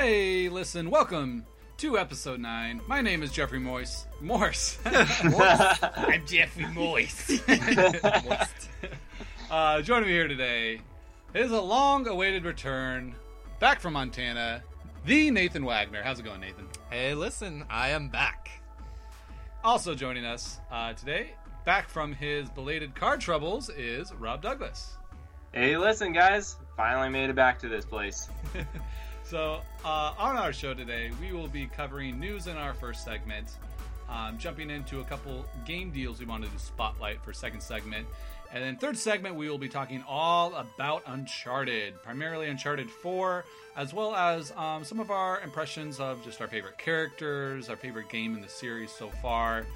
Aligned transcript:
Hey, 0.00 0.48
listen, 0.48 0.90
welcome 0.90 1.44
to 1.78 1.98
episode 1.98 2.38
9. 2.38 2.82
My 2.86 3.00
name 3.00 3.20
is 3.20 3.32
Jeffrey 3.32 3.58
Morse. 3.58 4.06
Morse. 4.20 4.78
I'm 4.84 6.24
Jeffrey 6.24 6.66
Moist. 6.66 7.42
uh, 9.50 9.82
joining 9.82 10.06
me 10.06 10.14
here 10.14 10.28
today 10.28 10.82
is 11.34 11.50
a 11.50 11.60
long 11.60 12.06
awaited 12.06 12.44
return 12.44 13.12
back 13.58 13.80
from 13.80 13.94
Montana, 13.94 14.62
the 15.04 15.32
Nathan 15.32 15.64
Wagner. 15.64 16.04
How's 16.04 16.20
it 16.20 16.22
going, 16.22 16.42
Nathan? 16.42 16.68
hey, 16.90 17.14
listen, 17.14 17.64
I 17.68 17.88
am 17.88 18.08
back. 18.08 18.50
Also 19.64 19.96
joining 19.96 20.24
us 20.24 20.60
uh, 20.70 20.92
today, 20.92 21.32
back 21.64 21.88
from 21.88 22.12
his 22.12 22.48
belated 22.50 22.94
car 22.94 23.16
troubles, 23.16 23.68
is 23.70 24.14
Rob 24.14 24.42
Douglas. 24.42 24.94
Hey, 25.52 25.76
listen, 25.76 26.12
guys. 26.12 26.54
Finally 26.76 27.08
made 27.08 27.30
it 27.30 27.36
back 27.36 27.58
to 27.58 27.68
this 27.68 27.84
place. 27.84 28.28
So, 29.28 29.60
uh, 29.84 30.14
on 30.18 30.38
our 30.38 30.54
show 30.54 30.72
today, 30.72 31.10
we 31.20 31.32
will 31.32 31.48
be 31.48 31.66
covering 31.66 32.18
news 32.18 32.46
in 32.46 32.56
our 32.56 32.72
first 32.72 33.04
segment, 33.04 33.46
um, 34.08 34.38
jumping 34.38 34.70
into 34.70 35.00
a 35.00 35.04
couple 35.04 35.44
game 35.66 35.90
deals 35.90 36.18
we 36.18 36.24
wanted 36.24 36.50
to 36.50 36.58
spotlight 36.58 37.22
for 37.22 37.34
second 37.34 37.60
segment, 37.60 38.06
and 38.54 38.64
then 38.64 38.78
third 38.78 38.96
segment 38.96 39.34
we 39.34 39.50
will 39.50 39.58
be 39.58 39.68
talking 39.68 40.02
all 40.08 40.54
about 40.54 41.02
Uncharted, 41.06 42.02
primarily 42.02 42.48
Uncharted 42.48 42.90
4, 42.90 43.44
as 43.76 43.92
well 43.92 44.16
as 44.16 44.50
um, 44.52 44.82
some 44.82 44.98
of 44.98 45.10
our 45.10 45.42
impressions 45.42 46.00
of 46.00 46.24
just 46.24 46.40
our 46.40 46.48
favorite 46.48 46.78
characters, 46.78 47.68
our 47.68 47.76
favorite 47.76 48.08
game 48.08 48.34
in 48.34 48.40
the 48.40 48.48
series 48.48 48.90
so 48.90 49.10
far, 49.20 49.66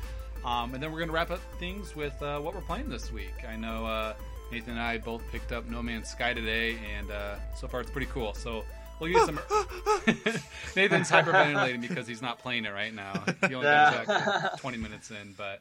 um, 0.47 0.72
and 0.72 0.83
then 0.83 0.91
we're 0.91 0.98
going 0.98 1.11
to 1.11 1.14
wrap 1.14 1.31
up 1.31 1.41
things 1.59 1.94
with 1.94 2.14
uh, 2.22 2.41
what 2.41 2.55
we're 2.55 2.62
playing 2.62 2.89
this 2.89 3.12
week. 3.12 3.34
I 3.47 3.56
know 3.56 3.84
uh, 3.84 4.14
Nathan 4.50 4.70
and 4.70 4.81
I 4.81 4.97
both 4.97 5.22
picked 5.31 5.53
up 5.53 5.69
No 5.69 5.83
Man's 5.83 6.09
Sky 6.09 6.33
today, 6.33 6.78
and 6.97 7.11
uh, 7.11 7.34
so 7.55 7.69
far 7.69 7.83
it's 7.83 7.91
pretty 7.91 8.09
cool. 8.11 8.33
So. 8.33 8.64
We'll 9.03 9.11
use 9.11 9.25
some. 9.27 9.41
Nathan's 10.77 11.11
hyperventilating 11.11 11.81
because 11.81 12.06
he's 12.06 12.22
not 12.22 12.39
playing 12.39 12.64
it 12.67 12.70
right 12.72 12.95
now. 12.95 13.25
He 13.48 13.55
only 13.55 13.67
got 13.67 14.06
back 14.06 14.61
20 14.61 14.78
minutes 14.78 15.11
in, 15.11 15.34
but 15.36 15.61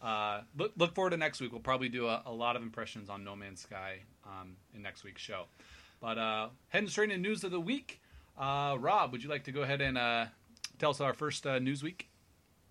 uh, 0.00 0.42
look, 0.56 0.70
look 0.76 0.94
forward 0.94 1.10
to 1.10 1.16
next 1.16 1.40
week. 1.40 1.50
We'll 1.50 1.60
probably 1.60 1.88
do 1.88 2.06
a, 2.06 2.22
a 2.26 2.32
lot 2.32 2.54
of 2.54 2.62
impressions 2.62 3.08
on 3.10 3.24
No 3.24 3.34
Man's 3.34 3.60
Sky 3.62 3.96
um, 4.24 4.56
in 4.72 4.82
next 4.82 5.02
week's 5.02 5.20
show. 5.20 5.46
But 6.00 6.16
uh, 6.16 6.48
heading 6.68 6.88
straight 6.88 7.10
into 7.10 7.28
news 7.28 7.42
of 7.42 7.50
the 7.50 7.58
week, 7.60 8.00
uh, 8.38 8.76
Rob, 8.78 9.10
would 9.10 9.22
you 9.24 9.28
like 9.30 9.42
to 9.44 9.52
go 9.52 9.62
ahead 9.62 9.80
and 9.80 9.98
uh, 9.98 10.26
tell 10.78 10.90
us 10.90 11.00
our 11.00 11.12
first 11.12 11.44
uh, 11.44 11.58
news 11.58 11.82
week? 11.82 12.08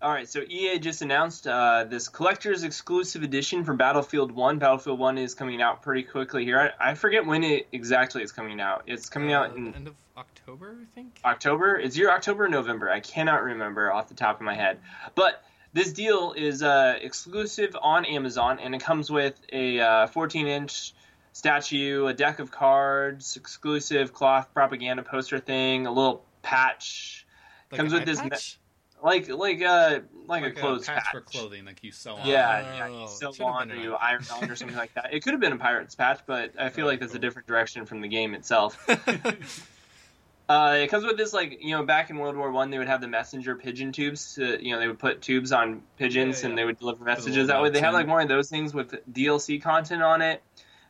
All 0.00 0.10
right, 0.12 0.28
so 0.28 0.40
EA 0.48 0.78
just 0.78 1.00
announced 1.02 1.46
uh, 1.46 1.84
this 1.84 2.08
collector's 2.08 2.64
exclusive 2.64 3.22
edition 3.22 3.64
for 3.64 3.74
Battlefield 3.74 4.30
1. 4.32 4.58
Battlefield 4.58 4.98
1 4.98 5.18
is 5.18 5.34
coming 5.34 5.60
out 5.60 5.82
pretty 5.82 6.02
quickly 6.02 6.44
here. 6.44 6.72
I, 6.80 6.90
I 6.90 6.94
forget 6.94 7.24
when 7.26 7.42
it 7.44 7.66
exactly 7.72 8.22
is 8.22 8.30
coming 8.32 8.60
out. 8.60 8.82
It's 8.86 9.08
coming 9.10 9.32
Uh, 9.34 9.40
out 9.40 9.56
in 9.56 9.74
end 9.74 9.86
of 9.88 9.94
October, 10.16 10.78
I 10.82 10.94
think. 10.94 11.20
October. 11.24 11.76
Is 11.76 11.96
your 11.96 12.10
October 12.10 12.44
or 12.44 12.48
November? 12.48 12.90
I 12.90 13.00
cannot 13.00 13.42
remember 13.42 13.92
off 13.92 14.08
the 14.08 14.14
top 14.14 14.36
of 14.36 14.42
my 14.42 14.54
head. 14.54 14.78
But 15.14 15.42
this 15.72 15.92
deal 15.92 16.32
is 16.36 16.62
uh, 16.62 16.98
exclusive 17.00 17.76
on 17.80 18.04
Amazon, 18.06 18.58
and 18.58 18.74
it 18.74 18.80
comes 18.80 19.10
with 19.10 19.38
a 19.52 20.06
14 20.12 20.46
inch 20.46 20.94
statue, 21.32 22.06
a 22.06 22.14
deck 22.14 22.38
of 22.38 22.50
cards, 22.50 23.36
exclusive 23.36 24.12
cloth 24.14 24.52
propaganda 24.54 25.02
poster 25.02 25.38
thing, 25.38 25.86
a 25.86 25.92
little 25.92 26.24
patch. 26.42 27.26
Like 27.70 27.78
comes 27.80 27.92
with 27.92 28.04
this 28.06 28.22
me- 28.22 28.30
patch? 28.30 28.58
like 29.02 29.28
like 29.28 29.60
uh 29.60 30.00
like, 30.26 30.44
a 30.44 30.50
clothes 30.52 30.86
patch 30.86 31.02
patch. 31.04 31.12
for 31.12 31.20
clothing, 31.20 31.66
like 31.66 31.84
you 31.84 31.92
sew 31.92 32.14
on. 32.14 32.26
Yeah, 32.26 32.64
Oh, 32.64 32.76
yeah, 32.88 33.00
you 33.02 33.08
sew 33.08 33.44
on 33.44 33.70
or 33.70 33.74
you 33.74 33.94
iron 33.94 34.22
on 34.32 34.50
or 34.50 34.56
something 34.56 34.76
like 34.76 34.94
that. 34.94 35.12
It 35.12 35.22
could 35.22 35.32
have 35.34 35.40
been 35.40 35.52
a 35.52 35.58
pirate's 35.58 35.94
patch, 35.94 36.20
but 36.26 36.54
I 36.58 36.70
feel 36.70 36.86
Oh, 36.86 36.88
like 36.88 37.00
that's 37.00 37.14
a 37.14 37.18
different 37.18 37.46
direction 37.48 37.84
from 37.84 38.00
the 38.00 38.08
game 38.08 38.34
itself. 38.34 38.82
Uh, 40.48 40.76
it 40.78 40.88
comes 40.88 41.04
with 41.04 41.16
this 41.16 41.32
like 41.32 41.58
you 41.60 41.72
know 41.72 41.82
back 41.84 42.08
in 42.08 42.18
World 42.18 42.36
War 42.36 42.52
One 42.52 42.70
they 42.70 42.78
would 42.78 42.86
have 42.86 43.00
the 43.00 43.08
messenger 43.08 43.56
pigeon 43.56 43.90
tubes. 43.90 44.34
To, 44.34 44.64
you 44.64 44.72
know 44.72 44.78
they 44.78 44.86
would 44.86 44.98
put 44.98 45.20
tubes 45.20 45.50
on 45.50 45.82
pigeons 45.98 46.42
Yeah, 46.42 46.50
and 46.50 46.58
they 46.58 46.64
would 46.64 46.78
deliver 46.78 47.04
messages 47.04 47.48
that 47.48 47.60
way. 47.60 47.70
They 47.70 47.80
have 47.80 47.94
like 47.94 48.06
more 48.06 48.20
of 48.20 48.28
those 48.28 48.48
things 48.48 48.72
with 48.72 48.94
DLC 49.12 49.60
content 49.60 50.02
on 50.02 50.22
it, 50.22 50.42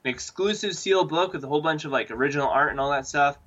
an 0.05 0.11
exclusive 0.11 0.77
sealed 0.77 1.09
book 1.09 1.33
with 1.33 1.43
a 1.43 1.47
whole 1.49 1.63
bunch 1.63 1.87
of 1.87 1.93
like 1.93 2.11
original 2.11 2.49
art 2.49 2.71
and 2.71 2.79
all 2.79 2.91
that 2.91 3.07
stuff, 3.07 3.39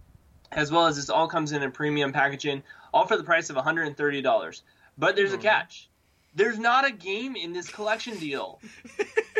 as 0.51 0.71
well 0.71 0.87
as 0.87 0.95
this 0.95 1.11
all 1.11 1.27
comes 1.27 1.51
in 1.51 1.61
a 1.61 1.69
premium 1.69 2.11
packaging, 2.11 2.63
all 2.91 3.05
for 3.05 3.15
the 3.15 3.23
price 3.23 3.51
of 3.51 3.55
one 3.55 3.63
hundred 3.65 3.85
and 3.85 3.95
thirty 3.95 4.21
dollars. 4.23 4.63
But 4.97 5.15
there's 5.15 5.33
a 5.33 5.37
Mhm. 5.37 5.43
catch. 5.43 5.89
There's 6.33 6.57
not 6.57 6.87
a 6.87 6.91
game 6.91 7.35
in 7.35 7.53
this 7.53 7.69
collection 7.69 8.17
deal. 8.17 8.59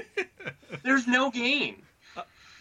There's 0.83 1.07
no 1.07 1.29
game. 1.29 1.83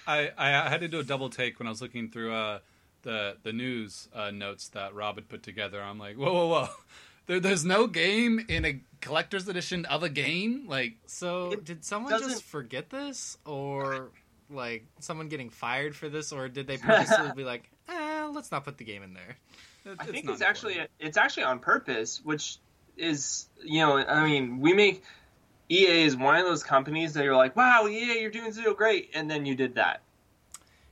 I, 0.06 0.30
I 0.36 0.68
had 0.68 0.80
to 0.80 0.88
do 0.88 0.98
a 0.98 1.04
double 1.04 1.30
take 1.30 1.58
when 1.58 1.66
I 1.66 1.70
was 1.70 1.80
looking 1.82 2.10
through 2.10 2.32
uh, 2.32 2.58
the 3.02 3.36
the 3.42 3.52
news 3.52 4.08
uh, 4.14 4.30
notes 4.30 4.68
that 4.70 4.94
Rob 4.94 5.16
had 5.16 5.28
put 5.28 5.42
together. 5.42 5.82
I'm 5.82 5.98
like, 5.98 6.16
whoa, 6.16 6.32
whoa, 6.32 6.48
whoa! 6.48 6.68
There, 7.26 7.40
there's 7.40 7.62
no 7.62 7.86
game 7.86 8.40
in 8.48 8.64
a 8.64 8.80
collector's 9.02 9.46
edition 9.48 9.84
of 9.84 10.02
a 10.02 10.08
game. 10.08 10.64
Like, 10.66 10.94
So, 11.04 11.54
did 11.62 11.84
someone 11.84 12.10
doesn't- 12.10 12.30
just 12.30 12.42
forget 12.42 12.88
this, 12.88 13.36
or 13.44 14.08
like 14.48 14.86
someone 15.00 15.28
getting 15.28 15.50
fired 15.50 15.94
for 15.94 16.08
this, 16.08 16.32
or 16.32 16.48
did 16.48 16.66
they 16.66 16.76
purposely 16.78 17.30
be 17.36 17.44
like, 17.44 17.68
eh, 17.86 18.30
let's 18.32 18.50
not 18.50 18.64
put 18.64 18.78
the 18.78 18.84
game 18.84 19.02
in 19.02 19.12
there? 19.12 19.36
it- 19.84 19.96
I 19.98 20.06
think 20.06 20.24
not 20.24 20.32
it's 20.32 20.42
actually 20.42 20.78
it's 20.98 21.18
actually 21.18 21.42
on 21.42 21.58
purpose, 21.58 22.22
which 22.24 22.58
is 22.96 23.46
you 23.62 23.80
know 23.80 23.98
I 23.98 24.24
mean 24.24 24.58
we 24.60 24.72
make 24.72 25.02
EA 25.68 26.04
is 26.04 26.16
one 26.16 26.34
of 26.34 26.46
those 26.46 26.62
companies 26.62 27.12
that 27.12 27.24
you're 27.24 27.36
like 27.36 27.54
wow 27.54 27.86
EA 27.86 28.20
you're 28.22 28.30
doing 28.30 28.52
so 28.52 28.72
great 28.74 29.10
and 29.14 29.30
then 29.30 29.44
you 29.46 29.54
did 29.54 29.74
that 29.76 30.00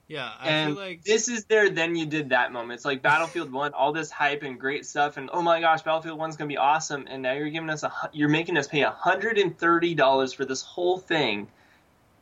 Yeah, 0.08 0.30
I 0.38 0.48
and 0.48 0.74
feel 0.74 0.84
like 0.84 1.02
this 1.02 1.28
is 1.28 1.46
their 1.46 1.68
then 1.68 1.96
you 1.96 2.06
did 2.06 2.28
that 2.28 2.52
moment. 2.52 2.78
It's 2.78 2.84
like 2.84 3.02
Battlefield 3.02 3.50
One, 3.52 3.72
all 3.74 3.92
this 3.92 4.10
hype 4.10 4.44
and 4.44 4.58
great 4.58 4.86
stuff, 4.86 5.16
and 5.16 5.28
oh 5.32 5.42
my 5.42 5.60
gosh, 5.60 5.82
Battlefield 5.82 6.18
One's 6.18 6.36
gonna 6.36 6.48
be 6.48 6.56
awesome, 6.56 7.06
and 7.08 7.22
now 7.22 7.32
you're 7.32 7.50
giving 7.50 7.70
us 7.70 7.82
a 7.82 7.92
you're 8.12 8.28
making 8.28 8.56
us 8.56 8.68
pay 8.68 8.82
hundred 8.82 9.36
and 9.38 9.58
thirty 9.58 9.94
dollars 9.94 10.32
for 10.32 10.44
this 10.44 10.62
whole 10.62 10.98
thing, 10.98 11.48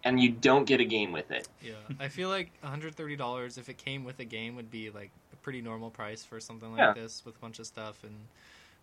and 0.03 0.19
you 0.19 0.31
don't 0.31 0.65
get 0.65 0.81
a 0.81 0.84
game 0.84 1.12
with 1.12 1.31
it. 1.31 1.47
yeah, 1.62 1.72
I 2.00 2.09
feel 2.09 2.31
like 2.31 2.53
hundred 2.62 2.95
thirty 2.95 3.17
dollars 3.17 3.59
if 3.59 3.69
it 3.69 3.77
came 3.77 4.05
with 4.05 4.19
a 4.19 4.25
game 4.25 4.56
would 4.56 4.71
be 4.71 4.89
like 4.89 5.11
a 5.34 5.37
pretty 5.37 5.61
normal 5.61 5.91
price 5.91 6.25
for 6.25 6.41
something 6.41 6.71
like 6.71 6.78
Yeah. 6.78 6.95
this 6.95 7.22
with 7.27 7.37
a 7.37 7.39
bunch 7.41 7.59
of 7.59 7.66
stuff, 7.66 8.03
and 8.03 8.15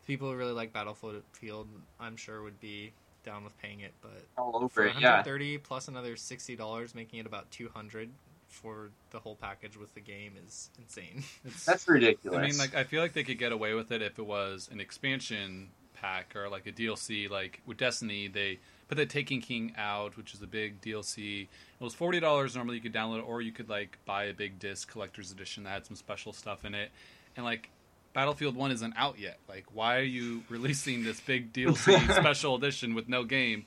people 0.05 0.29
who 0.29 0.35
really 0.37 0.53
like 0.53 0.73
Battlefield, 0.73 1.23
Field, 1.31 1.67
I'm 1.99 2.17
sure 2.17 2.43
would 2.43 2.59
be 2.59 2.91
down 3.23 3.43
with 3.43 3.59
paying 3.59 3.79
it, 3.79 3.93
but 4.01 4.25
All 4.37 4.63
over 4.63 4.85
it, 4.85 4.93
yeah. 4.99 5.21
130 5.21 5.57
plus 5.57 5.87
another 5.87 6.15
sixty 6.15 6.55
dollars, 6.55 6.93
making 6.93 7.17
it 7.17 7.25
about 7.25 7.49
two 7.49 7.69
hundred 7.73 8.09
for 8.51 8.91
the 9.11 9.19
whole 9.19 9.35
package 9.35 9.77
with 9.77 9.93
the 9.95 9.99
game 10.01 10.33
is 10.45 10.69
insane. 10.77 11.23
It's- 11.45 11.65
That's 11.65 11.87
ridiculous. 11.87 12.37
I 12.37 12.41
mean, 12.45 12.57
like, 12.57 12.75
I 12.75 12.83
feel 12.83 13.01
like 13.01 13.13
they 13.13 13.23
could 13.23 13.39
get 13.39 13.51
away 13.51 13.73
with 13.73 13.91
it 13.91 14.01
if 14.01 14.19
it 14.19 14.25
was 14.25 14.69
an 14.71 14.79
expansion 14.79 15.69
pack 15.95 16.35
or 16.35 16.49
like 16.49 16.67
a 16.67 16.71
DLC. 16.71 17.29
Like 17.29 17.61
with 17.65 17.77
Destiny, 17.77 18.27
they 18.27 18.59
put 18.87 18.95
the 18.97 19.05
Taken 19.05 19.39
King 19.41 19.73
out, 19.77 20.17
which 20.17 20.33
is 20.33 20.41
a 20.41 20.47
big 20.47 20.81
DLC. 20.81 21.43
It 21.43 21.83
was 21.83 21.93
forty 21.93 22.19
dollars 22.19 22.55
normally. 22.55 22.75
You 22.77 22.81
could 22.81 22.93
download, 22.93 23.19
it, 23.19 23.25
or 23.27 23.41
you 23.41 23.51
could 23.51 23.69
like 23.69 23.97
buy 24.05 24.25
a 24.25 24.33
big 24.33 24.59
disc 24.59 24.89
collector's 24.91 25.31
edition 25.31 25.63
that 25.63 25.69
had 25.71 25.85
some 25.85 25.95
special 25.95 26.33
stuff 26.33 26.65
in 26.65 26.73
it. 26.75 26.91
And 27.37 27.45
like 27.45 27.69
Battlefield 28.13 28.55
One 28.55 28.71
isn't 28.71 28.93
out 28.97 29.17
yet. 29.19 29.37
Like, 29.47 29.65
why 29.73 29.97
are 29.97 30.03
you 30.03 30.43
releasing 30.49 31.03
this 31.03 31.19
big 31.21 31.53
DLC 31.53 31.97
special 32.15 32.55
edition 32.55 32.93
with 32.95 33.07
no 33.07 33.23
game 33.23 33.65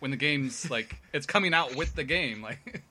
when 0.00 0.10
the 0.10 0.16
game's 0.16 0.70
like 0.70 0.96
it's 1.12 1.26
coming 1.26 1.52
out 1.54 1.76
with 1.76 1.94
the 1.94 2.04
game? 2.04 2.42
Like, 2.42 2.82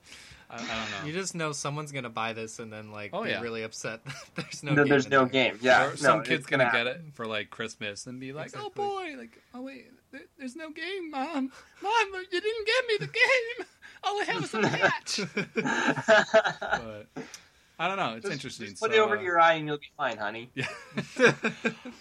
I, 0.50 0.54
I 0.54 0.58
don't 0.58 0.68
know. 0.68 1.06
You 1.06 1.12
just 1.12 1.34
know 1.34 1.52
someone's 1.52 1.92
gonna 1.92 2.10
buy 2.10 2.32
this 2.32 2.58
and 2.58 2.72
then 2.72 2.92
like 2.92 3.10
Oh, 3.12 3.24
be 3.24 3.30
yeah. 3.30 3.40
really 3.40 3.62
upset. 3.62 4.04
that 4.04 4.14
there's 4.36 4.62
no. 4.62 4.72
no, 4.74 4.82
game 4.84 4.90
there's 4.90 5.08
no 5.08 5.20
there. 5.20 5.28
game. 5.50 5.58
Yeah, 5.60 5.86
or 5.86 5.96
some 5.96 6.18
no, 6.18 6.22
kid's 6.24 6.46
gonna, 6.46 6.64
gonna 6.64 6.84
get 6.84 6.86
it 6.86 7.00
for 7.14 7.26
like 7.26 7.50
Christmas 7.50 8.06
and 8.06 8.20
be 8.20 8.32
like, 8.32 8.46
Exactly. 8.46 8.70
"Oh 8.70 8.70
boy, 8.74 9.14
like 9.18 9.40
oh 9.54 9.62
wait, 9.62 9.90
there, 10.12 10.20
there's 10.38 10.56
no 10.56 10.70
game, 10.70 11.10
mom, 11.10 11.50
mom, 11.82 12.06
you 12.32 12.40
didn't 12.40 12.66
give 12.66 12.86
me 12.88 13.06
the 13.06 13.12
game. 13.12 13.66
All 14.04 14.20
I 14.20 14.24
have 14.24 14.44
is 14.44 14.54
a 14.54 14.60
patch." 14.60 15.20
but 15.54 17.24
I 17.78 17.88
don't 17.88 17.96
know. 17.98 18.14
It's 18.14 18.22
Just- 18.22 18.32
interesting. 18.32 18.66
Just 18.70 18.82
put 18.82 18.92
So, 18.92 18.96
it 18.96 19.00
over 19.00 19.16
uh, 19.16 19.18
to 19.18 19.24
your 19.24 19.40
eye 19.40 19.54
and 19.54 19.66
you'll 19.66 19.78
be 19.78 19.90
fine, 19.96 20.16
honey. 20.16 20.50
Yeah. 20.54 20.66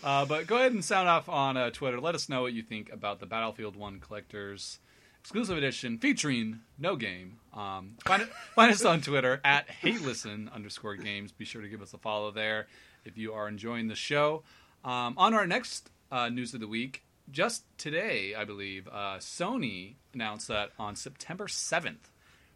uh, 0.04 0.26
but 0.26 0.48
go 0.48 0.56
ahead 0.58 0.72
and 0.72 0.84
sound 0.86 1.10
off 1.10 1.28
on 1.28 1.58
uh, 1.58 1.70
Twitter. 1.72 2.00
Let 2.00 2.16
us 2.16 2.30
know 2.30 2.42
what 2.44 2.54
you 2.54 2.62
think 2.64 2.92
about 2.94 3.20
the 3.20 3.26
Battlefield 3.26 3.76
One 3.76 4.00
Collectors 4.00 4.80
exclusive 5.26 5.58
edition 5.58 5.98
featuring 5.98 6.60
no 6.78 6.96
game. 6.96 7.40
Um, 7.52 7.96
find, 8.06 8.22
find 8.56 8.72
us 8.72 8.86
on 8.86 9.02
Twitter 9.02 9.42
at 9.44 9.68
HeyListen 9.82 10.54
underscore 10.54 10.98
games. 10.98 11.32
Be 11.32 11.46
sure 11.46 11.64
to 11.64 11.68
give 11.68 11.82
us 11.82 11.96
a 11.96 11.98
follow 11.98 12.30
there 12.30 12.68
if 13.06 13.18
you 13.18 13.34
are 13.34 13.48
enjoying 13.48 13.88
the 13.88 13.96
show. 13.96 14.44
Um, 14.84 15.16
on 15.18 15.34
our 15.34 15.48
next 15.48 15.90
uh, 16.12 16.30
news 16.30 16.54
of 16.54 16.60
the 16.60 16.68
week, 16.68 17.06
just 17.32 17.64
today, 17.80 18.36
I 18.36 18.46
believe, 18.46 18.88
uh, 18.88 19.18
Sony 19.18 19.96
announced 20.14 20.48
that 20.50 20.74
on 20.78 20.96
September 20.96 21.48
7th, 21.48 22.12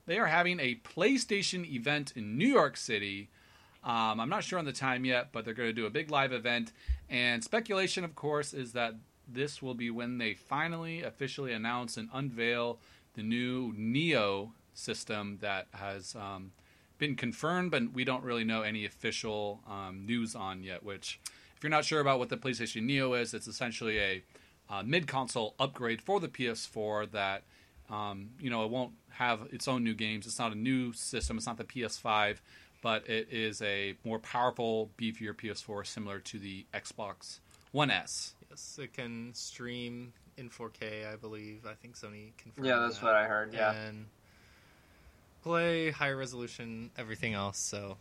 they 0.06 0.20
are 0.20 0.28
having 0.28 0.60
a 0.60 0.76
PlayStation 0.76 1.68
event 1.68 2.14
in 2.16 2.38
New 2.38 2.50
York 2.50 2.78
City. 2.78 3.30
Um, 3.84 4.20
I'm 4.20 4.30
not 4.30 4.44
sure 4.44 4.60
on 4.60 4.66
the 4.66 4.74
time 4.74 5.06
yet, 5.06 5.30
but 5.32 5.44
they're 5.44 5.56
going 5.56 5.70
to 5.70 5.74
do 5.74 5.88
a 5.88 5.90
big 5.90 6.12
live 6.12 6.34
event. 6.34 6.72
And 7.10 7.44
speculation, 7.44 8.04
of 8.04 8.14
course, 8.14 8.54
is 8.54 8.74
that 8.74 8.94
this 9.34 9.62
will 9.62 9.74
be 9.74 9.90
when 9.90 10.18
they 10.18 10.34
finally 10.34 11.04
officially 11.04 11.54
announce 11.54 11.98
and 11.98 12.10
unveil 12.14 12.80
the 13.16 13.24
new 13.24 13.74
Neo 13.76 14.54
system 14.74 15.38
that 15.42 15.68
has 15.74 16.16
um, 16.16 16.52
been 16.98 17.16
confirmed, 17.16 17.72
but 17.72 17.92
we 17.94 18.04
don't 18.04 18.24
really 18.24 18.44
know 18.44 18.62
any 18.62 18.86
official 18.86 19.62
um, 19.68 20.06
news 20.06 20.36
on 20.36 20.64
yet. 20.64 20.84
Which, 20.84 21.20
if 21.56 21.64
you're 21.64 21.70
not 21.70 21.86
sure 21.86 22.00
about 22.00 22.20
what 22.20 22.30
the 22.30 22.38
PlayStation 22.38 22.84
Neo 22.84 23.14
is, 23.14 23.34
it's 23.34 23.48
essentially 23.48 24.00
a 24.00 24.24
uh, 24.70 24.84
mid-console 24.84 25.56
upgrade 25.60 26.02
for 26.02 26.20
the 26.20 26.28
PS4 26.28 27.12
that 27.12 27.44
um, 27.90 28.30
you 28.40 28.50
know 28.50 28.64
it 28.64 28.70
won't 28.70 28.94
have 29.12 29.48
its 29.52 29.68
own 29.68 29.84
new 29.84 29.96
games. 29.96 30.26
It's 30.28 30.40
not 30.40 30.52
a 30.52 30.58
new 30.58 30.94
system. 30.94 31.38
It's 31.38 31.48
not 31.48 31.58
the 31.58 31.64
PS5, 31.64 32.38
but 32.82 33.10
it 33.10 33.28
is 33.32 33.62
a 33.62 33.96
more 34.04 34.20
powerful, 34.20 34.92
beefier 34.98 35.34
PS4, 35.34 35.86
similar 35.86 36.20
to 36.20 36.40
the 36.40 36.66
Xbox 36.74 37.40
One 37.72 37.92
S. 37.92 38.34
Yes, 38.50 38.80
it 38.82 38.94
can 38.94 39.32
stream 39.34 40.14
in 40.38 40.50
4K, 40.50 41.12
I 41.12 41.16
believe. 41.16 41.66
I 41.70 41.74
think 41.74 41.96
Sony 41.96 42.32
confirmed. 42.38 42.66
Yeah, 42.68 42.80
that's 42.80 42.98
that. 42.98 43.06
what 43.06 43.16
I 43.16 43.26
heard. 43.26 43.54
Yeah. 43.54 43.74
And 43.74 44.08
play 45.44 45.92
high 45.92 46.12
resolution, 46.12 46.90
everything 46.98 47.34
else. 47.34 47.58
So 47.60 47.98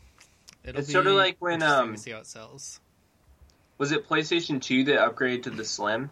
it'll 0.64 0.78
It's 0.80 0.88
be 0.88 0.92
sorta 0.94 1.12
like 1.12 1.36
when, 1.38 1.62
um, 1.62 1.94
to 1.94 2.00
see 2.00 2.12
how 2.12 2.18
it 2.18 2.26
sells. 2.26 2.80
Was 3.76 3.92
it 3.92 4.08
PlayStation 4.08 4.60
2 4.60 4.84
that 4.84 4.98
upgraded 4.98 5.44
to 5.44 5.50
the 5.50 5.64
Slim? 5.64 6.10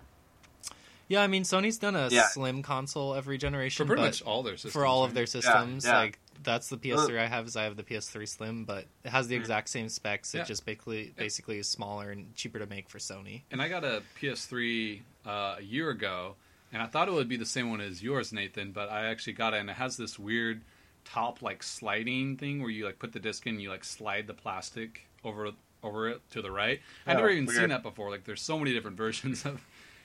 Yeah, 1.08 1.22
I 1.22 1.28
mean 1.28 1.44
Sony's 1.44 1.78
done 1.78 1.94
a 1.96 2.08
Yeah. 2.08 2.26
slim 2.28 2.62
console 2.62 3.14
every 3.14 3.36
For 3.36 3.40
generation, 3.42 3.86
pretty 3.86 4.02
but 4.02 4.06
much 4.06 4.22
all 4.22 4.42
their 4.42 4.54
systems. 4.56 4.72
for 4.72 4.84
all 4.84 5.04
of 5.04 5.14
their 5.14 5.26
systems, 5.26 5.84
yeah. 5.84 5.98
like 5.98 6.18
that's 6.42 6.68
the 6.68 6.76
PS3 6.76 7.18
I 7.18 7.26
have. 7.26 7.46
Is 7.46 7.56
I 7.56 7.64
have 7.64 7.76
the 7.76 7.82
PS3 7.82 8.26
Slim, 8.28 8.64
but 8.64 8.86
it 9.04 9.10
has 9.10 9.28
the 9.28 9.36
Mm. 9.36 9.40
exact 9.40 9.68
same 9.68 9.88
specs. 9.88 10.34
It 10.34 10.38
Yeah. 10.38 10.44
just 10.44 10.64
basically 10.66 11.12
basically 11.16 11.58
is 11.58 11.68
smaller 11.68 12.10
and 12.10 12.34
cheaper 12.34 12.58
to 12.58 12.66
make 12.66 12.88
for 12.88 12.98
Sony. 12.98 13.42
And 13.50 13.60
I 13.62 13.68
got 13.68 13.84
a 13.84 14.02
PS3 14.20 15.02
uh, 15.24 15.56
a 15.58 15.62
year 15.62 15.90
ago, 15.90 16.36
and 16.72 16.80
I 16.82 16.86
thought 16.86 17.08
it 17.08 17.12
would 17.14 17.28
be 17.28 17.36
the 17.36 17.46
same 17.46 17.70
one 17.70 17.80
as 17.80 18.02
yours, 18.02 18.32
Nathan. 18.32 18.72
But 18.72 18.90
I 18.90 19.06
actually 19.06 19.32
got 19.34 19.54
it, 19.54 19.58
and 19.58 19.70
it 19.70 19.76
has 19.76 19.96
this 19.96 20.18
weird 20.18 20.62
top 21.04 21.40
like 21.42 21.62
sliding 21.62 22.36
thing 22.36 22.60
where 22.60 22.70
you 22.70 22.84
like 22.84 22.98
put 22.98 23.12
the 23.12 23.20
disc 23.20 23.46
in, 23.46 23.54
and 23.54 23.62
you 23.62 23.70
like 23.70 23.84
slide 23.84 24.26
the 24.26 24.34
plastic 24.34 25.06
over 25.24 25.50
over 25.82 26.08
it 26.08 26.20
to 26.30 26.42
the 26.42 26.50
right. 26.50 26.80
I've 27.06 27.16
Oh, 27.16 27.18
never 27.20 27.30
even 27.30 27.46
weird. 27.46 27.58
seen 27.58 27.68
that 27.68 27.82
before. 27.82 28.10
Like, 28.10 28.24
there's 28.24 28.42
so 28.42 28.58
many 28.58 28.72
different 28.72 28.96
versions 29.06 29.44
of 29.44 29.64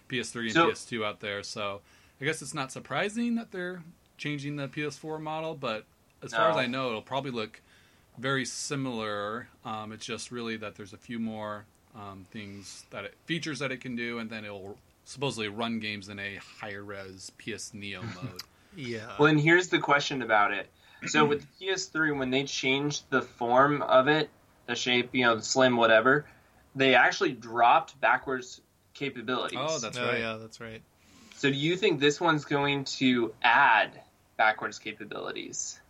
PS3 0.10 0.46
and 0.46 0.54
So- 0.54 0.68
PS2 0.70 1.04
out 1.06 1.20
there. 1.22 1.42
So 1.44 1.82
I 2.20 2.26
guess 2.26 2.42
it's 2.42 2.54
not 2.54 2.72
surprising 2.72 3.34
that 3.36 3.52
they're 3.52 3.82
changing 4.18 4.58
the 4.58 4.68
PS4 4.68 5.20
model, 5.20 5.56
but 5.56 5.86
as 6.24 6.34
far 6.34 6.50
as 6.50 6.58
I 6.58 6.68
know, 6.68 6.90
it'll 6.90 7.02
probably 7.02 7.32
look 7.32 7.62
very 8.18 8.46
similar. 8.46 9.48
Um, 9.66 9.92
it's 9.92 10.06
just 10.06 10.32
really 10.32 10.58
that 10.58 10.76
there's 10.76 10.94
a 10.94 10.98
few 10.98 11.20
more 11.20 11.66
um, 11.96 12.26
things 12.32 12.86
that 12.92 13.06
it, 13.06 13.16
features 13.26 13.60
that 13.60 13.72
it 13.72 13.82
can 13.82 13.96
do, 13.96 14.20
and 14.20 14.30
then 14.30 14.46
it'll 14.46 14.78
supposedly 15.06 15.48
run 15.48 15.80
games 15.80 16.10
in 16.10 16.20
a 16.20 16.40
higher 16.60 16.84
res 16.84 17.32
PS 17.38 17.74
Neo 17.74 18.02
mode. 18.24 18.42
Yeah. 18.76 19.12
Well, 19.20 19.28
and 19.28 19.40
here's 19.40 19.68
the 19.68 19.80
question 19.80 20.22
about 20.22 20.54
it. 20.54 20.68
So 21.08 21.26
with 21.26 21.42
the 21.60 21.66
PS3, 21.66 22.18
when 22.18 22.30
they 22.30 22.44
changed 22.44 23.06
the 23.10 23.24
form 23.24 23.82
of 23.82 24.08
it, 24.08 24.30
the 24.68 24.76
shape, 24.76 25.10
you 25.14 25.26
know, 25.26 25.36
the 25.36 25.42
slim, 25.42 25.76
whatever, 25.76 26.26
they 26.76 26.94
actually 26.94 27.32
dropped 27.32 28.00
backwards 28.00 28.62
capabilities. 28.94 29.58
Oh, 29.60 29.80
that's 29.80 29.98
oh 29.98 30.06
right. 30.06 30.20
yeah, 30.20 30.38
that's 30.40 30.62
right. 30.62 30.82
so 31.36 31.50
do 31.50 31.56
you 31.56 31.76
think 31.76 32.00
this 32.00 32.22
one's 32.22 32.46
going 32.46 32.86
to 32.86 33.34
add 33.42 34.00
backwards 34.38 34.78
capabilities? 34.78 35.81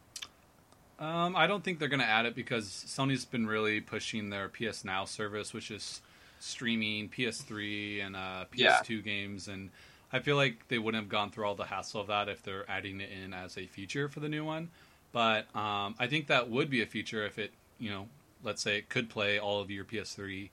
Um, 1.01 1.35
I 1.35 1.47
don't 1.47 1.63
think 1.63 1.79
they're 1.79 1.89
going 1.89 1.99
to 1.99 2.05
add 2.05 2.27
it 2.27 2.35
because 2.35 2.65
Sony's 2.65 3.25
been 3.25 3.47
really 3.47 3.81
pushing 3.81 4.29
their 4.29 4.49
PS 4.49 4.85
Now 4.85 5.05
service, 5.05 5.51
which 5.51 5.71
is 5.71 5.99
streaming 6.39 7.09
PS3 7.09 8.05
and 8.05 8.15
uh, 8.15 8.45
PS2 8.55 9.03
games, 9.03 9.47
and 9.47 9.71
I 10.13 10.19
feel 10.19 10.35
like 10.35 10.67
they 10.67 10.77
wouldn't 10.77 11.03
have 11.03 11.09
gone 11.09 11.31
through 11.31 11.45
all 11.45 11.55
the 11.55 11.65
hassle 11.65 12.01
of 12.01 12.07
that 12.07 12.29
if 12.29 12.43
they're 12.43 12.69
adding 12.69 13.01
it 13.01 13.09
in 13.11 13.33
as 13.33 13.57
a 13.57 13.65
feature 13.65 14.09
for 14.09 14.19
the 14.19 14.29
new 14.29 14.45
one. 14.45 14.69
But 15.11 15.53
um, 15.55 15.95
I 15.99 16.07
think 16.07 16.27
that 16.27 16.49
would 16.49 16.69
be 16.69 16.83
a 16.83 16.85
feature 16.85 17.25
if 17.25 17.39
it, 17.39 17.51
you 17.79 17.89
know, 17.89 18.07
let's 18.43 18.61
say 18.61 18.77
it 18.77 18.89
could 18.89 19.09
play 19.09 19.39
all 19.39 19.59
of 19.59 19.71
your 19.71 19.85
PS3 19.85 20.49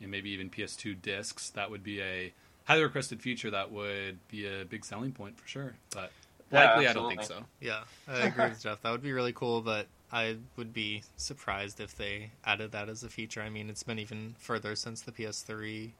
and 0.00 0.10
maybe 0.10 0.30
even 0.30 0.50
PS2 0.50 1.00
discs. 1.00 1.50
That 1.50 1.70
would 1.70 1.84
be 1.84 2.02
a 2.02 2.32
highly 2.64 2.82
requested 2.82 3.22
feature 3.22 3.50
that 3.50 3.70
would 3.70 4.18
be 4.28 4.46
a 4.46 4.64
big 4.64 4.84
selling 4.84 5.12
point 5.12 5.38
for 5.38 5.46
sure. 5.46 5.74
But 5.94 6.10
Yeah, 6.52 6.70
likely, 6.70 6.86
I 6.86 6.92
don't 6.92 7.08
think 7.08 7.22
so. 7.22 7.44
Yeah, 7.60 7.84
I 8.06 8.26
agree 8.26 8.48
with 8.50 8.62
Jeff. 8.62 8.82
That 8.82 8.90
would 8.90 9.02
be 9.02 9.12
really 9.12 9.32
cool, 9.32 9.62
but 9.62 9.86
I 10.12 10.36
would 10.56 10.74
be 10.74 11.02
surprised 11.16 11.80
if 11.80 11.96
they 11.96 12.30
added 12.44 12.72
that 12.72 12.88
as 12.88 13.02
a 13.02 13.08
feature. 13.08 13.40
I 13.40 13.48
mean, 13.48 13.70
it's 13.70 13.82
been 13.82 13.98
even 13.98 14.34
further 14.38 14.76
since 14.76 15.00
the 15.00 15.12
PS3 15.12 15.90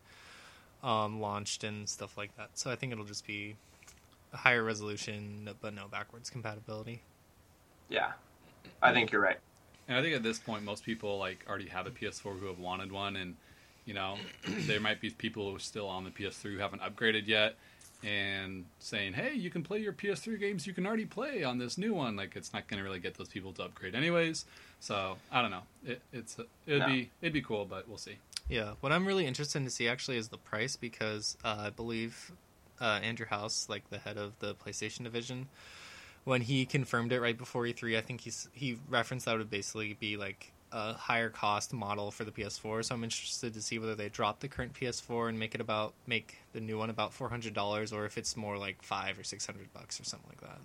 um, 0.82 1.20
launched 1.20 1.64
and 1.64 1.88
stuff 1.88 2.18
like 2.18 2.36
that. 2.36 2.50
So 2.54 2.70
I 2.70 2.76
think 2.76 2.92
it'll 2.92 3.04
just 3.04 3.26
be 3.26 3.56
a 4.32 4.36
higher 4.36 4.62
resolution, 4.62 5.48
but 5.60 5.74
no 5.74 5.86
backwards 5.88 6.28
compatibility. 6.28 7.00
Yeah, 7.88 8.12
I 8.82 8.92
think 8.92 9.12
you're 9.12 9.22
right. 9.22 9.38
And 9.88 9.96
I 9.96 10.02
think 10.02 10.14
at 10.14 10.22
this 10.22 10.38
point, 10.38 10.64
most 10.64 10.84
people 10.84 11.18
like 11.18 11.44
already 11.48 11.68
have 11.68 11.86
a 11.86 11.90
PS4 11.90 12.38
who 12.38 12.46
have 12.46 12.58
wanted 12.58 12.92
one, 12.92 13.16
and 13.16 13.36
you 13.86 13.94
know, 13.94 14.16
there 14.66 14.80
might 14.80 15.00
be 15.00 15.10
people 15.10 15.48
who 15.48 15.56
are 15.56 15.60
still 15.60 15.88
on 15.88 16.04
the 16.04 16.10
PS3 16.10 16.54
who 16.54 16.58
haven't 16.58 16.82
upgraded 16.82 17.26
yet, 17.26 17.56
and 18.04 18.64
saying, 18.78 19.12
"Hey, 19.14 19.34
you 19.34 19.50
can 19.50 19.62
play 19.62 19.78
your 19.78 19.92
PS3 19.92 20.38
games 20.38 20.66
you 20.66 20.72
can 20.72 20.86
already 20.86 21.04
play 21.06 21.44
on 21.44 21.58
this 21.58 21.78
new 21.78 21.94
one." 21.94 22.16
Like, 22.16 22.36
it's 22.36 22.52
not 22.52 22.66
going 22.68 22.78
to 22.78 22.84
really 22.84 22.98
get 23.00 23.14
those 23.14 23.28
people 23.28 23.52
to 23.54 23.64
upgrade, 23.64 23.94
anyways. 23.94 24.44
So 24.80 25.16
I 25.30 25.42
don't 25.42 25.50
know. 25.50 25.62
It, 25.86 26.00
it's 26.12 26.36
it'd 26.66 26.80
No. 26.80 26.86
be 26.86 27.10
it'd 27.20 27.32
be 27.32 27.42
cool, 27.42 27.64
but 27.64 27.88
we'll 27.88 27.98
see. 27.98 28.16
Yeah, 28.48 28.72
what 28.80 28.92
I'm 28.92 29.06
really 29.06 29.26
interested 29.26 29.62
to 29.64 29.70
see 29.70 29.88
actually 29.88 30.16
is 30.16 30.28
the 30.28 30.38
price 30.38 30.76
because 30.76 31.36
uh, 31.44 31.56
I 31.66 31.70
believe 31.70 32.32
uh, 32.80 32.98
Andrew 33.02 33.26
House, 33.26 33.68
like 33.68 33.88
the 33.90 33.98
head 33.98 34.18
of 34.18 34.38
the 34.40 34.54
PlayStation 34.56 35.04
division, 35.04 35.48
when 36.24 36.42
he 36.42 36.66
confirmed 36.66 37.12
it 37.12 37.20
right 37.20 37.38
before 37.38 37.62
E3, 37.62 37.96
I 37.96 38.00
think 38.00 38.22
he's 38.22 38.48
he 38.52 38.78
referenced 38.88 39.26
that 39.26 39.38
would 39.38 39.50
basically 39.50 39.94
be 39.94 40.16
like 40.16 40.52
a 40.72 40.94
higher 40.94 41.28
cost 41.30 41.72
model 41.72 42.10
for 42.10 42.24
the 42.24 42.30
PS4. 42.30 42.84
So 42.84 42.94
I'm 42.94 43.04
interested 43.04 43.54
to 43.54 43.62
see 43.62 43.78
whether 43.78 43.94
they 43.94 44.08
drop 44.08 44.40
the 44.40 44.48
current 44.48 44.72
PS4 44.74 45.28
and 45.28 45.38
make 45.38 45.54
it 45.54 45.60
about 45.60 45.94
make 46.06 46.38
the 46.52 46.60
new 46.60 46.78
one 46.78 46.90
about 46.90 47.12
four 47.12 47.28
hundred 47.28 47.54
dollars, 47.54 47.92
or 47.92 48.04
if 48.06 48.16
it's 48.18 48.36
more 48.36 48.56
like 48.58 48.82
five 48.82 49.18
or 49.18 49.24
six 49.24 49.46
hundred 49.46 49.72
bucks 49.72 50.00
or 50.00 50.04
something 50.04 50.28
like 50.30 50.40
that. 50.40 50.58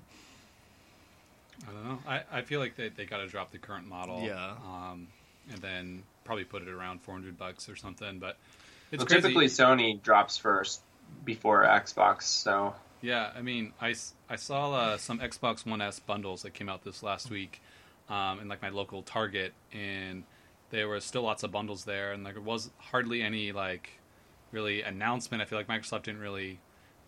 I 1.68 1.72
don't 1.72 1.84
know. 1.86 2.00
I, 2.08 2.22
I 2.32 2.42
feel 2.44 2.60
like 2.60 2.76
they 2.76 2.90
they 2.90 3.06
got 3.06 3.18
to 3.18 3.28
drop 3.28 3.52
the 3.52 3.58
current 3.58 3.88
model, 3.88 4.22
Yeah. 4.22 4.54
um, 4.66 5.08
and 5.52 5.60
then 5.60 6.04
probably 6.24 6.44
put 6.44 6.62
it 6.62 6.68
around 6.68 7.02
400 7.02 7.38
bucks 7.38 7.70
or 7.70 7.76
something. 7.76 8.20
But 8.20 8.38
it's 8.92 9.00
well, 9.02 9.08
typically 9.08 9.48
Sony 9.48 10.02
drops 10.02 10.38
first 10.38 10.82
before 11.24 11.64
Xbox, 11.64 12.24
so 12.24 12.76
Yeah, 13.02 13.32
I 13.36 13.42
mean, 13.42 13.74
I, 13.82 13.96
I 14.30 14.36
saw 14.36 14.74
uh, 14.74 14.98
some 14.98 15.20
Xbox 15.20 15.66
One 15.66 15.82
S 15.82 16.00
bundles 16.00 16.42
that 16.44 16.54
came 16.54 16.68
out 16.70 16.84
this 16.84 17.02
last 17.02 17.30
week 17.30 17.62
um, 18.10 18.40
in 18.40 18.48
like 18.48 18.62
my 18.62 18.70
local 18.70 19.04
Target, 19.04 19.54
and 19.74 20.24
there 20.70 20.88
were 20.88 21.00
still 21.00 21.24
lots 21.24 21.44
of 21.44 21.52
bundles 21.52 21.86
there, 21.86 22.12
and 22.12 22.24
like 22.24 22.34
there 22.34 22.44
was 22.44 22.72
hardly 22.78 23.22
any 23.22 23.52
like 23.52 24.00
really 24.52 24.82
announcement. 24.82 25.42
I 25.42 25.46
feel 25.46 25.60
like 25.60 25.68
Microsoft 25.68 26.04
didn't 26.04 26.22
really 26.22 26.60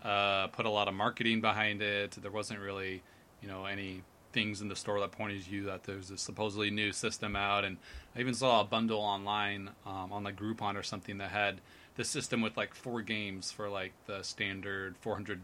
uh, 0.03 0.47
put 0.47 0.65
a 0.65 0.69
lot 0.69 0.87
of 0.87 0.93
marketing 0.93 1.41
behind 1.41 1.81
it. 1.81 2.11
There 2.21 2.31
wasn't 2.31 2.59
really, 2.59 3.01
you 3.41 3.47
know, 3.47 3.65
any 3.65 4.03
things 4.31 4.61
in 4.61 4.67
the 4.67 4.75
store 4.75 4.99
that 4.99 5.11
pointed 5.11 5.47
you 5.47 5.65
that 5.65 5.83
there's 5.83 6.11
a 6.11 6.17
supposedly 6.17 6.69
new 6.69 6.91
system 6.91 7.35
out. 7.35 7.65
And 7.65 7.77
I 8.15 8.19
even 8.19 8.33
saw 8.33 8.61
a 8.61 8.63
bundle 8.63 8.99
online 8.99 9.71
um, 9.85 10.13
on 10.13 10.23
like 10.23 10.35
Groupon 10.35 10.75
or 10.75 10.83
something 10.83 11.17
that 11.17 11.31
had 11.31 11.61
the 11.95 12.03
system 12.03 12.41
with 12.41 12.55
like 12.55 12.75
four 12.75 13.01
games 13.01 13.51
for 13.51 13.69
like 13.69 13.93
the 14.05 14.21
standard 14.21 14.95
four 15.01 15.15
hundred 15.15 15.41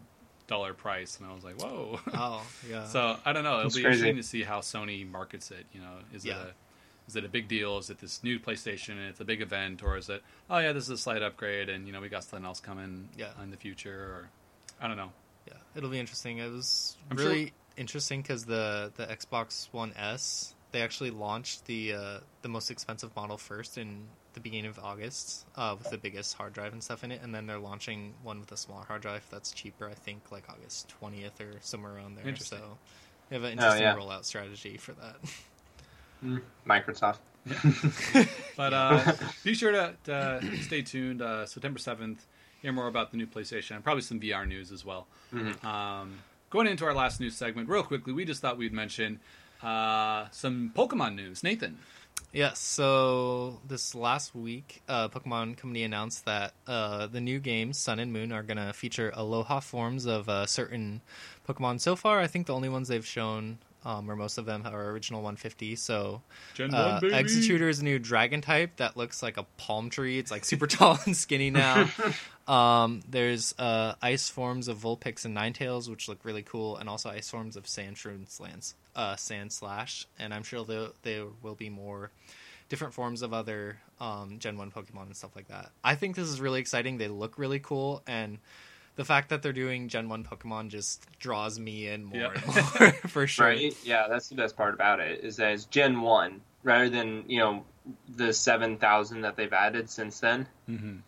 dollar 0.48 0.74
price, 0.74 1.18
and 1.20 1.28
I 1.30 1.34
was 1.34 1.44
like, 1.44 1.62
whoa. 1.62 2.00
Oh 2.14 2.46
yeah. 2.70 2.86
so 2.86 3.18
I 3.26 3.34
don't 3.34 3.44
know. 3.44 3.54
It'll 3.60 3.64
That's 3.64 3.76
be 3.76 3.84
crazy. 3.84 4.10
interesting 4.10 4.16
to 4.18 4.24
see 4.24 4.44
how 4.44 4.60
Sony 4.60 5.10
markets 5.10 5.52
it. 5.52 5.66
You 5.74 5.82
know, 5.82 5.94
is 6.14 6.26
Yeah. 6.26 6.42
it 6.42 6.48
a 6.48 6.54
is 7.08 7.16
it 7.16 7.24
a 7.24 7.30
big 7.30 7.48
deal? 7.48 7.78
Is 7.78 7.90
it 7.92 8.00
this 8.00 8.24
new 8.24 8.40
PlayStation 8.40 8.92
and 8.94 9.02
it's 9.10 9.20
a 9.20 9.26
big 9.26 9.42
event, 9.42 9.84
or 9.84 9.98
is 9.98 10.10
it 10.10 10.24
oh 10.50 10.58
yeah, 10.60 10.72
this 10.74 10.84
is 10.86 10.90
a 10.90 10.98
slight 10.98 11.22
upgrade, 11.24 11.70
and 11.70 11.86
you 11.88 11.94
know 11.94 12.02
we 12.02 12.10
got 12.10 12.24
something 12.24 12.46
else 12.46 12.60
coming 12.60 13.10
Yeah. 13.18 13.30
in 13.44 13.52
the 13.52 13.58
future, 13.58 13.94
or 13.94 14.30
I 14.82 14.88
don't 14.88 14.98
know. 14.98 15.12
Yeah, 15.48 15.54
it'll 15.76 15.90
be 15.92 16.00
interesting. 16.00 16.40
It 16.40 16.52
was 16.52 16.98
I'm 17.12 17.18
really 17.18 17.54
interesting 17.78 18.22
because 18.22 18.46
the 18.46 18.92
the 18.96 19.06
Xbox 19.06 19.68
One 19.72 19.94
S 19.98 20.54
they 20.72 20.82
actually 20.82 21.12
launched 21.12 21.66
the 21.66 21.94
uh, 21.94 22.20
the 22.42 22.50
most 22.50 22.70
expensive 22.72 23.16
model 23.16 23.38
first 23.38 23.78
in 23.78 24.08
the 24.36 24.40
beginning 24.40 24.68
of 24.70 24.78
August 24.80 25.46
uh, 25.56 25.76
with 25.78 25.90
the 25.90 25.98
biggest 25.98 26.36
hard 26.36 26.54
drive 26.54 26.72
and 26.74 26.84
stuff 26.84 27.04
in 27.04 27.12
it, 27.12 27.22
and 27.24 27.34
then 27.34 27.48
they're 27.48 27.58
launching 27.58 28.14
one 28.22 28.40
with 28.40 28.52
a 28.52 28.58
smaller 28.58 28.84
hard 28.86 29.02
drive 29.02 29.26
that's 29.32 29.52
cheaper. 29.52 29.90
I 29.90 29.94
think 29.96 30.32
like 30.32 30.44
August 30.50 30.90
twentieth 30.90 31.42
or 31.42 31.54
somewhere 31.62 31.96
around 31.96 32.16
there. 32.16 32.36
So 32.36 32.58
they 33.30 33.36
have 33.38 33.44
an 33.44 33.48
Oh, 33.48 33.52
interesting 33.54 33.82
yeah. 33.82 33.96
rollout 33.96 34.26
strategy 34.26 34.78
for 34.78 34.92
that. 34.94 35.16
mm, 36.24 36.42
Microsoft. 36.68 37.18
But 38.58 38.74
uh, 38.74 39.14
be 39.44 39.54
sure 39.54 39.72
to, 39.72 39.96
to 40.06 40.58
stay 40.62 40.82
tuned. 40.82 41.22
Uh, 41.22 41.46
September 41.46 41.80
seventh, 41.80 42.26
hear 42.62 42.72
more 42.72 42.88
about 42.88 43.12
the 43.12 43.18
new 43.18 43.28
PlayStation 43.28 43.76
and 43.76 43.84
probably 43.84 44.02
some 44.02 44.20
VR 44.20 44.48
news 44.48 44.72
as 44.72 44.86
well. 44.86 45.08
Mhm. 45.34 45.64
Um, 45.64 46.20
going 46.50 46.68
into 46.68 46.86
our 46.86 46.94
last 46.94 47.20
news 47.20 47.36
segment, 47.36 47.68
real 47.70 47.84
quickly, 47.84 48.14
we 48.14 48.24
just 48.26 48.42
thought 48.42 48.58
we'd 48.58 48.72
mention 48.74 49.20
uh, 49.62 50.26
some 50.32 50.72
Pokemon 50.76 51.16
news. 51.16 51.44
Nathan. 51.44 51.78
Yes, 52.36 52.60
so 52.60 53.62
this 53.66 53.96
last 53.96 54.36
week, 54.36 54.82
uh, 54.90 55.08
Pokemon 55.08 55.56
Company 55.56 55.84
announced 55.84 56.26
that 56.26 56.54
uh, 56.68 57.08
the 57.08 57.22
new 57.22 57.40
games, 57.40 57.78
Sun 57.78 58.00
and 58.00 58.12
Moon, 58.12 58.34
are 58.34 58.44
going 58.44 58.58
to 58.58 58.74
feature 58.74 59.14
Alola 59.16 59.64
forms 59.64 60.06
of 60.06 60.28
uh, 60.28 60.46
certain 60.46 61.00
Pokemon. 61.48 61.80
So 61.80 61.96
far, 61.96 62.20
I 62.20 62.28
think 62.28 62.48
the 62.48 62.54
only 62.54 62.68
ones 62.68 62.90
they've 62.90 63.06
shown 63.06 63.60
um, 63.86 64.10
or 64.10 64.16
most 64.16 64.38
of 64.38 64.46
them 64.46 64.64
are 64.66 64.90
original 64.90 65.22
150. 65.22 65.76
So 65.76 66.22
Gen 66.56 66.74
uh, 66.74 67.00
one. 67.02 67.12
Exeggutor's 67.12 67.82
new 67.84 68.00
dragon 68.00 68.42
type 68.42 68.78
that 68.78 68.98
looks 68.98 69.22
like 69.22 69.38
a 69.38 69.44
palm 69.58 69.90
tree. 69.90 70.18
It's 70.18 70.32
like 70.32 70.44
super 70.44 70.68
tall 70.68 71.00
and 71.06 71.16
skinny 71.16 71.52
now. 71.52 71.90
um, 72.48 73.02
there's 73.10 73.54
uh, 73.58 73.96
ice 74.02 74.30
forms 74.30 74.68
of 74.68 74.78
Vulpix 74.78 75.26
and 75.26 75.36
Ninetales, 75.36 75.90
which 75.90 76.08
look 76.08 76.24
really 76.24 76.44
cool, 76.44 76.78
and 76.78 76.88
also 76.88 77.10
ice 77.10 77.30
forms 77.30 77.56
of 77.56 77.64
Sandshrew 77.66 78.30
Slans, 78.30 78.76
uh, 78.96 79.16
Sandslash. 79.16 80.06
And 80.20 80.34
I'm 80.34 80.44
sure 80.44 80.64
there, 80.64 80.88
there 81.04 81.26
will 81.42 81.56
be 81.56 81.70
more 81.70 82.12
different 82.70 82.94
forms 82.94 83.22
of 83.22 83.34
other 83.34 83.78
um, 84.00 84.38
Gen 84.40 84.58
1 84.58 84.72
Pokemon 84.72 85.08
and 85.08 85.16
stuff 85.16 85.36
like 85.36 85.48
that. 85.48 85.72
I 85.84 85.96
think 85.96 86.16
this 86.16 86.28
is 86.28 86.40
really 86.42 86.60
exciting. 86.60 86.98
They 86.98 87.08
look 87.08 87.38
really 87.38 87.60
cool, 87.60 88.04
and 88.08 88.38
the 88.96 89.06
fact 89.06 89.30
that 89.30 89.42
they're 89.42 89.52
doing 89.54 89.88
Gen 89.90 90.08
1 90.10 90.24
Pokemon 90.24 90.70
just 90.70 91.06
draws 91.20 91.60
me 91.60 91.88
in 91.88 92.06
more 92.06 92.18
Yeah. 92.22 92.32
and 92.34 92.80
more, 92.80 92.92
for 93.08 93.28
sure. 93.28 93.48
Right? 93.48 93.76
Yeah, 93.84 94.08
that's 94.08 94.30
the 94.30 94.36
best 94.36 94.56
part 94.56 94.74
about 94.74 95.00
it 95.00 95.24
is 95.24 95.38
that 95.38 95.52
it's 95.54 95.66
Gen 95.66 96.02
one 96.02 96.42
rather 96.64 96.90
than 96.90 97.24
you 97.28 97.40
know 97.40 97.64
the 98.10 98.34
seven 98.34 98.78
thousand 98.78 99.22
that 99.22 99.36
they've 99.36 99.54
added 99.54 99.90
since 99.90 100.20
then, 100.20 100.48
Mhm. 100.68 101.02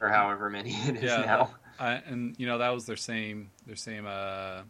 Or 0.00 0.08
however 0.08 0.50
many 0.50 0.70
it 0.70 0.96
is 0.96 1.02
Yeah, 1.02 1.24
now. 1.26 1.50
I, 1.78 1.92
and 2.06 2.34
you 2.38 2.46
know 2.46 2.58
that 2.58 2.70
was 2.70 2.86
their 2.86 2.96
same 2.96 3.50
their 3.66 3.76
same 3.76 4.06
uh, 4.06 4.62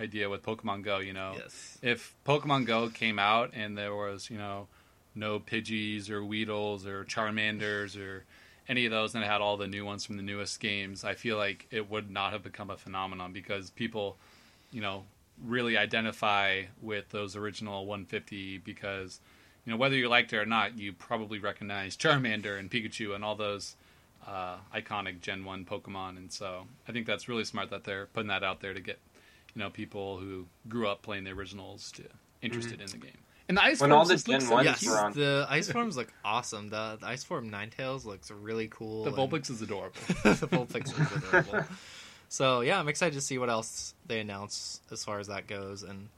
idea 0.00 0.28
with 0.30 0.42
Pokemon 0.42 0.82
Go. 0.82 0.98
You 0.98 1.12
know, 1.12 1.34
Yes. 1.38 1.78
if 1.82 2.14
Pokemon 2.26 2.66
Go 2.66 2.88
came 2.88 3.18
out 3.18 3.50
and 3.54 3.76
there 3.76 3.94
was 3.94 4.30
you 4.30 4.38
know 4.38 4.68
no 5.14 5.38
Pidgeys 5.40 6.08
or 6.08 6.22
Weedles 6.22 6.86
or 6.86 7.04
Charmanders 7.04 8.00
or 8.00 8.24
any 8.68 8.86
of 8.86 8.92
those, 8.92 9.14
and 9.14 9.24
it 9.24 9.26
had 9.26 9.40
all 9.40 9.56
the 9.56 9.66
new 9.66 9.84
ones 9.84 10.04
from 10.04 10.16
the 10.16 10.22
newest 10.22 10.60
games, 10.60 11.04
I 11.04 11.14
feel 11.14 11.36
like 11.36 11.66
it 11.70 11.90
would 11.90 12.10
not 12.10 12.32
have 12.32 12.42
become 12.44 12.70
a 12.70 12.76
phenomenon 12.76 13.32
because 13.32 13.70
people, 13.70 14.16
you 14.70 14.80
know, 14.80 15.04
really 15.44 15.76
identify 15.76 16.62
with 16.80 17.08
those 17.10 17.34
original 17.34 17.86
150 17.86 18.58
because 18.58 19.18
you 19.66 19.72
know 19.72 19.76
whether 19.76 19.96
you 19.96 20.08
liked 20.08 20.32
it 20.32 20.36
or 20.38 20.46
not, 20.46 20.78
you 20.78 20.92
probably 20.92 21.38
recognize 21.40 21.96
Charmander 21.96 22.58
and 22.58 22.70
Pikachu 22.70 23.14
and 23.14 23.24
all 23.24 23.34
those 23.34 23.74
uh, 24.26 24.56
iconic 24.74 25.20
Gen 25.20 25.44
One 25.44 25.64
Pokemon, 25.64 26.16
and 26.16 26.32
so 26.32 26.66
I 26.88 26.92
think 26.92 27.06
that's 27.06 27.28
really 27.28 27.44
smart 27.44 27.70
that 27.70 27.84
they're 27.84 28.06
putting 28.06 28.28
that 28.28 28.42
out 28.44 28.60
there 28.60 28.74
to 28.74 28.80
get 28.80 28.98
you 29.54 29.60
know 29.60 29.70
people 29.70 30.18
who 30.18 30.46
grew 30.68 30.88
up 30.88 31.02
playing 31.02 31.24
the 31.24 31.30
originals 31.30 31.92
to 31.92 32.04
interested 32.40 32.80
in 32.80 32.86
the 32.88 32.96
game. 32.98 33.18
And 33.48 33.56
the 33.58 33.62
ice 33.64 33.80
When 33.80 33.90
forms 33.90 33.98
all 34.00 34.04
the 34.06 34.14
just 34.14 34.26
Gen 34.26 34.40
so 34.40 34.60
Yes, 34.60 34.80
cute. 34.80 34.92
on- 34.92 35.12
the 35.12 35.46
ice 35.48 35.70
forms 35.70 35.96
look 35.96 36.12
awesome. 36.24 36.68
The, 36.68 36.96
the 37.00 37.06
ice 37.06 37.24
form 37.24 37.50
Ninetales 37.50 38.04
looks 38.04 38.30
really 38.30 38.68
cool. 38.68 39.04
The 39.04 39.10
and- 39.10 39.18
Vulpix 39.18 39.50
is 39.50 39.60
adorable. 39.62 40.00
the 40.22 40.48
Vulpix 40.48 40.86
is 40.86 41.24
adorable. 41.24 41.64
So 42.28 42.60
yeah, 42.62 42.78
I'm 42.78 42.88
excited 42.88 43.14
to 43.14 43.20
see 43.20 43.38
what 43.38 43.50
else 43.50 43.94
they 44.06 44.20
announce 44.20 44.80
as 44.90 45.04
far 45.04 45.18
as 45.18 45.26
that 45.26 45.46
goes, 45.48 45.82
and 45.82 46.08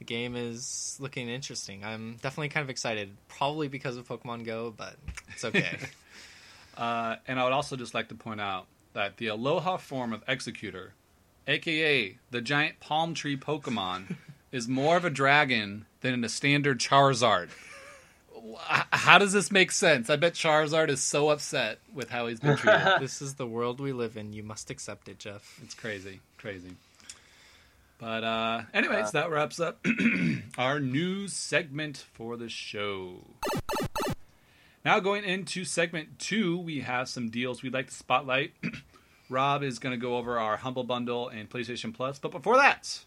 the 0.00 0.04
game 0.04 0.36
is 0.36 0.96
looking 1.00 1.28
interesting. 1.28 1.84
I'm 1.84 2.16
definitely 2.20 2.48
kind 2.50 2.64
of 2.64 2.70
excited, 2.70 3.10
probably 3.28 3.68
because 3.68 3.96
of 3.96 4.06
Pokemon 4.06 4.44
Go, 4.44 4.74
but 4.76 4.96
it's 5.32 5.44
okay. 5.44 5.78
Uh, 6.76 7.16
and 7.26 7.38
I 7.38 7.44
would 7.44 7.52
also 7.52 7.76
just 7.76 7.94
like 7.94 8.08
to 8.08 8.14
point 8.14 8.40
out 8.40 8.66
that 8.94 9.16
the 9.16 9.26
Alola 9.26 9.78
form 9.78 10.12
of 10.12 10.24
Exeggutor, 10.26 10.90
aka 11.46 12.16
the 12.30 12.40
giant 12.40 12.80
palm 12.80 13.14
tree 13.14 13.36
Pokemon, 13.36 14.16
is 14.52 14.68
more 14.68 14.96
of 14.96 15.04
a 15.04 15.10
dragon 15.10 15.86
than 16.00 16.22
a 16.24 16.28
standard 16.28 16.78
Charizard. 16.78 17.48
How 18.66 19.18
does 19.18 19.32
this 19.32 19.52
make 19.52 19.70
sense? 19.70 20.10
I 20.10 20.16
bet 20.16 20.34
Charizard 20.34 20.88
is 20.88 21.00
so 21.00 21.28
upset 21.30 21.78
with 21.94 22.10
how 22.10 22.26
he's 22.26 22.40
been 22.40 22.56
treated. 22.56 22.82
this 23.00 23.22
is 23.22 23.34
the 23.34 23.46
world 23.46 23.80
we 23.80 23.92
live 23.92 24.16
in. 24.16 24.32
You 24.32 24.42
must 24.42 24.68
accept 24.68 25.08
it, 25.08 25.18
Jeff. 25.18 25.60
It's 25.62 25.74
crazy, 25.74 26.20
crazy. 26.38 26.72
But 27.98 28.24
uh, 28.24 28.62
anyways, 28.74 29.12
that 29.12 29.30
wraps 29.30 29.60
up 29.60 29.86
our 30.58 30.80
news 30.80 31.32
segment 31.32 32.04
for 32.12 32.36
the 32.36 32.48
show. 32.48 33.18
Now 34.84 34.98
going 34.98 35.22
into 35.22 35.64
segment 35.64 36.18
two, 36.18 36.58
we 36.58 36.80
have 36.80 37.08
some 37.08 37.30
deals 37.30 37.62
we'd 37.62 37.72
like 37.72 37.86
to 37.86 37.94
spotlight. 37.94 38.52
Rob 39.30 39.62
is 39.62 39.78
going 39.78 39.92
to 39.92 39.96
go 39.96 40.16
over 40.16 40.40
our 40.40 40.56
Humble 40.56 40.82
Bundle 40.82 41.28
and 41.28 41.48
PlayStation 41.48 41.94
Plus, 41.94 42.18
but 42.18 42.32
before 42.32 42.56
that, 42.56 43.04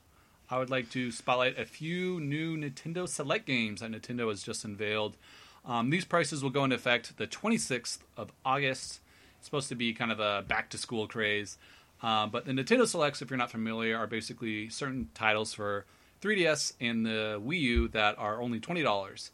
I 0.50 0.58
would 0.58 0.70
like 0.70 0.90
to 0.92 1.12
spotlight 1.12 1.60
a 1.60 1.66
few 1.66 2.22
new 2.22 2.56
Nintendo 2.56 3.10
Select 3.10 3.46
games 3.46 3.82
that 3.82 3.92
Nintendo 3.92 4.30
has 4.30 4.42
just 4.42 4.64
unveiled. 4.64 5.18
Um, 5.66 5.90
these 5.90 6.06
prices 6.06 6.42
will 6.42 6.50
go 6.50 6.64
into 6.64 6.78
effect 6.78 7.18
the 7.18 7.28
26th 7.28 7.98
of 8.16 8.32
August. 8.46 9.02
It's 9.38 9.46
supposed 9.46 9.68
to 9.68 9.76
be 9.76 9.94
kind 9.94 10.14
of 10.14 10.22
a 10.22 10.46
back 10.48 10.70
to 10.70 10.78
school 10.78 11.10
craze. 11.10 11.58
Um, 12.02 12.30
but 12.30 12.46
the 12.46 12.54
Nintendo 12.54 12.88
Selects, 12.88 13.22
if 13.22 13.30
you're 13.30 13.38
not 13.38 13.52
familiar, 13.52 13.98
are 13.98 14.08
basically 14.08 14.70
certain 14.70 15.10
titles 15.14 15.54
for 15.54 15.86
3DS 16.22 16.72
and 16.80 17.06
the 17.06 17.42
Wii 17.46 17.60
U 17.60 17.88
that 17.90 18.18
are 18.18 18.42
only 18.42 18.62
$20. 18.62 19.30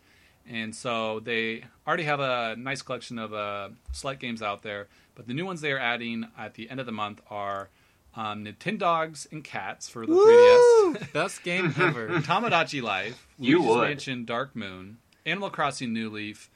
And 0.50 0.76
so 0.76 1.20
they 1.20 1.64
already 1.88 2.04
have 2.04 2.20
a 2.20 2.56
nice 2.58 2.82
collection 2.82 3.20
of 3.20 3.34
uh, 3.34 3.70
select 3.92 4.20
games 4.20 4.42
out 4.42 4.64
there. 4.64 4.88
But 5.16 5.28
the 5.28 5.34
new 5.34 5.46
ones 5.46 5.62
they 5.62 5.72
are 5.72 5.80
adding 5.80 6.28
at 6.38 6.56
the 6.56 6.70
end 6.70 6.80
of 6.80 6.86
the 6.86 6.92
month 6.92 7.22
are 7.30 7.70
um, 8.16 8.44
Nintendogs 8.46 9.32
and 9.32 9.44
Cats 9.44 9.88
for 9.88 10.06
the 10.06 10.14
3DS. 10.14 11.14
Best 11.14 11.44
game 11.44 11.74
ever. 11.80 12.08
Tomodachi 12.20 12.82
Life, 12.82 13.28
You 13.38 13.60
Luigi's 13.60 13.70
would. 13.76 13.82
Mansion 13.88 14.26
Dark 14.26 14.56
Moon, 14.56 14.98
Animal 15.26 15.50
Crossing 15.50 15.94
New 15.94 16.10
Leaf. 16.10 16.50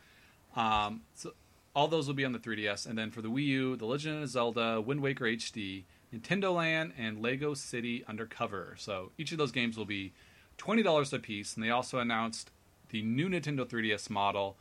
Um, 0.55 1.01
so 1.13 1.31
all 1.75 1.87
those 1.87 2.07
will 2.07 2.13
be 2.13 2.25
on 2.25 2.31
the 2.31 2.39
3DS, 2.39 2.87
and 2.87 2.97
then 2.97 3.11
for 3.11 3.21
the 3.21 3.29
Wii 3.29 3.45
U, 3.45 3.75
The 3.75 3.85
Legend 3.85 4.23
of 4.23 4.29
Zelda, 4.29 4.81
Wind 4.81 5.01
Waker 5.01 5.25
HD, 5.25 5.83
Nintendo 6.13 6.53
Land, 6.55 6.93
and 6.97 7.21
Lego 7.21 7.53
City 7.53 8.03
Undercover. 8.07 8.75
So 8.77 9.11
each 9.17 9.31
of 9.33 9.37
those 9.37 9.51
games 9.51 9.77
will 9.77 9.85
be 9.85 10.13
twenty 10.57 10.81
dollars 10.81 11.11
a 11.11 11.19
piece, 11.19 11.55
and 11.55 11.63
they 11.63 11.69
also 11.69 11.99
announced 11.99 12.51
the 12.89 13.01
new 13.01 13.29
Nintendo 13.29 13.67
3DS 13.67 14.09
model 14.09 14.57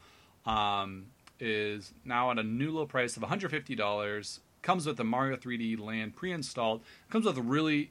um, 0.46 1.06
is 1.40 1.92
now 2.04 2.30
at 2.30 2.38
a 2.38 2.42
new 2.42 2.70
low 2.70 2.86
price 2.86 3.16
of 3.16 3.22
one 3.22 3.28
hundred 3.28 3.50
fifty 3.50 3.74
dollars. 3.74 4.40
Comes 4.62 4.86
with 4.86 4.96
the 4.96 5.04
Mario 5.04 5.36
3D 5.36 5.78
Land 5.78 6.16
pre-installed. 6.16 6.82
Comes 7.10 7.26
with 7.26 7.36
a 7.36 7.42
really 7.42 7.90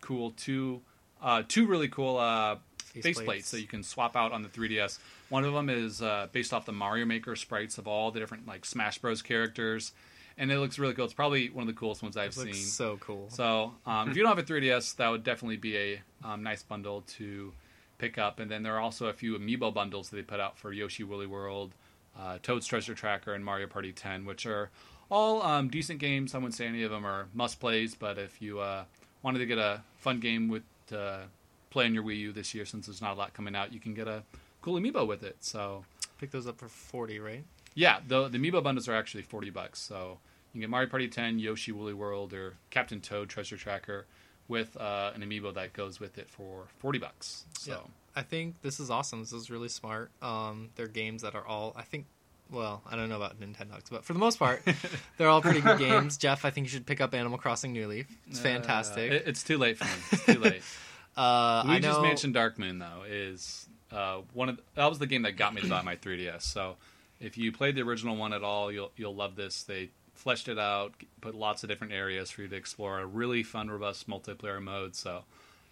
cool 0.00 0.32
two 0.32 0.82
uh, 1.22 1.42
two 1.48 1.66
really 1.66 1.88
cool 1.88 2.18
uh, 2.18 2.56
plates. 3.24 3.50
that 3.52 3.60
you 3.60 3.66
can 3.66 3.82
swap 3.82 4.14
out 4.14 4.32
on 4.32 4.42
the 4.42 4.48
3DS. 4.48 4.98
One 5.30 5.44
of 5.44 5.54
them 5.54 5.70
is 5.70 6.02
uh, 6.02 6.28
based 6.32 6.52
off 6.52 6.66
the 6.66 6.72
Mario 6.72 7.06
Maker 7.06 7.34
sprites 7.36 7.78
of 7.78 7.88
all 7.88 8.10
the 8.10 8.20
different 8.20 8.46
like 8.46 8.64
Smash 8.66 8.98
Bros 8.98 9.22
characters, 9.22 9.92
and 10.36 10.52
it 10.52 10.58
looks 10.58 10.78
really 10.78 10.92
cool. 10.92 11.06
It's 11.06 11.14
probably 11.14 11.48
one 11.48 11.62
of 11.62 11.74
the 11.74 11.78
coolest 11.78 12.02
ones 12.02 12.16
I've 12.16 12.32
It 12.32 12.36
looks 12.36 12.58
seen. 12.58 12.66
so 12.66 12.98
cool. 13.00 13.30
So 13.30 13.72
um, 13.86 14.10
if 14.10 14.16
you 14.16 14.22
don't 14.22 14.36
have 14.36 14.44
a 14.44 14.46
3DS, 14.46 14.96
that 14.96 15.08
would 15.08 15.24
definitely 15.24 15.56
be 15.56 15.76
a 15.76 16.02
um, 16.22 16.42
nice 16.42 16.62
bundle 16.62 17.02
to 17.16 17.52
pick 17.98 18.18
up. 18.18 18.38
And 18.40 18.50
then 18.50 18.62
there 18.62 18.74
are 18.76 18.80
also 18.80 19.06
a 19.06 19.12
few 19.12 19.38
amiibo 19.38 19.72
bundles 19.72 20.10
that 20.10 20.16
they 20.16 20.22
put 20.22 20.40
out 20.40 20.58
for 20.58 20.72
Yoshi 20.72 21.04
Woolly 21.04 21.26
World, 21.26 21.74
uh, 22.18 22.38
Toad's 22.42 22.66
Treasure 22.66 22.94
Tracker, 22.94 23.34
and 23.34 23.44
Mario 23.44 23.66
Party 23.66 23.92
10, 23.92 24.24
which 24.24 24.46
are 24.46 24.70
all 25.10 25.42
um, 25.42 25.68
decent 25.68 25.98
games. 25.98 26.34
I 26.34 26.38
wouldn't 26.38 26.54
say 26.54 26.66
any 26.66 26.82
of 26.82 26.90
them 26.90 27.04
are 27.04 27.26
must 27.34 27.60
plays, 27.60 27.94
but 27.94 28.18
if 28.18 28.40
you 28.40 28.60
uh, 28.60 28.84
wanted 29.22 29.38
to 29.40 29.46
get 29.46 29.58
a 29.58 29.82
fun 29.98 30.20
game 30.20 30.48
with 30.48 30.62
uh, 30.92 31.18
play 31.70 31.84
on 31.86 31.94
your 31.94 32.02
Wii 32.04 32.18
U 32.18 32.32
this 32.32 32.54
year, 32.54 32.64
since 32.64 32.86
there's 32.86 33.02
not 33.02 33.12
a 33.14 33.18
lot 33.18 33.34
coming 33.34 33.54
out, 33.56 33.72
you 33.72 33.80
can 33.80 33.94
get 33.94 34.08
a 34.08 34.22
cool 34.62 34.78
amiibo 34.80 35.06
with 35.06 35.22
it. 35.22 35.36
So 35.40 35.84
Pick 36.18 36.30
those 36.30 36.46
up 36.46 36.58
for 36.58 36.68
40, 36.68 37.18
right? 37.18 37.44
yeah, 37.74 37.98
the 38.06 38.28
the 38.28 38.38
amiibo 38.38 38.62
bundles 38.62 38.88
are 38.88 38.94
actually 38.94 39.22
forty 39.24 39.50
bucks. 39.50 39.80
So 39.80 40.18
you 40.52 40.52
can 40.52 40.60
get 40.60 40.70
Mario 40.70 40.88
Party 40.88 41.08
10, 41.08 41.40
Yoshi 41.40 41.72
Woolly 41.72 41.92
World, 41.92 42.32
or 42.32 42.54
Captain 42.70 43.00
Toad 43.00 43.28
Treasure 43.28 43.56
Tracker 43.56 44.06
with 44.48 44.76
uh, 44.76 45.12
an 45.14 45.22
amiibo 45.22 45.54
that 45.54 45.72
goes 45.72 45.98
with 46.00 46.18
it 46.18 46.28
for 46.28 46.66
forty 46.78 46.98
bucks. 46.98 47.44
So 47.58 47.70
Yeah. 47.72 47.78
I 48.16 48.22
think 48.22 48.60
this 48.62 48.78
is 48.78 48.90
awesome. 48.90 49.20
This 49.20 49.32
is 49.32 49.50
really 49.50 49.68
smart. 49.68 50.10
Um, 50.22 50.70
they're 50.76 50.86
games 50.86 51.22
that 51.22 51.34
are 51.34 51.44
all, 51.44 51.72
I 51.76 51.82
think, 51.82 52.06
well, 52.50 52.80
I 52.88 52.94
don't 52.94 53.08
know 53.08 53.16
about 53.16 53.40
Nintendogs, 53.40 53.90
but 53.90 54.04
for 54.04 54.12
the 54.12 54.20
most 54.20 54.38
part, 54.38 54.62
they're 55.18 55.28
all 55.28 55.42
pretty 55.42 55.60
good 55.60 55.78
games. 55.80 56.16
Jeff, 56.16 56.44
I 56.44 56.50
think 56.50 56.66
you 56.66 56.70
should 56.70 56.86
pick 56.86 57.00
up 57.00 57.12
Animal 57.12 57.38
Crossing 57.38 57.72
New 57.72 57.88
Leaf. 57.88 58.06
It's 58.30 58.38
fantastic. 58.38 59.10
Uh, 59.10 59.14
it- 59.16 59.24
it's 59.26 59.42
too 59.42 59.58
late 59.58 59.78
for 59.78 59.84
me. 59.84 59.90
It's 60.12 60.24
too 60.26 60.38
late. 60.38 60.62
uh, 61.16 61.20
I 61.20 61.62
Luigi's 61.66 61.82
know. 61.84 62.02
Mansion 62.02 62.30
Dark 62.32 62.56
Moon 62.58 62.78
though 62.78 63.02
is 63.08 63.66
uh, 63.90 64.18
one 64.32 64.48
of 64.48 64.56
the, 64.58 64.62
that 64.76 64.86
was 64.88 64.98
the 65.00 65.06
game 65.06 65.22
that 65.22 65.32
got 65.32 65.52
me 65.54 65.62
to 65.62 65.68
buy 65.68 65.82
my 65.82 65.96
3DS. 65.96 66.42
So 66.42 66.76
if 67.20 67.36
you 67.38 67.50
played 67.50 67.74
the 67.74 67.82
original 67.82 68.14
one 68.16 68.32
at 68.32 68.44
all, 68.44 68.70
you'll 68.70 68.92
you'll 68.96 69.14
love 69.16 69.34
this. 69.36 69.64
They 69.64 69.90
fleshed 70.24 70.48
it 70.48 70.58
out, 70.58 70.94
put 71.20 71.34
lots 71.34 71.62
of 71.62 71.68
different 71.68 71.92
areas 71.92 72.30
for 72.30 72.42
you 72.42 72.48
to 72.48 72.56
explore. 72.56 72.98
A 72.98 73.06
really 73.06 73.42
fun, 73.44 73.70
robust 73.70 74.08
multiplayer 74.08 74.60
mode. 74.60 74.96
So 74.96 75.22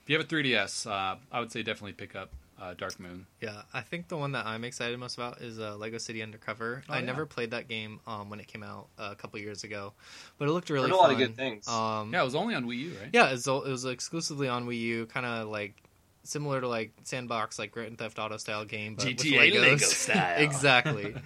if 0.04 0.10
you 0.10 0.16
have 0.16 0.24
a 0.24 0.28
3DS, 0.28 0.86
uh, 0.88 1.16
I 1.32 1.40
would 1.40 1.50
say 1.50 1.62
definitely 1.62 1.94
pick 1.94 2.14
up 2.14 2.28
uh, 2.60 2.74
Dark 2.74 3.00
Moon. 3.00 3.26
Yeah, 3.40 3.62
I 3.72 3.80
think 3.80 4.06
the 4.08 4.16
one 4.16 4.32
that 4.32 4.46
I'm 4.46 4.62
excited 4.62 4.96
most 4.98 5.16
about 5.16 5.40
is 5.40 5.58
uh, 5.58 5.74
Lego 5.76 5.98
City 5.98 6.22
Undercover. 6.22 6.84
Oh, 6.88 6.92
I 6.92 6.98
yeah. 7.00 7.06
never 7.06 7.26
played 7.26 7.50
that 7.52 7.66
game 7.66 7.98
um, 8.06 8.28
when 8.30 8.38
it 8.38 8.46
came 8.46 8.62
out 8.62 8.88
uh, 8.98 9.08
a 9.10 9.16
couple 9.16 9.40
years 9.40 9.64
ago, 9.64 9.94
but 10.38 10.46
it 10.46 10.52
looked 10.52 10.70
really 10.70 10.88
Heard 10.90 10.94
a 10.94 10.98
fun. 10.98 11.02
lot 11.08 11.12
of 11.12 11.18
good 11.18 11.34
things. 11.34 11.66
Um, 11.66 12.12
Yeah, 12.12 12.20
it 12.20 12.24
was 12.24 12.34
only 12.36 12.54
on 12.54 12.66
Wii 12.66 12.76
U, 12.78 12.92
right? 13.00 13.10
Yeah, 13.12 13.30
it's, 13.30 13.48
al- 13.48 13.62
it 13.64 13.70
was 13.70 13.84
exclusively 13.86 14.48
on 14.48 14.66
Wii 14.66 14.78
U, 14.78 15.06
kind 15.06 15.24
of 15.26 15.48
like 15.48 15.82
similar 16.24 16.60
to 16.60 16.68
like 16.68 16.92
sandbox, 17.02 17.58
like 17.58 17.72
Grand 17.72 17.98
Theft 17.98 18.18
Auto 18.20 18.36
style 18.36 18.64
game, 18.64 18.94
but 18.96 19.06
with 19.06 19.16
GTA 19.16 19.50
Legos. 19.50 19.60
Lego 19.62 19.76
style. 19.78 20.34
exactly. 20.42 21.14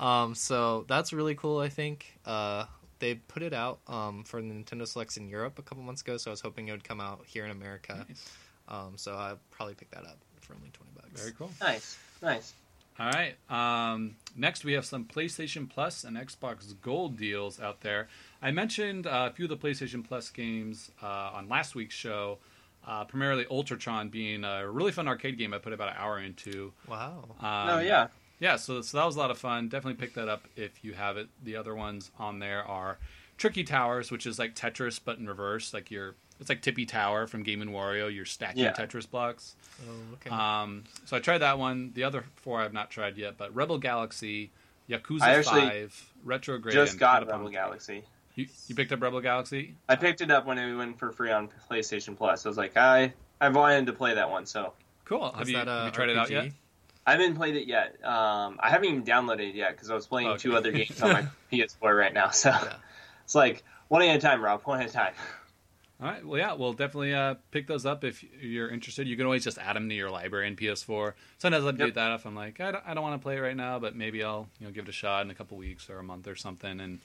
um, 0.00 0.34
so 0.34 0.84
that's 0.88 1.12
really 1.12 1.34
cool. 1.34 1.58
I 1.58 1.68
think 1.68 2.18
uh, 2.24 2.64
they 2.98 3.14
put 3.14 3.42
it 3.42 3.52
out 3.52 3.78
um, 3.88 4.24
for 4.24 4.40
Nintendo 4.40 4.86
Selects 4.86 5.16
in 5.16 5.28
Europe 5.28 5.58
a 5.58 5.62
couple 5.62 5.82
months 5.84 6.02
ago, 6.02 6.16
so 6.16 6.30
I 6.30 6.32
was 6.32 6.40
hoping 6.40 6.68
it 6.68 6.72
would 6.72 6.84
come 6.84 7.00
out 7.00 7.22
here 7.26 7.44
in 7.44 7.50
America. 7.50 8.04
Nice. 8.08 8.30
Um, 8.68 8.92
so 8.96 9.14
I'll 9.14 9.38
probably 9.50 9.74
pick 9.74 9.90
that 9.90 10.04
up 10.04 10.18
for 10.40 10.54
only 10.54 10.70
twenty 10.72 10.92
bucks. 10.94 11.20
Very 11.20 11.32
cool. 11.32 11.50
Nice, 11.60 11.98
nice. 12.22 12.52
All 12.98 13.10
right. 13.10 13.36
Um, 13.50 14.16
next, 14.34 14.64
we 14.64 14.72
have 14.72 14.86
some 14.86 15.04
PlayStation 15.04 15.68
Plus 15.68 16.04
and 16.04 16.16
Xbox 16.16 16.74
Gold 16.80 17.18
deals 17.18 17.60
out 17.60 17.82
there. 17.82 18.08
I 18.40 18.52
mentioned 18.52 19.06
uh, 19.06 19.28
a 19.30 19.34
few 19.34 19.44
of 19.44 19.50
the 19.50 19.56
PlayStation 19.56 20.02
Plus 20.02 20.30
games 20.30 20.90
uh, 21.02 21.32
on 21.34 21.48
last 21.48 21.74
week's 21.74 21.94
show. 21.94 22.38
Uh, 22.86 23.04
primarily 23.04 23.44
Ultratron 23.46 24.10
being 24.10 24.44
a 24.44 24.70
really 24.70 24.92
fun 24.92 25.08
arcade 25.08 25.36
game 25.36 25.52
I 25.52 25.58
put 25.58 25.72
about 25.72 25.88
an 25.88 25.96
hour 25.98 26.20
into. 26.20 26.72
Wow. 26.88 27.24
Um, 27.40 27.68
oh 27.68 27.80
yeah, 27.80 28.06
yeah, 28.38 28.56
so, 28.56 28.80
so 28.82 28.98
that 28.98 29.04
was 29.04 29.16
a 29.16 29.18
lot 29.18 29.30
of 29.30 29.38
fun. 29.38 29.68
Definitely 29.68 30.00
pick 30.00 30.14
that 30.14 30.28
up 30.28 30.44
if 30.56 30.84
you 30.84 30.94
have 30.94 31.16
it. 31.16 31.28
The 31.42 31.56
other 31.56 31.74
ones 31.74 32.10
on 32.18 32.38
there 32.38 32.64
are 32.64 32.98
Tricky 33.38 33.64
Towers, 33.64 34.10
which 34.10 34.26
is 34.26 34.38
like 34.38 34.54
Tetris 34.54 35.00
but 35.02 35.18
in 35.18 35.26
reverse. 35.26 35.72
Like 35.72 35.90
you're, 35.90 36.14
it's 36.40 36.48
like 36.48 36.62
Tippy 36.62 36.84
Tower 36.86 37.26
from 37.26 37.42
Game 37.42 37.62
and 37.62 37.70
Wario. 37.70 38.14
You're 38.14 38.24
stacking 38.24 38.62
Yeah. 38.64 38.72
Tetris 38.72 39.08
blocks. 39.10 39.56
Oh, 39.88 40.14
okay. 40.14 40.30
Um, 40.30 40.84
so 41.04 41.16
I 41.16 41.20
tried 41.20 41.38
that 41.38 41.58
one. 41.58 41.92
The 41.94 42.04
other 42.04 42.24
four 42.36 42.60
I've 42.60 42.72
not 42.72 42.90
tried 42.90 43.16
yet, 43.16 43.38
but 43.38 43.54
Rebel 43.54 43.78
Galaxy, 43.78 44.50
Yakuza 44.88 45.22
I 45.22 45.34
actually 45.34 45.60
Five, 45.60 46.12
Retrograde, 46.24 46.74
just 46.74 46.92
and 46.92 47.00
got 47.00 47.20
Catapult. 47.20 47.38
Rebel 47.38 47.50
Galaxy. 47.52 48.04
You, 48.34 48.46
you 48.68 48.74
picked 48.74 48.92
up 48.92 49.02
Rebel 49.02 49.22
Galaxy? 49.22 49.74
I 49.88 49.96
picked 49.96 50.20
it 50.20 50.30
up 50.30 50.44
when 50.44 50.58
it 50.58 50.74
went 50.76 50.98
for 50.98 51.10
free 51.10 51.30
on 51.30 51.48
PlayStation 51.70 52.14
Plus. 52.16 52.44
I 52.44 52.48
was 52.50 52.58
like, 52.58 52.76
I 52.76 53.14
I 53.40 53.48
wanted 53.48 53.86
to 53.86 53.92
play 53.94 54.14
that 54.14 54.30
one, 54.30 54.44
so 54.44 54.74
Cool. 55.06 55.32
Have 55.32 55.48
you, 55.48 55.56
that 55.56 55.68
have 55.68 55.86
you 55.86 55.90
tried 55.92 56.10
it 56.10 56.18
out 56.18 56.30
yet? 56.30 56.52
I 57.06 57.12
haven't 57.12 57.36
played 57.36 57.54
it 57.56 57.68
yet. 57.68 58.04
Um, 58.04 58.58
I 58.60 58.68
haven't 58.70 58.88
even 58.88 59.04
downloaded 59.04 59.48
it 59.50 59.54
yet 59.54 59.70
because 59.72 59.90
I 59.90 59.94
was 59.94 60.06
playing 60.06 60.28
Okay. 60.30 60.38
two 60.38 60.56
other 60.56 60.72
games 60.72 61.00
on 61.00 61.12
my 61.12 61.26
PS4 61.52 61.96
right 61.96 62.12
now. 62.12 62.30
So 62.30 62.50
Yeah. 62.50 62.74
it's 63.24 63.34
like 63.34 63.62
one 63.88 64.02
at 64.02 64.16
a 64.16 64.18
time, 64.20 64.42
Rob. 64.42 64.62
One 64.64 64.80
at 64.80 64.88
a 64.90 64.92
time. 64.92 65.12
All 66.02 66.08
right. 66.08 66.26
Well, 66.26 66.38
yeah, 66.38 66.52
we'll 66.52 66.72
definitely 66.74 67.14
uh, 67.14 67.36
pick 67.52 67.66
those 67.68 67.86
up 67.86 68.04
if 68.04 68.22
you're 68.42 68.68
interested. 68.68 69.06
You 69.08 69.16
can 69.16 69.24
always 69.24 69.44
just 69.44 69.56
add 69.56 69.76
them 69.76 69.88
to 69.88 69.94
your 69.94 70.10
library 70.10 70.46
in 70.48 70.56
PS4. 70.56 71.14
Sometimes 71.38 71.64
I 71.64 71.70
do 71.70 71.84
Yep. 71.86 71.94
that 71.94 72.12
if 72.16 72.26
I'm 72.26 72.34
like, 72.34 72.60
I 72.60 72.72
don't, 72.72 72.84
I 72.86 72.92
don't 72.92 73.02
want 73.02 73.18
to 73.18 73.22
play 73.22 73.36
it 73.36 73.40
right 73.40 73.56
now, 73.56 73.78
but 73.78 73.94
maybe 73.96 74.22
I'll 74.22 74.48
you 74.60 74.66
know 74.66 74.72
give 74.72 74.84
it 74.84 74.88
a 74.90 74.92
shot 74.92 75.24
in 75.24 75.30
a 75.30 75.34
couple 75.34 75.56
weeks 75.56 75.88
or 75.88 75.98
a 75.98 76.02
month 76.02 76.26
or 76.28 76.34
something, 76.36 76.80
and 76.80 76.98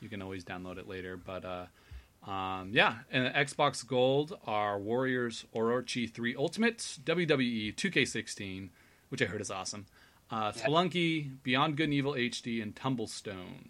you 0.00 0.08
can 0.08 0.22
always 0.22 0.44
download 0.44 0.78
it 0.78 0.86
later. 0.86 1.16
But 1.16 1.44
uh, 1.44 2.30
um, 2.30 2.70
yeah, 2.72 2.98
and 3.10 3.34
Xbox 3.34 3.84
Gold 3.84 4.38
are 4.46 4.78
Warriors 4.78 5.44
Orochi 5.54 6.08
3 6.12 6.36
Ultimate, 6.36 6.78
WWE 7.04 7.74
2K16, 7.74 8.68
which 9.08 9.22
I 9.22 9.26
heard 9.26 9.40
is 9.40 9.50
awesome. 9.50 9.86
Uh, 10.30 10.52
Yeah. 10.56 10.66
Spelunky, 10.66 11.30
Beyond 11.42 11.76
Good 11.76 11.84
and 11.84 11.94
Evil 11.94 12.14
HD, 12.14 12.60
and 12.62 12.74
Tumblestone. 12.74 13.68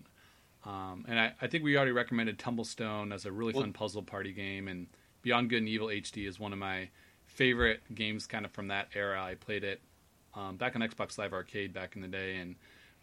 Um, 0.65 1.05
and 1.07 1.19
I, 1.21 1.33
I 1.41 1.47
think 1.47 1.63
we 1.63 1.77
already 1.77 1.93
recommended 1.93 2.39
Tumblestone 2.39 3.13
as 3.15 3.25
a 3.27 3.33
really 3.33 3.53
Well- 3.53 3.63
fun 3.63 3.73
puzzle 3.73 4.03
party 4.03 4.33
game, 4.33 4.69
and 4.69 4.87
Beyond 5.23 5.51
Good 5.51 5.59
and 5.59 5.69
Evil 5.69 5.89
HD 5.89 6.27
is 6.27 6.39
one 6.41 6.53
of 6.53 6.59
my 6.59 6.89
favorite 7.27 7.83
games, 7.95 8.27
kind 8.27 8.45
of 8.45 8.53
from 8.53 8.69
that 8.69 8.89
era. 8.95 9.23
I 9.23 9.35
played 9.35 9.65
it 9.65 9.81
um, 10.35 10.57
back 10.57 10.75
on 10.77 10.83
Xbox 10.83 11.19
Live 11.19 11.33
Arcade 11.33 11.73
back 11.73 11.97
in 11.97 12.03
the 12.03 12.09
day, 12.09 12.37
and 12.37 12.57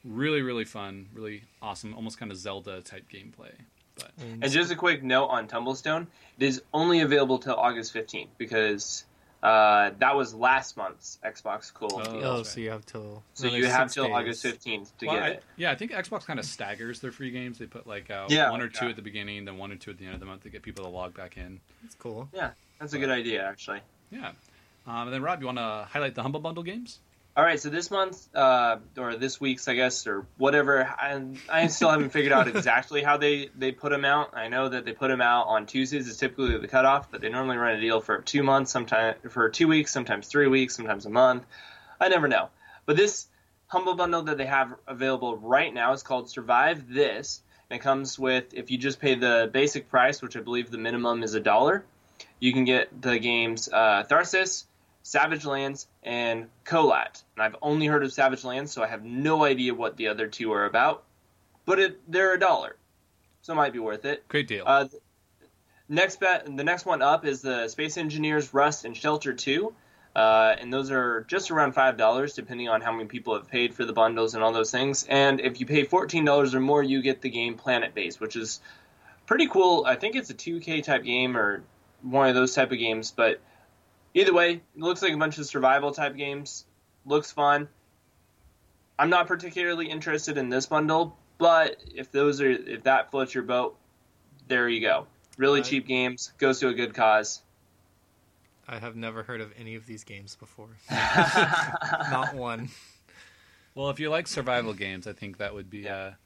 really, 0.04 0.42
really 0.42 0.66
fun, 0.66 1.08
really 1.14 1.44
awesome, 1.62 1.94
almost 1.96 2.18
kind 2.20 2.32
of 2.32 2.38
Zelda 2.38 2.82
type 2.82 3.06
gameplay. 3.12 3.52
But 3.96 4.12
And 4.20 4.52
just 4.52 4.72
a 4.72 4.76
quick 4.76 5.04
note 5.04 5.28
on 5.28 5.48
Tumblestone: 5.48 6.08
it 6.40 6.44
is 6.46 6.62
only 6.74 7.02
available 7.02 7.38
till 7.40 7.54
August 7.56 7.94
15th 7.94 8.30
because 8.38 9.06
uh, 9.44 9.92
that 10.00 10.16
was 10.16 10.34
last 10.34 10.78
month's 10.78 11.20
Xbox 11.24 11.72
Cool. 11.74 11.90
Oh, 11.94 12.04
deal. 12.14 12.24
oh, 12.26 12.44
so 12.44 12.60
you 12.62 12.70
have 12.72 12.86
till 12.86 13.22
So 13.34 13.48
you 13.48 13.66
have 13.68 13.92
till 13.92 14.06
days. 14.06 14.14
August 14.16 14.44
15th 14.46 14.98
to 15.00 15.06
Well, 15.08 15.16
get 15.16 15.24
I- 15.24 15.28
it. 15.30 15.44
yeah, 15.58 15.72
I 15.72 15.76
think 15.76 15.92
Xbox 15.92 16.26
kind 16.26 16.40
of 16.40 16.46
staggers 16.46 17.00
their 17.02 17.12
free 17.12 17.30
games. 17.30 17.58
They 17.60 17.66
put 17.66 17.86
like 17.86 18.10
out 18.10 18.32
Yeah, 18.32 18.50
one 18.50 18.62
or 18.62 18.70
two 18.70 18.86
yeah. 18.86 18.92
at 18.92 18.96
the 18.96 19.02
beginning, 19.02 19.44
then 19.46 19.58
one 19.58 19.72
or 19.72 19.76
two 19.76 19.92
at 19.92 19.98
the 19.98 20.06
end 20.06 20.14
of 20.14 20.20
the 20.22 20.26
month 20.26 20.44
to 20.44 20.50
get 20.50 20.64
people 20.64 20.86
to 20.86 20.90
log 20.90 21.14
back 21.14 21.36
in. 21.38 21.60
That's 21.82 21.96
cool. 21.96 22.30
Yeah, 22.34 22.52
that's 22.80 22.94
a 22.94 22.98
good 23.00 23.10
idea, 23.12 23.46
actually. 23.46 23.82
Yeah. 24.12 24.32
Um, 24.88 25.08
and 25.08 25.14
then 25.14 25.22
Rob, 25.22 25.40
you 25.42 25.46
want 25.46 25.58
to 25.60 25.88
highlight 25.90 26.16
the 26.16 26.24
Humble 26.24 26.40
Bundle 26.40 26.64
games? 26.64 27.00
All 27.36 27.44
right, 27.44 27.60
so 27.60 27.70
this 27.70 27.90
month, 27.90 28.28
uh, 28.36 28.78
or 28.96 29.16
this 29.16 29.42
week's, 29.42 29.68
I 29.68 29.74
guess, 29.74 30.06
or 30.06 30.28
whatever, 30.38 30.86
I, 30.86 31.20
I 31.50 31.66
still 31.66 31.90
haven't 31.90 32.12
figured 32.12 32.32
out 32.32 32.48
exactly 32.56 33.02
how 33.02 33.18
they, 33.18 33.50
they 33.58 33.72
put 33.72 33.90
them 33.90 34.06
out. 34.06 34.38
I 34.38 34.50
know 34.50 34.70
that 34.70 34.86
they 34.86 34.92
put 34.92 35.08
them 35.08 35.20
out 35.20 35.48
on 35.48 35.66
Tuesdays 35.66 36.08
is 36.08 36.18
typically 36.18 36.56
the 36.60 36.68
cutoff, 36.68 37.10
but 37.10 37.22
they 37.22 37.30
normally 37.30 37.58
run 37.58 37.76
a 37.76 37.82
deal 37.82 38.02
for 38.02 38.22
two 38.22 38.44
months, 38.44 38.72
sometimes 38.72 39.18
for 39.32 39.50
two 39.50 39.68
weeks, 39.68 39.92
sometimes 39.92 40.28
three 40.28 40.46
weeks, 40.46 40.76
sometimes 40.76 41.08
a 41.08 41.10
month. 41.10 41.44
I 42.00 42.10
never 42.10 42.28
know. 42.28 42.50
But 42.86 42.98
this 42.98 43.26
Humble 43.66 43.96
Bundle 43.96 44.22
that 44.24 44.38
they 44.38 44.46
have 44.46 44.76
available 44.86 45.36
right 45.36 45.74
now 45.74 45.94
is 45.94 46.04
called 46.04 46.30
Survive 46.30 46.88
This, 46.88 47.42
and 47.68 47.80
it 47.80 47.84
comes 47.84 48.20
with, 48.20 48.54
if 48.54 48.70
you 48.70 48.78
just 48.78 49.00
pay 49.00 49.16
the 49.16 49.50
basic 49.52 49.90
price, 49.90 50.22
which 50.22 50.38
I 50.38 50.42
believe 50.42 50.70
the 50.70 50.78
minimum 50.78 51.24
is 51.24 51.34
a 51.34 51.40
dollar, 51.40 51.84
you 52.40 52.54
can 52.54 52.64
get 52.64 53.02
the 53.02 53.18
games 53.18 53.70
uh, 53.74 54.04
Tharsis, 54.04 54.66
Savage 55.04 55.46
Lands, 55.46 55.88
and 56.02 56.48
Kholat. 56.66 57.22
And 57.36 57.44
I've 57.44 57.58
only 57.62 57.88
heard 57.88 58.04
of 58.04 58.14
Savage 58.14 58.44
Lands, 58.44 58.72
so 58.72 58.82
I 58.82 58.88
have 58.88 59.04
no 59.04 59.44
idea 59.44 59.74
what 59.74 59.98
the 59.98 60.08
other 60.08 60.28
two 60.28 60.54
are 60.54 60.66
about. 60.66 61.04
But 61.66 61.80
it, 61.80 62.12
they're 62.12 62.34
a 62.34 62.40
dollar, 62.40 62.76
so 63.42 63.54
it 63.54 63.56
might 63.58 63.74
be 63.74 63.80
worth 63.80 64.06
it. 64.06 64.28
Great 64.28 64.48
deal. 64.48 64.64
Uh, 64.66 64.88
next 65.88 66.20
bet, 66.20 66.46
the 66.46 66.64
next 66.64 66.86
one 66.86 67.02
up 67.02 67.26
is 67.26 67.42
the 67.42 67.68
Space 67.68 67.98
Engineers 67.98 68.54
Rust 68.54 68.86
and 68.86 68.96
Shelter 68.96 69.34
Two, 69.34 69.74
uh, 70.16 70.56
and 70.60 70.74
those 70.74 70.92
are 70.92 71.26
just 71.30 71.52
around 71.52 71.74
five 71.74 71.98
dollars, 71.98 72.34
depending 72.34 72.70
on 72.70 72.82
how 72.82 72.92
many 72.92 73.06
people 73.06 73.36
have 73.36 73.50
paid 73.50 73.74
for 73.74 73.86
the 73.86 73.94
bundles 73.94 74.36
and 74.36 74.44
all 74.44 74.54
those 74.54 74.72
things. 74.72 75.06
And 75.08 75.40
if 75.40 75.60
you 75.60 75.66
pay 75.66 75.84
fourteen 75.84 76.26
dollars 76.26 76.56
or 76.56 76.60
more, 76.60 76.84
you 76.84 77.02
get 77.02 77.22
the 77.22 77.30
game 77.30 77.56
Planet 77.56 77.94
Base, 77.94 78.20
which 78.20 78.36
is 78.36 78.62
pretty 79.26 79.48
cool. 79.48 79.86
I 79.86 79.96
think 79.96 80.16
it's 80.16 80.30
a 80.30 80.34
two 80.34 80.60
K 80.60 80.82
type 80.82 81.04
game 81.04 81.36
or 81.38 81.64
one 82.02 82.28
of 82.28 82.36
those 82.36 82.54
type 82.54 82.72
of 82.72 82.78
games, 82.78 83.14
but 83.16 83.40
either 84.14 84.34
way, 84.34 84.54
it 84.54 84.62
looks 84.82 85.02
like 85.02 85.14
a 85.14 85.18
bunch 85.18 85.38
of 85.38 85.46
survival 85.46 85.92
type 85.92 86.16
games. 86.16 86.66
Looks 87.06 87.32
fun. 87.32 87.68
I'm 88.98 89.10
not 89.10 89.28
particularly 89.28 89.90
interested 89.90 90.38
in 90.38 90.50
this 90.50 90.66
bundle, 90.68 91.18
but 91.38 91.78
if 91.94 92.12
those 92.12 92.40
are 92.42 92.50
if 92.50 92.84
that 92.84 93.12
floats 93.12 93.34
your 93.34 93.44
boat, 93.44 93.76
there 94.48 94.70
you 94.70 94.82
go. 94.82 95.08
Really 95.38 95.62
Right. 95.62 95.70
cheap 95.70 95.88
games, 95.88 96.32
goes 96.38 96.60
to 96.60 96.68
a 96.70 96.74
good 96.74 96.94
cause. 96.94 97.42
I 98.68 98.80
have 98.80 98.96
never 98.96 99.24
heard 99.24 99.42
of 99.42 99.52
any 99.58 99.76
of 99.76 99.86
these 99.88 100.04
games 100.04 100.36
before. 100.36 100.70
Not 100.92 102.34
one. 102.36 102.70
Well, 103.76 103.90
if 103.90 104.00
you 104.00 104.10
like 104.10 104.28
survival 104.28 104.74
games, 104.74 105.08
I 105.08 105.14
think 105.14 105.40
that 105.40 105.54
would 105.54 105.70
be 105.70 105.88
a, 105.88 106.18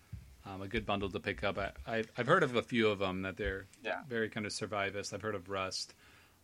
um, 0.45 0.61
a 0.61 0.67
good 0.67 0.85
bundle 0.85 1.09
to 1.09 1.19
pick 1.19 1.43
up. 1.43 1.57
I, 1.57 1.71
I, 1.87 2.03
I've 2.17 2.27
heard 2.27 2.43
of 2.43 2.55
a 2.55 2.61
few 2.61 2.89
of 2.89 2.99
them 2.99 3.21
that 3.23 3.37
they're 3.37 3.65
Yeah. 3.83 4.01
very 4.07 4.29
kind 4.29 4.45
of 4.45 4.51
survivist. 4.51 5.13
I've 5.13 5.21
heard 5.21 5.33
of 5.35 5.49
Rust, 5.49 5.95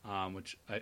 um, 0.06 0.34
which 0.34 0.58
I 0.69 0.82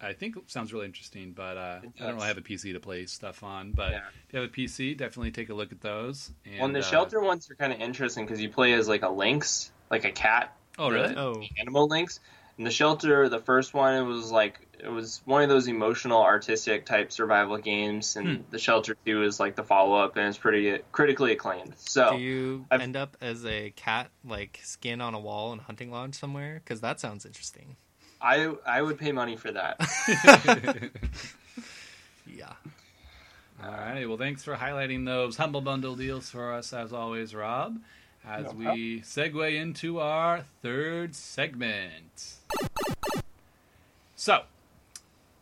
I 0.00 0.12
think 0.12 0.36
sounds 0.46 0.72
really 0.72 0.86
interesting, 0.86 1.32
but 1.32 1.56
uh, 1.56 1.80
I 1.82 2.06
don't 2.06 2.14
really 2.14 2.28
have 2.28 2.38
a 2.38 2.42
PC 2.42 2.72
to 2.72 2.80
play 2.80 3.06
stuff 3.06 3.42
on. 3.42 3.72
But 3.72 3.92
Yeah. 3.92 4.00
if 4.28 4.32
you 4.34 4.40
have 4.40 4.48
a 4.48 4.52
PC, 4.52 4.96
definitely 4.96 5.32
take 5.32 5.48
a 5.48 5.54
look 5.54 5.72
at 5.72 5.80
those. 5.80 6.30
And, 6.44 6.56
Well, 6.58 6.66
and 6.66 6.74
the 6.74 6.80
uh, 6.80 6.82
shelter 6.82 7.20
ones 7.20 7.50
are 7.50 7.54
kind 7.56 7.72
of 7.72 7.80
interesting 7.80 8.24
because 8.24 8.40
you 8.40 8.48
play 8.48 8.74
as 8.74 8.86
like 8.88 9.02
a 9.02 9.08
lynx, 9.08 9.72
like 9.90 10.04
a 10.04 10.12
cat. 10.12 10.56
Oh, 10.78 10.90
really? 10.90 11.14
the 11.14 11.20
Oh, 11.20 11.42
Animal 11.58 11.88
lynx. 11.88 12.20
And 12.58 12.66
the 12.66 12.70
shelter, 12.72 13.28
the 13.28 13.38
first 13.40 13.72
one, 13.74 13.94
it 13.94 14.02
was 14.02 14.30
like 14.32 14.60
it 14.80 14.88
was 14.88 15.20
one 15.24 15.42
of 15.42 15.48
those 15.48 15.66
emotional, 15.68 16.22
artistic 16.22 16.86
type 16.86 17.10
survival 17.12 17.56
games, 17.58 18.14
and 18.16 18.28
Hmm. 18.38 18.42
the 18.50 18.58
shelter 18.60 18.96
two 19.04 19.22
is 19.24 19.40
like 19.40 19.56
the 19.56 19.62
follow 19.64 19.96
up, 19.96 20.16
and 20.16 20.26
it's 20.28 20.38
pretty 20.38 20.78
critically 20.92 21.32
acclaimed. 21.32 21.74
So 21.76 22.10
do 22.10 22.18
you 22.18 22.66
I've- 22.70 22.82
end 22.82 22.96
up 22.96 23.16
as 23.20 23.44
a 23.44 23.70
cat, 23.72 24.10
like 24.24 24.60
skin 24.62 25.00
on 25.00 25.14
a 25.14 25.20
wall 25.20 25.52
in 25.52 25.58
a 25.58 25.62
hunting 25.62 25.90
lodge 25.90 26.14
somewhere? 26.14 26.60
Because 26.64 26.80
that 26.80 26.98
sounds 27.00 27.24
interesting. 27.26 27.76
I 28.20 28.52
I 28.66 28.82
would 28.82 28.98
pay 28.98 29.12
money 29.12 29.36
for 29.36 29.52
that. 29.52 29.78
Yeah. 32.38 32.52
All 33.64 33.70
right. 33.72 34.06
Well, 34.06 34.18
thanks 34.18 34.44
for 34.44 34.54
highlighting 34.54 35.04
those 35.04 35.36
humble 35.36 35.60
bundle 35.60 35.96
deals 35.96 36.30
for 36.30 36.52
us, 36.52 36.72
as 36.72 36.92
always, 36.92 37.34
Rob. 37.34 37.78
As 38.24 38.44
No 38.44 38.52
we 38.52 39.00
segue 39.00 39.54
into 39.60 39.98
our 40.00 40.42
third 40.62 41.14
segment. 41.14 42.34
So, 44.14 44.42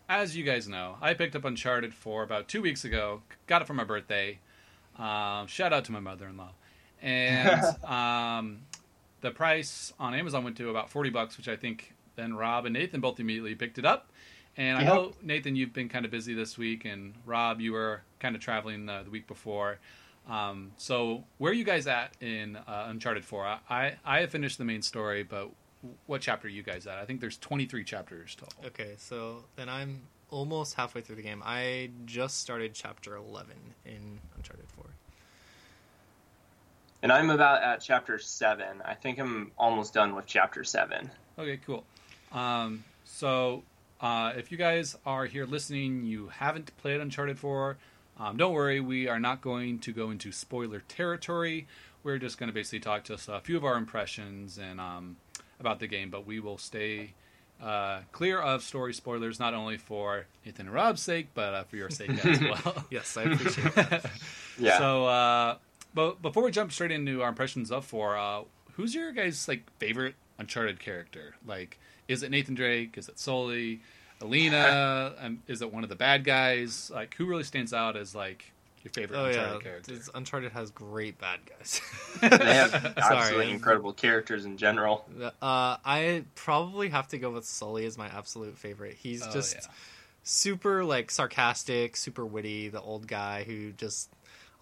as 0.09 0.37
you 0.37 0.45
guys 0.45 0.69
know, 0.69 0.97
I 1.03 1.15
picked 1.15 1.35
up 1.35 1.45
Uncharted 1.45 1.93
4 1.93 2.23
about 2.23 2.49
two 2.49 2.63
weeks 2.63 2.85
ago. 2.85 3.23
Got 3.47 3.63
it 3.63 3.67
for 3.67 3.75
my 3.75 3.85
birthday. 3.85 4.39
Um, 4.99 5.47
shout 5.47 5.73
out 5.73 5.85
to 5.87 5.93
my 5.93 6.01
mother-in-law. 6.01 6.53
And 7.03 7.63
um, 7.85 8.61
the 9.21 9.31
price 9.33 9.93
on 9.99 10.15
Amazon 10.15 10.45
went 10.45 10.57
to 10.59 10.71
about 10.71 10.91
40 10.91 11.11
bucks, 11.11 11.37
which 11.37 11.49
I 11.49 11.57
think 11.57 11.93
then 12.17 12.35
Rob 12.35 12.65
and 12.67 12.73
Nathan 12.75 13.01
both 13.01 13.21
immediately 13.21 13.55
picked 13.55 13.79
it 13.79 13.85
up. 13.85 14.11
And 14.57 14.79
I 14.79 14.85
know 14.85 15.13
Nathan, 15.23 15.55
you've 15.55 15.75
been 15.75 15.89
kind 15.91 16.05
of 16.07 16.11
busy 16.11 16.33
this 16.33 16.57
week, 16.57 16.87
and 16.87 17.15
Rob, 17.27 17.61
you 17.61 17.73
were 17.73 18.01
kind 18.21 18.35
of 18.35 18.41
traveling 18.41 18.87
the, 18.87 19.03
the 19.05 19.11
week 19.11 19.27
before. 19.27 19.79
Um, 20.29 20.73
so 20.79 21.25
where 21.39 21.51
are 21.53 21.55
you 21.55 21.63
guys 21.65 21.87
at 21.87 22.15
in 22.21 22.57
uh, 22.57 22.87
Uncharted 22.89 23.25
Four? 23.25 23.45
I, 23.47 23.59
I 23.69 23.95
I 24.05 24.21
have 24.21 24.31
finished 24.31 24.57
the 24.59 24.65
main 24.65 24.81
story, 24.83 25.23
but 25.23 25.51
what 26.07 26.21
chapter 26.23 26.49
are 26.49 26.51
you 26.51 26.63
guys 26.63 26.87
at? 26.87 26.99
I 26.99 27.05
think 27.05 27.21
there's 27.21 27.37
23 27.39 27.85
chapters 27.85 28.35
total. 28.35 28.59
Okay, 28.67 28.95
so 28.97 29.45
then 29.57 29.69
I'm 29.69 30.03
almost 30.31 30.75
halfway 30.75 31.01
through 31.03 31.17
the 31.17 31.23
game. 31.23 31.43
I 31.45 31.91
just 32.07 32.41
started 32.41 32.73
chapter 32.75 33.15
11 33.15 33.53
in 33.85 34.19
Uncharted 34.37 34.67
4. 34.75 34.85
and 37.03 37.13
I'm 37.13 37.31
about 37.31 37.63
at 37.63 37.81
chapter 37.81 38.19
seven. 38.19 38.83
I 38.85 38.95
think 38.95 39.19
I'm 39.19 39.53
almost 39.59 39.95
done 39.95 40.15
with 40.17 40.27
chapter 40.27 40.65
seven. 40.65 41.11
Okay, 41.39 41.59
cool. 41.65 41.85
Um, 42.33 42.85
so 43.05 43.63
uh, 44.01 44.33
if 44.37 44.51
you 44.53 44.59
guys 44.59 44.97
are 45.07 45.27
here 45.27 45.47
listening, 45.47 46.05
you 46.05 46.29
haven't 46.29 46.77
played 46.79 47.01
Uncharted 47.01 47.39
4, 47.39 47.77
um, 48.19 48.37
don't 48.37 48.53
worry, 48.53 48.81
we 48.81 49.09
are 49.09 49.21
not 49.21 49.43
going 49.43 49.79
to 49.81 49.93
go 49.93 50.11
into 50.11 50.33
spoiler 50.33 50.81
territory. 50.89 51.67
We're 52.03 52.19
just 52.19 52.39
going 52.39 52.49
to 52.49 52.55
basically 52.55 52.81
talk 52.81 53.05
just 53.05 53.29
a 53.29 53.41
few 53.41 53.57
of 53.57 53.65
our 53.65 53.77
impressions 53.77 54.59
and 54.59 54.81
um, 54.81 55.17
about 55.61 55.81
the 55.81 55.87
game, 55.87 56.11
but 56.11 56.27
we 56.27 56.41
will 56.41 56.57
stay 56.59 57.13
uh, 57.63 58.01
clear 58.13 58.41
of 58.41 58.63
story 58.63 58.95
spoilers, 58.95 59.39
not 59.41 59.55
only 59.55 59.77
for 59.77 60.27
Nathan 60.45 60.67
and 60.67 60.75
Rob's 60.75 61.03
sake, 61.03 61.29
but 61.35 61.55
uh, 61.55 61.65
for 61.65 61.77
your 61.77 61.91
sake 61.91 62.25
as 62.25 62.41
well. 62.65 62.85
yes, 62.91 63.17
I 63.17 63.23
appreciate 63.25 63.75
that. 63.75 64.11
Yeah. 64.59 64.79
So, 64.79 65.05
uh, 65.05 65.57
but 65.93 66.23
before 66.23 66.43
we 66.43 66.51
jump 66.51 66.73
straight 66.73 66.91
into 66.91 67.23
our 67.23 67.29
impressions 67.29 67.71
of 67.71 67.85
four, 67.85 68.17
uh, 68.17 68.45
who's 68.73 68.95
your 68.95 69.13
guys' 69.13 69.47
like 69.49 69.65
favorite 69.79 70.15
Uncharted 70.39 70.81
character? 70.81 71.35
Like, 71.47 71.79
is 72.09 72.23
it 72.23 72.31
Nathan 72.31 72.55
Drake? 72.55 72.97
Is 72.99 73.09
it 73.09 73.19
Sully? 73.19 73.81
Elena? 74.23 75.15
um, 75.21 75.43
is 75.47 75.61
it 75.63 75.73
one 75.73 75.83
of 75.83 75.89
the 75.91 75.97
bad 75.97 76.25
guys? 76.25 76.91
Like, 76.95 77.15
who 77.15 77.27
really 77.27 77.45
stands 77.45 77.73
out 77.75 77.97
as 77.97 78.15
like 78.15 78.51
your 78.83 78.93
favorite 78.93 79.19
Oh 79.19 79.27
Uncharted 79.27 79.55
yeah, 79.55 79.61
character? 79.63 79.93
this 79.95 80.11
Uncharted 80.15 80.53
has 80.53 80.71
great 80.71 81.19
bad 81.19 81.41
guys. 81.47 81.81
they 82.23 82.29
have 82.55 82.73
absolutely 82.97 83.03
Sorry. 83.45 83.51
incredible 83.51 83.93
characters 83.93 84.45
in 84.47 84.57
general. 84.57 85.05
Uh, 85.21 85.31
I 85.85 86.25
probably 86.35 86.89
have 86.89 87.09
to 87.09 87.19
go 87.19 87.31
with 87.31 87.45
Sully 87.45 87.85
as 87.85 87.99
my 87.99 88.07
absolute 88.07 88.57
favorite. 88.57 88.95
He's 88.95 89.23
Oh, 89.27 89.31
just 89.33 89.55
yeah. 89.57 89.61
super 90.23 90.85
like 90.85 91.11
sarcastic, 91.11 91.97
super 91.97 92.25
witty, 92.25 92.69
the 92.69 92.81
old 92.81 93.07
guy 93.07 93.45
who 93.45 93.73
just 93.73 94.09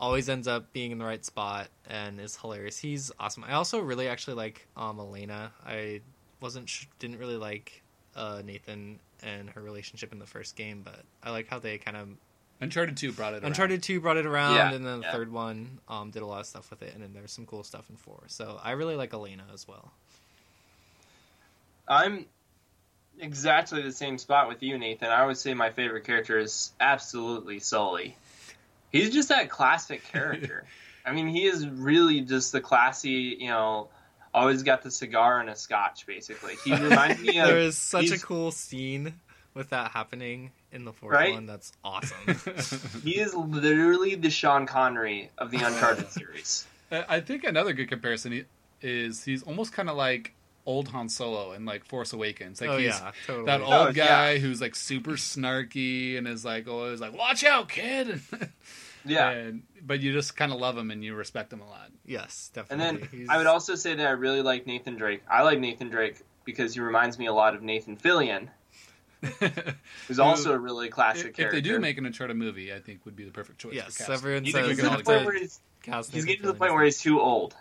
always 0.01 0.29
ends 0.29 0.49
up 0.49 0.73
being 0.73 0.91
in 0.91 0.99
the 0.99 1.05
right 1.05 1.25
spot 1.25 1.69
and 1.89 2.19
is 2.21 2.37
hilarious. 2.37 2.79
He's 2.79 3.13
awesome. 3.21 3.45
I 3.45 3.53
also 3.53 3.79
really 3.79 4.09
actually 4.09 4.35
like 4.35 4.67
um 4.77 4.99
Elena. 4.99 5.53
I 5.65 6.01
wasn't 6.45 6.69
sh- 6.69 6.87
didn't 7.01 7.19
really 7.19 7.37
like 7.37 7.83
uh 8.15 8.43
Nathan 8.45 9.01
and 9.25 9.51
her 9.51 9.61
relationship 9.63 10.13
in 10.13 10.19
the 10.21 10.27
first 10.27 10.55
game, 10.55 10.83
but 10.85 11.01
I 11.23 11.31
like 11.31 11.49
how 11.49 11.59
they 11.59 11.79
kind 11.79 11.97
of 11.97 12.09
Uncharted 12.61 12.97
Two 12.97 13.11
brought 13.13 13.35
it. 13.35 13.39
around. 13.43 13.47
Uncharted 13.47 13.83
2 13.83 14.01
brought 14.01 14.17
it 14.17 14.27
around, 14.27 14.55
Yeah, 14.55 14.73
and 14.73 14.87
then 14.87 15.01
the 15.01 15.07
yeah. 15.07 15.13
third 15.13 15.33
one 15.33 15.81
um, 15.89 16.11
did 16.11 16.23
a 16.23 16.27
lot 16.27 16.39
of 16.41 16.47
stuff 16.47 16.71
with 16.71 16.83
it, 16.83 16.95
and 16.95 17.03
then 17.03 17.13
there's 17.13 17.33
some 17.33 17.47
cool 17.47 17.65
stuff 17.65 17.91
in 17.91 17.97
4. 17.97 18.23
So 18.29 18.61
I 18.63 18.71
really 18.73 18.95
like 18.95 19.13
Elena 19.13 19.43
as 19.53 19.67
well. 19.67 19.91
I'm 21.89 22.27
exactly 23.19 23.83
the 23.83 23.93
same 23.93 24.19
spot 24.19 24.49
with 24.49 24.63
you, 24.63 24.79
Nathan. 24.79 25.09
I 25.11 25.27
would 25.27 25.37
say 25.37 25.53
my 25.55 25.71
favorite 25.71 26.05
character 26.05 26.39
is 26.39 26.73
absolutely 26.81 27.59
Sully. 27.59 28.17
He's 28.93 29.11
just 29.11 29.29
that 29.31 29.51
classic 29.51 30.05
character. 30.05 30.65
I 31.07 31.13
mean, 31.13 31.27
he 31.29 31.45
is 31.45 31.67
really 31.69 32.21
just 32.23 32.53
the 32.53 32.61
classy, 32.61 33.37
you 33.41 33.49
know, 33.49 33.89
always 34.35 34.63
got 34.63 34.83
the 34.83 34.91
cigar 34.91 35.41
and 35.41 35.49
a 35.49 35.57
scotch, 35.57 36.07
basically. 36.07 36.57
He 36.65 36.75
reminds 36.75 37.21
me 37.23 37.39
of. 37.41 37.47
there 37.47 37.59
is 37.61 37.79
such 37.79 38.11
a 38.11 38.19
cool 38.19 38.51
scene 38.51 39.15
with 39.55 39.71
that 39.71 39.93
happening 39.93 40.51
in 40.73 40.85
the 40.85 40.93
fourth 40.93 41.15
Right? 41.15 41.33
one. 41.33 41.47
That's 41.47 41.73
awesome. 41.85 42.17
He 43.05 43.19
is 43.21 43.33
literally 43.35 44.17
the 44.17 44.31
Sean 44.31 44.67
Connery 44.67 45.31
of 45.39 45.51
the 45.51 45.59
Uncharted 45.59 46.11
series. 46.11 46.67
I 46.91 47.05
I 47.09 47.21
think 47.21 47.45
another 47.45 47.73
good 47.73 47.89
comparison 47.89 48.45
is 48.83 49.25
he's 49.25 49.43
almost 49.45 49.73
kind 49.73 49.89
of 49.89 49.97
like 49.97 50.35
old 50.67 50.89
Han 50.89 51.09
Solo 51.09 51.53
in 51.53 51.65
like 51.65 51.85
Force 51.85 52.13
Awakens. 52.13 52.61
Like 52.61 52.71
oh 52.71 52.77
he's 52.79 52.87
yeah, 52.89 53.13
totally. 53.27 53.47
that 53.47 53.61
oh, 53.61 53.65
old 53.65 53.89
Oh, 53.89 53.93
guy 53.93 54.39
who's 54.39 54.61
like 54.61 54.75
super 54.75 55.13
snarky 55.13 56.19
and 56.19 56.27
is 56.27 56.45
like 56.45 56.67
always 56.69 57.01
like, 57.01 57.17
"Watch 57.17 57.45
out, 57.45 57.69
kid!" 57.69 58.21
Yeah. 59.05 59.31
and, 59.31 59.63
but 59.83 60.01
you 60.01 60.13
just 60.13 60.37
kind 60.37 60.53
of 60.53 60.59
love 60.61 60.77
him 60.77 60.91
and 60.91 61.05
you 61.05 61.15
respect 61.15 61.53
him 61.53 61.61
a 61.61 61.69
lot. 61.69 61.91
yes, 62.07 62.51
definitely. 62.55 62.87
And 62.87 63.01
then 63.01 63.09
He's- 63.11 63.29
I 63.29 63.37
would 63.37 63.47
also 63.47 63.75
say 63.75 63.95
that 63.95 64.07
I 64.07 64.11
really 64.11 64.43
like 64.43 64.67
Nathan 64.67 64.97
Drake. 64.97 65.23
I 65.31 65.43
like 65.43 65.59
Nathan 65.61 65.89
Drake 65.91 66.21
because 66.45 66.75
he 66.75 66.81
reminds 66.81 67.19
me 67.19 67.27
a 67.27 67.33
lot 67.33 67.55
of 67.55 67.63
Nathan 67.63 67.97
Fillion, 67.97 68.49
who's 70.09 70.19
also 70.19 70.53
a 70.53 70.59
really 70.59 70.89
classic 70.89 71.29
if 71.31 71.37
character. 71.37 71.59
If 71.59 71.65
they 71.65 71.69
do 71.69 71.79
make 71.79 71.99
an 71.99 72.07
Uncharted 72.07 72.37
movie, 72.37 72.73
I 72.73 72.81
think 72.81 73.05
would 73.05 73.17
be 73.17 73.25
the 73.25 73.31
perfect 73.31 73.59
choice. 73.59 73.75
yes, 73.75 73.93
for 73.93 73.99
casting. 73.99 74.15
everyone 74.15 74.45
he's 74.45 74.53
says 74.53 74.69
we 74.69 74.75
getting 74.75 74.91
to 74.91 74.97
the 74.99 75.05
point 75.05 75.25
where 75.25 75.39
he's, 75.39 75.61
he's 76.11 76.25
getting 76.25 76.43
to 76.43 76.49
the 76.49 76.55
point 76.55 76.73
where 76.73 76.85
he's 76.85 77.01
too 77.01 77.21
old. 77.21 77.55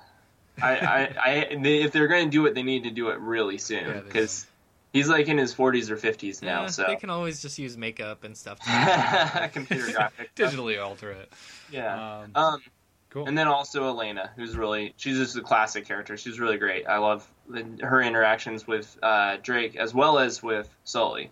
I, 0.61 0.75
I, 0.75 0.99
I 1.23 1.57
they, 1.61 1.81
if 1.81 1.91
they're 1.91 2.07
going 2.07 2.25
to 2.25 2.31
do 2.31 2.45
it, 2.45 2.53
they 2.53 2.63
need 2.63 2.83
to 2.83 2.91
do 2.91 3.09
it 3.09 3.19
really 3.19 3.57
soon 3.57 3.87
they 3.91 4.01
because 4.01 4.45
he's 4.93 5.09
like 5.09 5.27
in 5.27 5.37
his 5.37 5.53
40s 5.53 5.89
or 5.89 5.97
50s 5.97 6.41
now. 6.41 6.61
Yeah, 6.61 6.67
so 6.67 6.85
they 6.87 6.95
can 6.95 7.09
always 7.09 7.41
just 7.41 7.59
use 7.59 7.75
makeup 7.77 8.23
and 8.23 8.37
stuff. 8.37 8.59
to- 8.61 9.49
computer 9.53 9.91
graphic, 9.91 10.33
digitally 10.35 10.81
alter 10.81 11.11
it. 11.11 11.31
yeah. 11.71 12.19
Um, 12.21 12.31
Um, 12.35 12.61
cool. 13.09 13.27
and 13.27 13.37
then 13.37 13.47
also 13.47 13.85
Elena, 13.87 14.31
who's 14.35 14.55
really 14.55 14.93
she's 14.97 15.17
just 15.17 15.35
a 15.35 15.41
classic 15.41 15.85
character. 15.87 16.15
She's 16.15 16.39
really 16.39 16.57
great. 16.57 16.87
I 16.87 16.97
love 16.99 17.27
the, 17.49 17.65
her 17.81 18.01
interactions 18.01 18.65
with 18.67 18.97
uh, 19.03 19.37
Drake 19.41 19.75
as 19.75 19.93
well 19.93 20.17
as 20.19 20.41
with 20.41 20.69
Sully. 20.85 21.29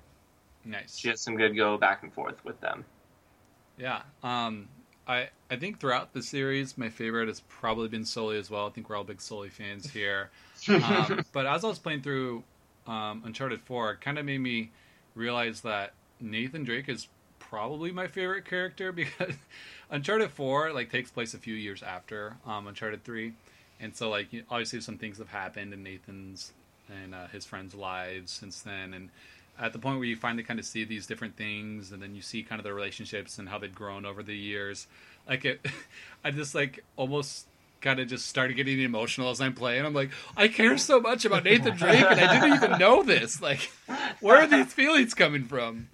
nice. 0.65 0.97
She 0.97 1.07
has 1.09 1.21
some 1.21 1.37
good 1.37 1.55
go 1.55 1.77
back 1.77 2.03
and 2.03 2.11
forth 2.13 2.43
with 2.43 2.59
them. 2.59 2.83
Yeah. 3.77 4.01
Um, 4.23 4.67
I 5.07 5.29
I 5.49 5.55
think 5.55 5.79
throughout 5.79 6.13
the 6.13 6.21
series, 6.21 6.77
my 6.77 6.89
favorite 6.89 7.27
has 7.27 7.39
probably 7.41 7.87
been 7.87 8.05
Sully 8.05 8.37
as 8.37 8.49
well. 8.51 8.67
I 8.67 8.69
think 8.69 8.89
we're 8.89 8.95
all 8.95 9.03
big 9.03 9.21
Sully 9.21 9.49
fans 9.49 9.89
here. 9.89 10.29
Um, 10.69 11.25
but 11.31 11.47
as 11.47 11.63
I 11.63 11.67
was 11.69 11.79
playing 11.79 12.03
through 12.03 12.43
um, 12.87 13.23
Uncharted 13.25 13.61
Four, 13.61 13.97
kind 14.01 14.17
of 14.17 14.25
made 14.25 14.39
me 14.39 14.71
realize 15.15 15.61
that 15.61 15.93
Nathan 16.19 16.63
Drake 16.63 16.89
is 16.89 17.07
probably 17.39 17.91
my 17.91 18.07
favorite 18.07 18.45
character 18.45 18.91
because 18.93 19.35
Uncharted 19.89 20.31
Four 20.31 20.71
like 20.71 20.89
takes 20.91 21.11
place 21.11 21.33
a 21.33 21.37
few 21.37 21.55
years 21.55 21.83
after 21.83 22.37
um, 22.45 22.67
Uncharted 22.67 23.03
Three, 23.03 23.33
and 23.79 23.95
so 23.95 24.09
like 24.09 24.27
obviously 24.49 24.81
some 24.81 24.97
things 24.97 25.17
have 25.17 25.29
happened 25.29 25.73
in 25.73 25.83
Nathan's 25.83 26.53
and 26.89 27.15
uh, 27.15 27.27
his 27.27 27.45
friends' 27.45 27.73
lives 27.73 28.31
since 28.31 28.61
then, 28.61 28.93
and 28.93 29.09
at 29.59 29.73
the 29.73 29.79
point 29.79 29.97
where 29.97 30.07
you 30.07 30.15
finally 30.15 30.43
kind 30.43 30.59
of 30.59 30.65
see 30.65 30.83
these 30.83 31.05
different 31.05 31.35
things, 31.35 31.91
and 31.91 32.01
then 32.01 32.15
you 32.15 32.21
see 32.21 32.43
kind 32.43 32.59
of 32.59 32.63
their 32.63 32.73
relationships 32.73 33.37
and 33.37 33.47
how 33.47 33.57
they've 33.57 33.75
grown 33.75 34.05
over 34.05 34.23
the 34.23 34.35
years. 34.35 34.87
Like 35.27 35.45
it, 35.45 35.65
I 36.23 36.31
just 36.31 36.55
like 36.55 36.83
almost 36.97 37.47
kind 37.81 37.99
of 37.99 38.07
just 38.07 38.27
started 38.27 38.55
getting 38.55 38.79
emotional 38.79 39.29
as 39.29 39.41
I'm 39.41 39.53
playing. 39.53 39.85
I'm 39.85 39.93
like, 39.93 40.11
I 40.37 40.47
care 40.47 40.77
so 40.77 40.99
much 40.99 41.25
about 41.25 41.43
Nathan 41.43 41.75
Drake, 41.75 42.01
and 42.01 42.19
I 42.19 42.39
didn't 42.39 42.63
even 42.63 42.77
know 42.79 43.03
this. 43.03 43.41
Like, 43.41 43.71
where 44.19 44.37
are 44.37 44.47
these 44.47 44.73
feelings 44.73 45.13
coming 45.13 45.45
from? 45.45 45.89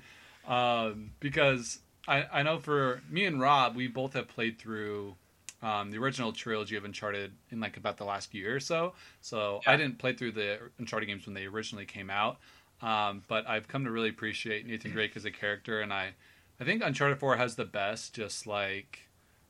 Um, 0.48 1.12
because 1.20 1.80
I, 2.08 2.26
I 2.32 2.44
know 2.44 2.60
for 2.60 3.02
me 3.10 3.26
and 3.26 3.40
Rob, 3.40 3.76
we 3.76 3.88
both 3.88 4.14
have 4.14 4.28
played 4.28 4.60
through 4.60 5.16
um, 5.62 5.92
the 5.92 5.98
original 5.98 6.32
trilogy 6.32 6.76
of 6.76 6.86
Uncharted 6.86 7.34
in 7.52 7.60
like 7.60 7.78
about 7.78 7.98
the 7.98 8.06
last 8.06 8.34
year 8.34 8.56
or 8.56 8.60
so. 8.60 8.94
So 9.22 9.62
I 9.66 9.76
didn't 9.76 9.98
play 9.98 10.14
through 10.14 10.34
the 10.34 10.60
Uncharted 10.78 11.08
games 11.08 11.26
when 11.26 11.34
they 11.34 11.46
originally 11.46 11.86
came 11.86 12.10
out. 12.10 12.38
Um, 12.82 13.24
but 13.28 13.48
I've 13.48 13.68
come 13.68 13.86
to 13.86 13.92
really 13.92 14.10
appreciate 14.10 14.68
Nathan 14.68 14.92
Drake 14.92 15.18
as 15.18 15.26
a 15.26 15.32
character, 15.32 15.82
and 15.82 15.92
I, 15.92 16.12
I 16.60 16.64
think 16.64 16.84
Uncharted 16.84 17.20
Four 17.20 17.36
has 17.38 17.56
the 17.56 17.66
best, 17.66 18.14
just 18.14 18.46
like 18.46 19.08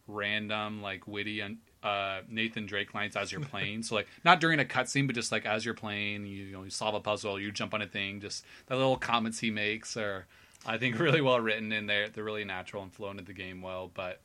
random, 0.08 0.82
like 0.82 1.08
witty, 1.08 1.42
and 1.42 1.58
uh, 1.84 2.20
Nathan 2.30 2.66
Drake 2.66 2.94
lines 2.94 3.16
as 3.16 3.32
you're 3.32 3.42
playing. 3.42 3.84
so 3.84 3.96
like 3.96 4.08
not 4.24 4.40
during 4.40 4.60
a 4.60 4.66
cutscene, 4.66 5.08
but 5.08 5.16
just 5.16 5.32
like 5.32 5.46
as 5.46 5.66
you're 5.66 5.74
playing, 5.74 6.26
you, 6.26 6.46
you 6.46 6.54
know, 6.54 6.64
you 6.64 6.70
solve 6.70 6.96
a 6.96 7.00
puzzle, 7.00 7.40
you 7.40 7.52
jump 7.52 7.74
on 7.74 7.82
a 7.82 7.88
thing, 7.88 8.20
just 8.20 8.46
the 8.68 8.76
little 8.76 8.98
comments 8.98 9.40
he 9.40 9.52
makes 9.52 9.96
are, 9.98 10.26
I 10.66 10.78
think, 10.78 11.00
really 11.00 11.22
well 11.22 11.40
written 11.40 11.72
in 11.72 11.88
there. 11.88 12.10
They're 12.10 12.24
really 12.24 12.46
natural 12.46 12.84
and 12.84 12.92
flow 12.92 13.12
into 13.12 13.24
the 13.24 13.34
game 13.34 13.62
well. 13.62 13.92
But 13.94 14.20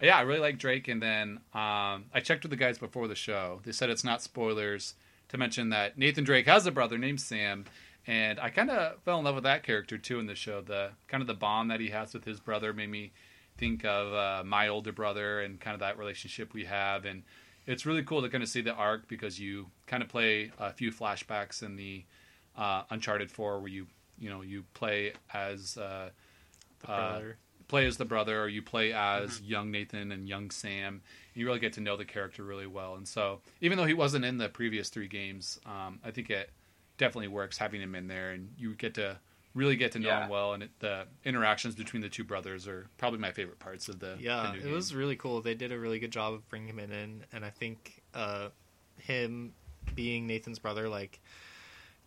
yeah, 0.00 0.16
I 0.16 0.22
really 0.22 0.40
like 0.40 0.58
Drake. 0.58 0.88
And 0.88 1.02
then 1.02 1.40
um, 1.52 2.06
I 2.12 2.20
checked 2.22 2.42
with 2.42 2.50
the 2.50 2.56
guys 2.56 2.78
before 2.78 3.08
the 3.08 3.14
show. 3.14 3.60
They 3.64 3.72
said 3.72 3.90
it's 3.90 4.04
not 4.04 4.22
spoilers 4.22 4.94
to 5.28 5.38
mention 5.38 5.70
that 5.70 5.98
Nathan 5.98 6.24
Drake 6.24 6.46
has 6.46 6.66
a 6.66 6.72
brother 6.72 6.98
named 6.98 7.20
Sam. 7.20 7.64
And 8.06 8.38
I 8.38 8.50
kind 8.50 8.70
of 8.70 9.00
fell 9.02 9.18
in 9.18 9.24
love 9.24 9.34
with 9.34 9.44
that 9.44 9.62
character 9.62 9.96
too 9.96 10.18
in 10.18 10.26
the 10.26 10.34
show. 10.34 10.60
The 10.60 10.90
kind 11.08 11.22
of 11.22 11.26
the 11.26 11.34
bond 11.34 11.70
that 11.70 11.80
he 11.80 11.88
has 11.88 12.12
with 12.12 12.24
his 12.24 12.38
brother 12.38 12.72
made 12.72 12.90
me 12.90 13.12
think 13.56 13.84
of 13.84 14.12
uh, 14.12 14.42
my 14.44 14.68
older 14.68 14.92
brother 14.92 15.40
and 15.40 15.60
kind 15.60 15.74
of 15.74 15.80
that 15.80 15.98
relationship 15.98 16.52
we 16.52 16.64
have. 16.64 17.04
And 17.04 17.22
it's 17.66 17.86
really 17.86 18.02
cool 18.02 18.22
to 18.22 18.28
kind 18.28 18.42
of 18.42 18.48
see 18.48 18.60
the 18.60 18.74
arc 18.74 19.08
because 19.08 19.38
you 19.38 19.66
kind 19.86 20.02
of 20.02 20.08
play 20.08 20.50
a 20.58 20.72
few 20.72 20.90
flashbacks 20.90 21.62
in 21.62 21.76
the 21.76 22.04
uh, 22.56 22.82
Uncharted 22.90 23.30
4 23.30 23.60
where 23.60 23.68
you 23.68 23.86
you 24.18 24.30
know 24.30 24.42
you 24.42 24.64
play 24.74 25.12
as 25.32 25.76
uh, 25.76 26.10
the 26.80 26.90
uh, 26.90 27.10
brother. 27.10 27.36
play 27.66 27.86
as 27.86 27.96
the 27.96 28.04
brother 28.04 28.42
or 28.42 28.48
you 28.48 28.62
play 28.62 28.92
as 28.92 29.40
young 29.40 29.70
Nathan 29.70 30.12
and 30.12 30.28
young 30.28 30.50
Sam. 30.50 31.02
You 31.34 31.46
really 31.46 31.58
get 31.58 31.72
to 31.74 31.80
know 31.80 31.96
the 31.96 32.04
character 32.04 32.44
really 32.44 32.66
well. 32.66 32.94
And 32.94 33.08
so 33.08 33.40
even 33.60 33.76
though 33.76 33.86
he 33.86 33.94
wasn't 33.94 34.24
in 34.24 34.38
the 34.38 34.48
previous 34.48 34.88
three 34.88 35.08
games, 35.08 35.58
um, 35.66 35.98
I 36.04 36.12
think 36.12 36.30
it 36.30 36.50
definitely 36.96 37.28
works 37.28 37.58
having 37.58 37.80
him 37.80 37.94
in 37.96 38.06
there 38.06 38.30
and 38.30 38.50
you 38.56 38.74
get 38.74 38.94
to 38.94 39.18
really 39.54 39.76
get 39.76 39.92
to 39.92 39.98
know 40.00 40.08
Yeah. 40.08 40.24
him 40.24 40.30
well 40.30 40.52
and 40.52 40.64
it, 40.64 40.70
the 40.80 41.06
interactions 41.24 41.74
between 41.76 42.02
the 42.02 42.08
two 42.08 42.24
brothers 42.24 42.66
are 42.66 42.88
probably 42.98 43.20
my 43.20 43.30
favorite 43.32 43.58
parts 43.60 43.88
of 43.88 44.00
the 44.00 44.16
yeah, 44.18 44.42
the 44.46 44.52
new 44.54 44.58
it 44.58 44.64
game. 44.64 44.72
was 44.72 44.94
really 44.94 45.16
cool. 45.16 45.40
They 45.42 45.54
did 45.54 45.70
a 45.72 45.78
really 45.78 45.98
good 46.00 46.10
job 46.10 46.34
of 46.34 46.48
bringing 46.48 46.68
him 46.76 46.90
in, 46.90 47.24
and 47.32 47.44
I 47.44 47.50
think 47.50 48.02
uh, 48.14 48.48
him 49.00 49.52
being 49.94 50.26
Nathan's 50.26 50.58
brother 50.58 50.88
like 50.88 51.20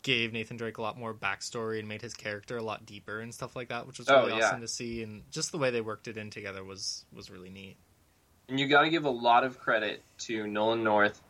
gave 0.04 0.32
Nathan 0.32 0.58
Drake 0.58 0.78
a 0.78 0.82
lot 0.82 0.98
more 0.98 1.14
backstory 1.14 1.80
and 1.80 1.88
made 1.88 2.02
his 2.02 2.14
character 2.14 2.58
a 2.58 2.64
lot 2.64 2.86
deeper 2.86 3.20
and 3.20 3.34
stuff 3.34 3.56
like 3.56 3.70
that, 3.70 3.88
which 3.88 3.98
was 4.00 4.08
Oh, 4.10 4.26
really 4.26 4.38
yeah. 4.38 4.48
awesome 4.48 4.62
to 4.62 4.68
see. 4.68 5.04
And 5.04 5.24
just 5.32 5.52
the 5.52 5.58
way 5.58 5.70
they 5.72 5.82
worked 5.82 6.08
it 6.08 6.18
in 6.18 6.30
together 6.30 6.64
was 6.64 7.06
was 7.14 7.30
really 7.30 7.50
neat. 7.50 7.78
And 8.50 8.60
you 8.60 8.68
got 8.68 8.84
to 8.84 8.90
give 8.90 9.04
a 9.06 9.10
lot 9.10 9.44
of 9.44 9.60
credit 9.60 10.04
to 10.20 10.48
Nolan 10.48 10.84
North 10.84 11.22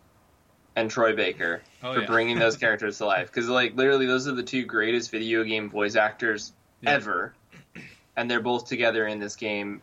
and 0.78 0.90
Troy 0.90 1.14
Baker 1.16 1.62
Oh, 1.84 1.94
for 1.94 2.02
yeah. 2.02 2.06
bringing 2.08 2.40
those 2.40 2.56
characters 2.64 3.00
to 3.00 3.06
life 3.06 3.28
because, 3.28 3.50
like, 3.50 3.76
literally, 3.76 4.06
those 4.06 4.28
are 4.28 4.32
the 4.34 4.44
two 4.44 4.64
greatest 4.64 5.12
video 5.12 5.44
game 5.44 5.70
voice 5.70 5.96
actors 5.98 6.54
Yeah. 6.82 6.92
ever, 6.94 7.34
and 8.16 8.32
they're 8.32 8.40
both 8.40 8.68
together 8.68 9.06
in 9.06 9.20
this 9.20 9.36
game. 9.36 9.82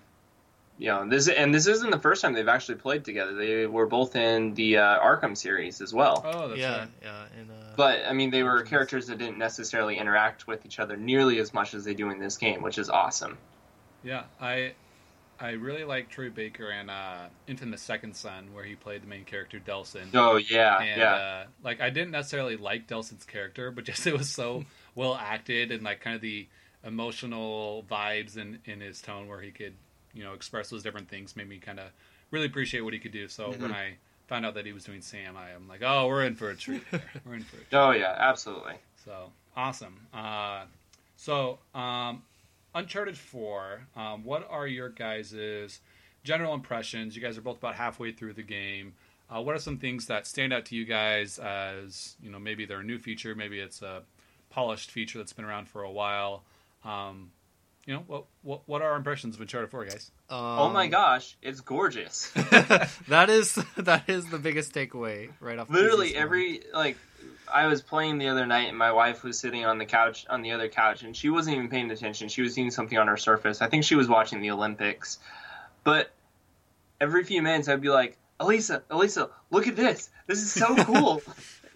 You 0.76 0.88
know 0.88 1.08
this, 1.08 1.28
and 1.28 1.54
this 1.54 1.68
isn't 1.68 1.90
the 1.90 2.00
first 2.00 2.20
time 2.20 2.32
they've 2.32 2.48
actually 2.48 2.76
played 2.76 3.04
together. 3.04 3.32
They 3.34 3.66
were 3.66 3.86
both 3.86 4.16
in 4.16 4.54
the 4.54 4.78
uh, 4.78 4.98
Arkham 4.98 5.36
series 5.36 5.80
as 5.80 5.94
well. 5.94 6.24
Oh, 6.26 6.48
that's 6.48 6.60
yeah, 6.60 6.78
right. 6.78 6.88
yeah. 7.00 7.24
And, 7.38 7.50
uh, 7.50 7.54
But 7.76 8.00
I 8.08 8.12
mean, 8.12 8.30
they 8.30 8.42
were 8.42 8.62
characters 8.62 9.06
that 9.06 9.18
didn't 9.18 9.38
necessarily 9.38 9.98
interact 9.98 10.48
with 10.48 10.66
each 10.66 10.80
other 10.80 10.96
nearly 10.96 11.38
as 11.38 11.54
much 11.54 11.74
as 11.74 11.84
they 11.84 11.94
do 11.94 12.10
in 12.10 12.18
this 12.18 12.38
game, 12.38 12.60
which 12.60 12.78
is 12.78 12.90
awesome. 12.90 13.38
Yeah, 14.02 14.24
I 14.40 14.72
I 15.40 15.50
really 15.50 15.84
like 15.84 16.08
Troy 16.08 16.30
Baker 16.30 16.68
and 16.70 16.90
uh, 16.90 17.24
Infamous 17.48 17.82
Second 17.82 18.14
Son, 18.14 18.52
where 18.54 18.64
he 18.64 18.74
played 18.76 19.02
the 19.02 19.06
main 19.06 19.24
character 19.24 19.58
Delsin. 19.58 20.10
Oh 20.14 20.36
yeah, 20.36 20.78
and 20.80 20.96
yeah, 20.98 21.14
uh, 21.14 21.44
like 21.62 21.80
I 21.80 21.90
didn't 21.90 22.12
necessarily 22.12 22.56
like 22.56 22.86
Delsin's 22.86 23.24
character, 23.24 23.70
but 23.70 23.84
just 23.90 24.06
it 24.06 24.16
was 24.16 24.28
so 24.30 24.64
well 24.94 25.14
acted 25.14 25.72
and 25.72 25.82
like 25.82 26.00
kind 26.00 26.14
of 26.16 26.22
the 26.22 26.46
emotional 26.84 27.84
vibes 27.90 28.36
in 28.36 28.58
in 28.64 28.80
his 28.80 29.00
tone 29.00 29.26
where 29.28 29.40
he 29.40 29.50
could 29.50 29.74
you 30.12 30.22
know 30.22 30.32
express 30.34 30.68
those 30.70 30.82
different 30.82 31.08
things 31.08 31.34
made 31.36 31.48
me 31.48 31.58
kind 31.58 31.80
of 31.80 31.86
really 32.30 32.46
appreciate 32.46 32.82
what 32.82 32.92
he 32.92 32.98
could 32.98 33.12
do. 33.12 33.26
So 33.28 33.50
when 33.50 33.70
Mhm. 33.70 33.74
I 33.74 33.96
found 34.26 34.46
out 34.46 34.54
that 34.54 34.64
he 34.66 34.72
was 34.72 34.84
doing 34.84 35.02
Sam, 35.02 35.36
I 35.36 35.50
am 35.50 35.68
like, 35.68 35.82
oh, 35.82 36.06
we're 36.08 36.24
in 36.24 36.34
for 36.34 36.50
a 36.50 36.56
treat. 36.56 36.82
we're 37.26 37.34
in 37.34 37.42
for 37.42 37.56
a 37.56 37.58
treat. 37.60 37.66
oh 37.74 37.90
yeah, 37.90 38.14
absolutely. 38.18 38.74
So 39.04 39.30
awesome. 39.56 40.06
Uh, 40.14 40.64
so 41.16 41.58
um, 41.74 42.22
Uncharted 42.74 43.16
Four. 43.16 43.86
Um, 43.96 44.24
what 44.24 44.46
are 44.50 44.66
your 44.66 44.88
guys' 44.88 45.80
general 46.24 46.54
impressions? 46.54 47.14
You 47.16 47.22
guys 47.22 47.38
are 47.38 47.42
both 47.42 47.58
about 47.58 47.74
halfway 47.74 48.12
through 48.12 48.34
the 48.34 48.42
game. 48.42 48.94
Uh, 49.30 49.40
what 49.40 49.54
are 49.54 49.58
some 49.58 49.78
things 49.78 50.06
that 50.06 50.26
stand 50.26 50.52
out 50.52 50.66
to 50.66 50.76
you 50.76 50.84
guys 50.84 51.38
as 51.38 52.16
you 52.22 52.30
know? 52.30 52.38
Maybe 52.38 52.66
they're 52.66 52.80
a 52.80 52.84
new 52.84 52.98
feature. 52.98 53.34
Maybe 53.34 53.60
it's 53.60 53.82
a 53.82 54.02
polished 54.50 54.90
feature 54.90 55.18
that's 55.18 55.32
been 55.32 55.44
around 55.44 55.68
for 55.68 55.82
a 55.82 55.90
while. 55.90 56.44
Um, 56.84 57.30
you 57.86 57.94
know, 57.94 58.04
what 58.06 58.24
what 58.42 58.62
what 58.66 58.82
are 58.82 58.92
our 58.92 58.96
impressions 58.96 59.34
of 59.34 59.40
Uncharted 59.40 59.70
Four, 59.70 59.84
guys? 59.84 60.10
oh 60.30 60.70
my 60.70 60.84
um, 60.84 60.90
gosh, 60.90 61.36
it's 61.42 61.60
gorgeous. 61.60 62.30
that 63.08 63.28
is 63.28 63.54
that 63.76 64.08
is 64.08 64.28
the 64.30 64.38
biggest 64.38 64.72
takeaway 64.72 65.30
right 65.40 65.58
off. 65.58 65.68
the 65.68 65.74
Literally 65.74 66.16
every 66.16 66.62
like, 66.72 66.96
I 67.54 67.68
was 67.68 67.80
playing 67.80 68.18
the 68.18 68.28
other 68.28 68.46
night, 68.46 68.68
and 68.68 68.76
my 68.76 68.90
wife 68.90 69.22
was 69.22 69.38
sitting 69.38 69.64
on 69.64 69.78
the 69.78 69.86
couch 69.86 70.26
on 70.28 70.42
the 70.42 70.52
other 70.52 70.68
couch, 70.68 71.04
and 71.04 71.16
she 71.16 71.30
wasn't 71.30 71.56
even 71.56 71.68
paying 71.68 71.90
attention. 71.90 72.28
She 72.28 72.42
was 72.42 72.54
doing 72.54 72.72
something 72.72 72.98
on 72.98 73.06
her 73.06 73.16
Surface. 73.16 73.62
I 73.62 73.68
think 73.68 73.84
she 73.84 73.94
was 73.94 74.08
watching 74.08 74.40
the 74.40 74.50
Olympics, 74.50 75.20
but 75.84 76.10
every 77.00 77.22
few 77.22 77.42
minutes 77.42 77.68
I'd 77.68 77.80
be 77.80 77.90
like, 77.90 78.18
Elisa, 78.40 78.82
Elisa, 78.90 79.30
look 79.50 79.68
at 79.68 79.76
this. 79.76 80.10
This 80.26 80.42
is 80.42 80.52
so 80.52 80.74
cool. 80.84 81.22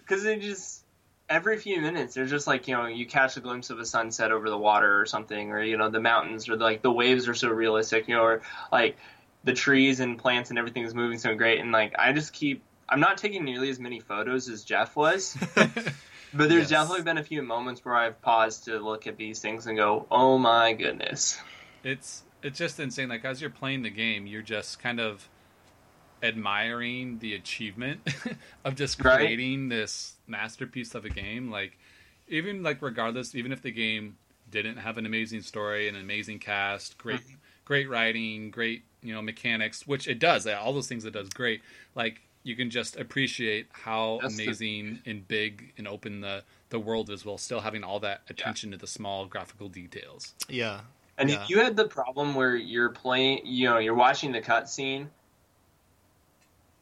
Because 0.09 0.25
it 0.25 0.41
just 0.41 0.83
every 1.29 1.59
few 1.59 1.79
minutes 1.79 2.15
there's 2.15 2.31
just 2.31 2.47
like 2.47 2.67
you 2.67 2.75
know 2.75 2.87
you 2.87 3.05
catch 3.05 3.37
a 3.37 3.39
glimpse 3.39 3.69
of 3.69 3.77
a 3.77 3.85
sunset 3.85 4.31
over 4.31 4.49
the 4.49 4.57
water 4.57 4.99
or 4.99 5.05
something, 5.05 5.51
or 5.51 5.61
you 5.61 5.77
know 5.77 5.87
the 5.89 5.99
mountains 5.99 6.49
or 6.49 6.57
like 6.57 6.81
the 6.81 6.91
waves 6.91 7.27
are 7.27 7.35
so 7.35 7.49
realistic, 7.49 8.07
you 8.07 8.15
know, 8.15 8.23
or 8.23 8.41
like 8.71 8.97
the 9.43 9.53
trees 9.53 9.99
and 9.99 10.17
plants 10.17 10.49
and 10.49 10.57
everything 10.57 10.83
is 10.83 10.95
moving 10.95 11.19
so 11.19 11.35
great, 11.35 11.59
and 11.59 11.71
like 11.71 11.93
I 11.99 12.11
just 12.11 12.33
keep. 12.33 12.63
I'm 12.89 12.99
not 12.99 13.17
taking 13.17 13.43
nearly 13.45 13.69
as 13.69 13.79
many 13.79 13.99
photos 13.99 14.49
as 14.49 14.63
Jeff 14.63 14.95
was, 14.95 15.37
but 15.55 15.75
there's 16.33 16.51
Yes. 16.51 16.69
definitely 16.69 17.03
been 17.03 17.17
a 17.17 17.23
few 17.23 17.41
moments 17.43 17.85
where 17.85 17.95
I've 17.95 18.21
paused 18.21 18.65
to 18.65 18.79
look 18.79 19.05
at 19.07 19.17
these 19.17 19.39
things 19.39 19.67
and 19.67 19.77
go, 19.77 20.07
"Oh 20.11 20.37
my 20.37 20.73
goodness!" 20.73 21.39
it's 21.83 22.23
it's 22.41 22.57
just 22.57 22.79
insane. 22.79 23.09
Like 23.09 23.25
as 23.25 23.41
you're 23.41 23.49
playing 23.49 23.83
the 23.83 23.89
game, 23.89 24.25
you're 24.27 24.41
just 24.41 24.79
kind 24.79 24.99
of 24.99 25.29
admiring 26.21 27.19
the 27.19 27.33
achievement 27.33 28.01
of 28.65 28.75
just 28.75 29.03
Right. 29.03 29.17
creating 29.17 29.69
this 29.69 30.15
masterpiece 30.27 30.95
of 30.95 31.05
a 31.05 31.09
game. 31.09 31.49
Like 31.49 31.77
even 32.27 32.63
like 32.63 32.81
regardless, 32.81 33.35
even 33.35 33.51
if 33.51 33.61
the 33.61 33.71
game 33.71 34.17
didn't 34.49 34.77
have 34.77 34.97
an 34.97 35.05
amazing 35.05 35.41
story, 35.41 35.87
an 35.87 35.95
amazing 35.95 36.39
cast, 36.39 36.97
great 36.97 37.21
mm-hmm. 37.21 37.35
great 37.65 37.89
writing, 37.89 38.51
great 38.51 38.83
you 39.01 39.13
know 39.13 39.21
mechanics, 39.21 39.85
which 39.87 40.07
it 40.07 40.19
does. 40.19 40.45
All 40.47 40.73
those 40.73 40.87
things 40.87 41.05
it 41.05 41.11
does 41.13 41.29
great. 41.29 41.61
Like 41.95 42.21
you 42.43 42.55
can 42.55 42.69
just 42.69 42.95
appreciate 42.97 43.67
how 43.71 44.19
That's 44.21 44.35
the- 44.37 44.45
amazing 44.45 45.01
and 45.05 45.27
big 45.27 45.73
and 45.77 45.87
open 45.87 46.21
the 46.21 46.43
the 46.69 46.79
world 46.79 47.09
is 47.09 47.25
while 47.25 47.37
still 47.39 47.61
having 47.61 47.83
all 47.83 47.99
that 48.01 48.21
attention 48.29 48.69
to 48.71 48.77
the 48.77 48.85
small 48.87 49.25
graphical 49.25 49.69
details. 49.69 50.35
Yeah, 50.47 50.81
And 51.17 51.29
Yeah. 51.29 51.41
if 51.43 51.49
you 51.49 51.59
had 51.59 51.75
the 51.75 51.87
problem 51.87 52.35
where 52.35 52.55
you're 52.55 52.89
playing, 52.91 53.41
you 53.45 53.67
know, 53.67 53.79
you're 53.79 53.95
watching 53.95 54.31
the 54.31 54.39
cutscene, 54.41 55.07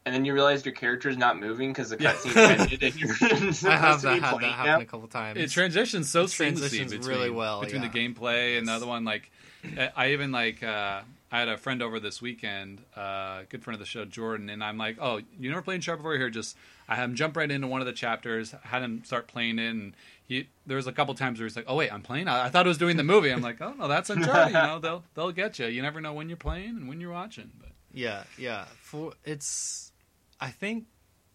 and 0.05 0.13
then 0.15 0.23
you 0.25 0.33
realize 0.33 0.65
your 0.65 0.73
character 0.75 1.09
is 1.09 1.17
not 1.17 1.39
moving 1.39 1.71
because 1.71 1.89
the 1.89 1.97
Yeah. 1.99 2.13
cutscene 2.13 2.59
ended 2.59 2.83
and 2.83 2.95
you're 2.95 3.09
I 3.71 3.75
have 3.77 4.01
to 4.01 4.07
that 4.07 4.13
be 4.15 4.19
had 4.19 4.29
playing 4.35 4.41
that 4.41 4.41
now. 4.41 4.51
happen 4.65 4.81
a 4.81 4.85
couple 4.85 5.07
times. 5.07 5.39
It 5.39 5.49
transitions 5.51 6.09
so 6.09 6.23
It 6.23 6.31
transitions 6.31 6.91
between, 6.93 7.09
really 7.09 7.29
well, 7.29 7.61
between 7.61 7.81
yeah. 7.81 7.89
the 7.89 7.99
gameplay 7.99 8.57
and 8.57 8.67
the 8.67 8.71
other 8.73 8.87
one. 8.87 9.03
Like, 9.05 9.31
I- 9.77 9.91
I 9.95 10.11
even 10.11 10.31
like 10.31 10.63
uh, 10.63 11.01
I 11.31 11.39
had 11.39 11.49
a 11.49 11.57
friend 11.57 11.81
over 11.81 11.99
this 11.99 12.21
weekend, 12.21 12.83
uh, 12.95 13.41
good 13.49 13.61
friend 13.61 13.75
of 13.75 13.79
the 13.79 13.85
show, 13.85 14.05
Jordan, 14.05 14.49
and 14.49 14.63
I'm 14.63 14.77
like, 14.77 14.97
oh, 15.01 15.21
you 15.37 15.49
never 15.49 15.61
played 15.61 15.75
Uncharted 15.75 16.01
before? 16.01 16.15
Here, 16.15 16.29
just 16.29 16.55
I 16.87 16.95
had 16.95 17.03
him 17.03 17.15
jump 17.15 17.35
right 17.35 17.51
into 17.51 17.67
one 17.67 17.81
of 17.81 17.87
the 17.87 17.93
chapters, 17.93 18.55
had 18.63 18.81
him 18.81 19.03
start 19.03 19.27
playing 19.27 19.59
it, 19.59 19.67
and 19.69 19.93
he 20.25 20.47
there 20.65 20.77
was 20.77 20.87
a 20.87 20.93
couple 20.93 21.13
times 21.15 21.39
where 21.39 21.47
he's 21.47 21.55
like, 21.55 21.65
oh 21.67 21.75
wait, 21.75 21.91
I'm 21.91 22.01
playing. 22.01 22.29
I, 22.29 22.45
I 22.45 22.49
thought 22.49 22.65
it 22.65 22.69
was 22.69 22.77
doing 22.77 22.95
the 22.95 23.03
movie. 23.03 23.29
I'm 23.29 23.41
like, 23.41 23.61
oh 23.61 23.73
no, 23.77 23.87
that's 23.89 24.09
a 24.09 24.13
Uncharted. 24.13 24.53
you 24.53 24.61
know, 24.61 24.79
they'll 24.79 25.03
they'll 25.15 25.31
get 25.33 25.59
you. 25.59 25.67
You 25.67 25.81
never 25.81 25.99
know 25.99 26.13
when 26.13 26.29
you're 26.29 26.37
playing 26.37 26.69
and 26.69 26.87
when 26.87 27.01
you're 27.01 27.11
watching. 27.11 27.51
But 27.59 27.71
Yeah, 27.93 28.23
yeah. 28.37 28.65
For 28.81 29.11
it's, 29.25 29.91
I 30.39 30.49
think 30.49 30.85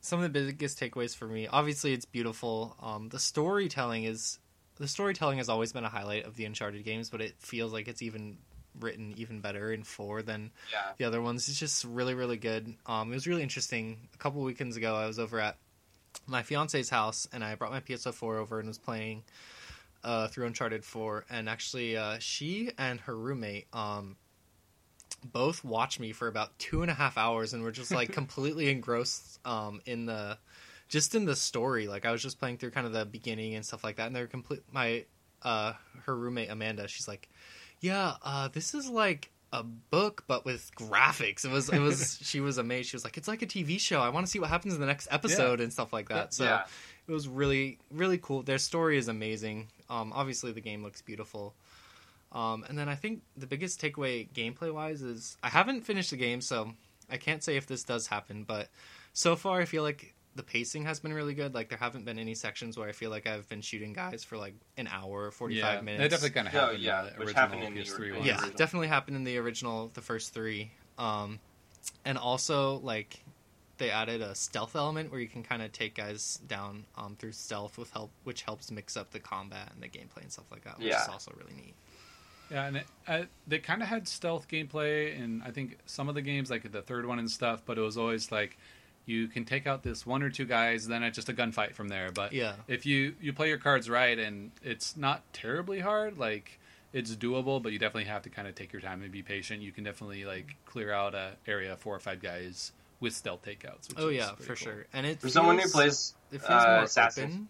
some 0.00 0.22
of 0.22 0.32
the 0.32 0.46
biggest 0.46 0.80
takeaways 0.80 1.14
for 1.14 1.26
me. 1.26 1.48
Obviously, 1.48 1.92
it's 1.92 2.06
beautiful. 2.06 2.76
Um, 2.80 3.10
the 3.10 3.18
storytelling 3.18 4.04
is 4.04 4.38
the 4.76 4.88
storytelling 4.88 5.38
has 5.38 5.50
always 5.50 5.72
been 5.72 5.84
a 5.84 5.88
highlight 5.88 6.24
of 6.24 6.36
the 6.36 6.46
Uncharted 6.46 6.82
games, 6.82 7.10
but 7.10 7.20
it 7.20 7.34
feels 7.38 7.72
like 7.74 7.88
it's 7.88 8.00
even 8.00 8.38
written 8.80 9.12
even 9.16 9.40
better 9.40 9.72
in 9.72 9.82
four 9.84 10.22
than 10.22 10.50
Yeah. 10.72 10.92
the 10.96 11.04
other 11.04 11.20
ones. 11.22 11.48
It's 11.48 11.58
just 11.58 11.84
really, 11.84 12.14
really 12.14 12.36
good. 12.36 12.74
Um, 12.86 13.12
it 13.12 13.14
was 13.14 13.26
really 13.26 13.42
interesting. 13.42 14.08
A 14.14 14.16
couple 14.18 14.42
weekends 14.42 14.76
ago, 14.76 14.94
I 14.94 15.06
was 15.06 15.18
over 15.18 15.38
at 15.40 15.58
my 16.26 16.42
fiance's 16.42 16.90
house, 16.90 17.26
and 17.32 17.42
I 17.44 17.54
brought 17.54 17.70
my 17.72 17.80
PS4 17.80 18.36
over 18.36 18.58
and 18.58 18.68
was 18.68 18.78
playing 18.78 19.24
uh, 20.04 20.28
through 20.28 20.46
Uncharted 20.46 20.84
4. 20.84 21.26
And 21.30 21.48
actually, 21.48 21.96
uh, 21.96 22.16
she 22.18 22.70
and 22.78 23.00
her 23.02 23.16
roommate 23.16 23.66
um, 23.72 24.16
both 25.24 25.62
watched 25.64 26.00
me 26.00 26.12
for 26.12 26.26
about 26.28 26.58
two 26.58 26.82
and 26.82 26.90
a 26.90 26.94
half 26.94 27.16
hours, 27.16 27.52
and 27.54 27.62
were 27.62 27.70
just 27.72 27.90
like 27.92 28.12
completely 28.12 28.70
engrossed 28.70 29.38
um, 29.46 29.80
in 29.86 30.06
the 30.06 30.38
just 30.88 31.14
in 31.14 31.24
the 31.24 31.36
story. 31.36 31.86
Like 31.86 32.04
I 32.04 32.12
was 32.12 32.22
just 32.22 32.38
playing 32.38 32.58
through 32.58 32.70
kind 32.72 32.86
of 32.86 32.92
the 32.92 33.04
beginning 33.04 33.54
and 33.54 33.64
stuff 33.64 33.84
like 33.84 33.96
that, 33.96 34.06
and 34.06 34.16
they're 34.16 34.26
complete. 34.26 34.62
My 34.72 35.04
uh, 35.42 35.72
her 36.04 36.16
roommate 36.16 36.50
Amanda, 36.50 36.86
she's 36.88 37.08
like, 37.08 37.28
"Yeah, 37.82 38.14
uh, 38.22 38.48
this 38.48 38.74
is 38.74 38.88
like." 38.88 39.28
a 39.54 39.62
book 39.62 40.24
but 40.26 40.46
with 40.46 40.70
graphics. 40.76 41.44
It 41.44 41.50
was 41.50 41.68
it 41.68 41.78
was 41.78 42.18
she 42.22 42.40
was 42.40 42.56
amazed. 42.56 42.88
She 42.88 42.96
was 42.96 43.04
like 43.04 43.18
it's 43.18 43.28
like 43.28 43.42
a 43.42 43.46
tv 43.46 43.78
show. 43.78 44.00
I 44.00 44.08
want 44.08 44.24
to 44.24 44.30
see 44.32 44.38
what 44.38 44.48
happens 44.48 44.72
in 44.72 44.80
the 44.80 44.86
next 44.86 45.08
episode 45.10 45.60
and 45.60 45.70
stuff 45.70 45.92
like 45.92 46.08
that. 46.08 46.32
So 46.32 46.44
Yeah. 46.44 46.62
it 47.06 47.12
was 47.12 47.28
really 47.28 47.78
really 47.90 48.16
cool. 48.16 48.42
Their 48.42 48.56
story 48.56 48.96
is 48.96 49.08
amazing. 49.08 49.68
Um 49.90 50.10
obviously 50.14 50.52
the 50.52 50.62
game 50.62 50.82
looks 50.82 51.02
beautiful. 51.02 51.54
Um 52.32 52.64
and 52.66 52.78
then 52.78 52.88
i 52.88 52.94
think 52.94 53.20
the 53.36 53.46
biggest 53.46 53.78
takeaway 53.78 54.26
gameplay 54.32 54.72
wise 54.72 55.02
is 55.02 55.36
i 55.42 55.50
haven't 55.50 55.82
finished 55.82 56.12
the 56.12 56.16
game 56.16 56.40
so 56.40 56.72
i 57.10 57.18
can't 57.18 57.42
say 57.44 57.58
if 57.58 57.66
this 57.66 57.84
does 57.84 58.06
happen 58.06 58.44
but 58.44 58.70
so 59.12 59.36
far 59.36 59.60
i 59.60 59.66
feel 59.66 59.82
like 59.82 60.14
the 60.34 60.42
pacing 60.42 60.84
has 60.84 60.98
been 61.00 61.12
really 61.12 61.34
good 61.34 61.54
like 61.54 61.68
there 61.68 61.78
haven't 61.78 62.04
been 62.04 62.18
any 62.18 62.34
sections 62.34 62.78
where 62.78 62.88
i 62.88 62.92
feel 62.92 63.10
like 63.10 63.26
i've 63.26 63.48
been 63.48 63.60
shooting 63.60 63.92
guys 63.92 64.24
for 64.24 64.36
like 64.38 64.54
an 64.78 64.86
hour 64.88 65.30
45 65.30 65.62
yeah, 65.74 65.80
minutes 65.82 66.00
that 66.02 66.10
definitely 66.10 66.30
kind 66.30 66.48
of 66.48 66.54
Oh, 66.54 66.58
happened. 66.66 66.82
yeah, 66.82 67.00
in 67.00 67.04
the 67.06 67.10
which 67.10 67.18
original 67.28 67.34
happened 67.42 67.62
in 67.64 67.74
the 67.74 67.80
PS3 67.80 67.98
original. 67.98 68.18
ones. 68.18 68.26
yeah 68.28 68.34
original. 68.36 68.56
definitely 68.56 68.88
happened 68.88 69.16
in 69.16 69.24
the 69.24 69.36
original 69.38 69.90
the 69.94 70.00
first 70.00 70.32
three 70.34 70.70
um 70.98 71.38
and 72.04 72.16
also 72.18 72.76
like 72.78 73.22
they 73.78 73.90
added 73.90 74.20
a 74.22 74.34
stealth 74.34 74.76
element 74.76 75.10
where 75.10 75.20
you 75.20 75.28
can 75.28 75.42
kind 75.42 75.60
of 75.62 75.72
take 75.72 75.94
guys 75.96 76.38
down 76.46 76.84
um 76.96 77.16
through 77.18 77.32
stealth 77.32 77.76
with 77.76 77.90
help 77.90 78.10
which 78.24 78.42
helps 78.42 78.70
mix 78.70 78.96
up 78.96 79.10
the 79.10 79.20
combat 79.20 79.70
and 79.74 79.82
the 79.82 79.88
gameplay 79.88 80.22
and 80.22 80.32
stuff 80.32 80.50
like 80.50 80.64
that 80.64 80.78
which 80.78 80.86
Yeah. 80.88 81.02
is 81.02 81.08
also 81.08 81.32
really 81.36 81.54
neat 81.54 81.74
Yeah, 82.50 82.66
and 82.66 82.76
it, 82.78 82.86
uh, 83.08 83.22
they 83.46 83.58
kind 83.60 83.80
of 83.82 83.88
had 83.88 84.06
stealth 84.06 84.46
gameplay, 84.46 85.18
and 85.18 85.42
I 85.42 85.50
think 85.50 85.78
some 85.86 86.10
of 86.10 86.14
the 86.14 86.20
games, 86.20 86.50
like 86.50 86.70
the 86.70 86.82
third 86.82 87.06
one 87.06 87.18
and 87.18 87.30
stuff, 87.30 87.62
but 87.64 87.78
it 87.78 87.80
was 87.80 87.96
always 87.96 88.30
like 88.30 88.58
you 89.06 89.28
can 89.28 89.44
take 89.44 89.66
out 89.66 89.82
this 89.82 90.06
one 90.06 90.22
or 90.22 90.30
two 90.30 90.44
guys, 90.44 90.86
then 90.86 91.02
it's 91.02 91.16
just 91.16 91.28
a 91.28 91.32
gunfight 91.32 91.74
from 91.74 91.88
there. 91.88 92.10
But 92.12 92.32
yeah 92.32 92.54
if 92.68 92.86
you 92.86 93.14
you 93.20 93.32
play 93.32 93.48
your 93.48 93.58
cards 93.58 93.90
right, 93.90 94.18
and 94.18 94.52
it's 94.62 94.96
not 94.96 95.22
terribly 95.32 95.80
hard, 95.80 96.18
like 96.18 96.58
it's 96.92 97.14
doable, 97.16 97.62
but 97.62 97.72
you 97.72 97.78
definitely 97.78 98.04
have 98.04 98.22
to 98.22 98.30
kind 98.30 98.46
of 98.46 98.54
take 98.54 98.72
your 98.72 98.82
time 98.82 99.02
and 99.02 99.10
be 99.10 99.22
patient. 99.22 99.62
You 99.62 99.72
can 99.72 99.84
definitely 99.84 100.24
like 100.24 100.56
clear 100.66 100.92
out 100.92 101.14
a 101.14 101.32
area 101.46 101.76
four 101.76 101.94
or 101.96 102.00
five 102.00 102.20
guys 102.20 102.72
with 103.00 103.14
stealth 103.14 103.42
takeouts. 103.44 103.88
Which 103.88 103.98
oh 103.98 104.08
is 104.08 104.16
yeah 104.16 104.34
for 104.34 104.48
cool. 104.48 104.56
sure 104.56 104.86
and 104.92 105.06
it 105.06 105.20
For 105.20 105.28
someone 105.28 105.58
who 105.58 105.68
plays 105.68 106.14
it 106.30 106.40
feels 106.40 106.62
uh, 106.62 106.74
more 106.76 106.84
Assassin's, 106.84 107.34
open 107.34 107.48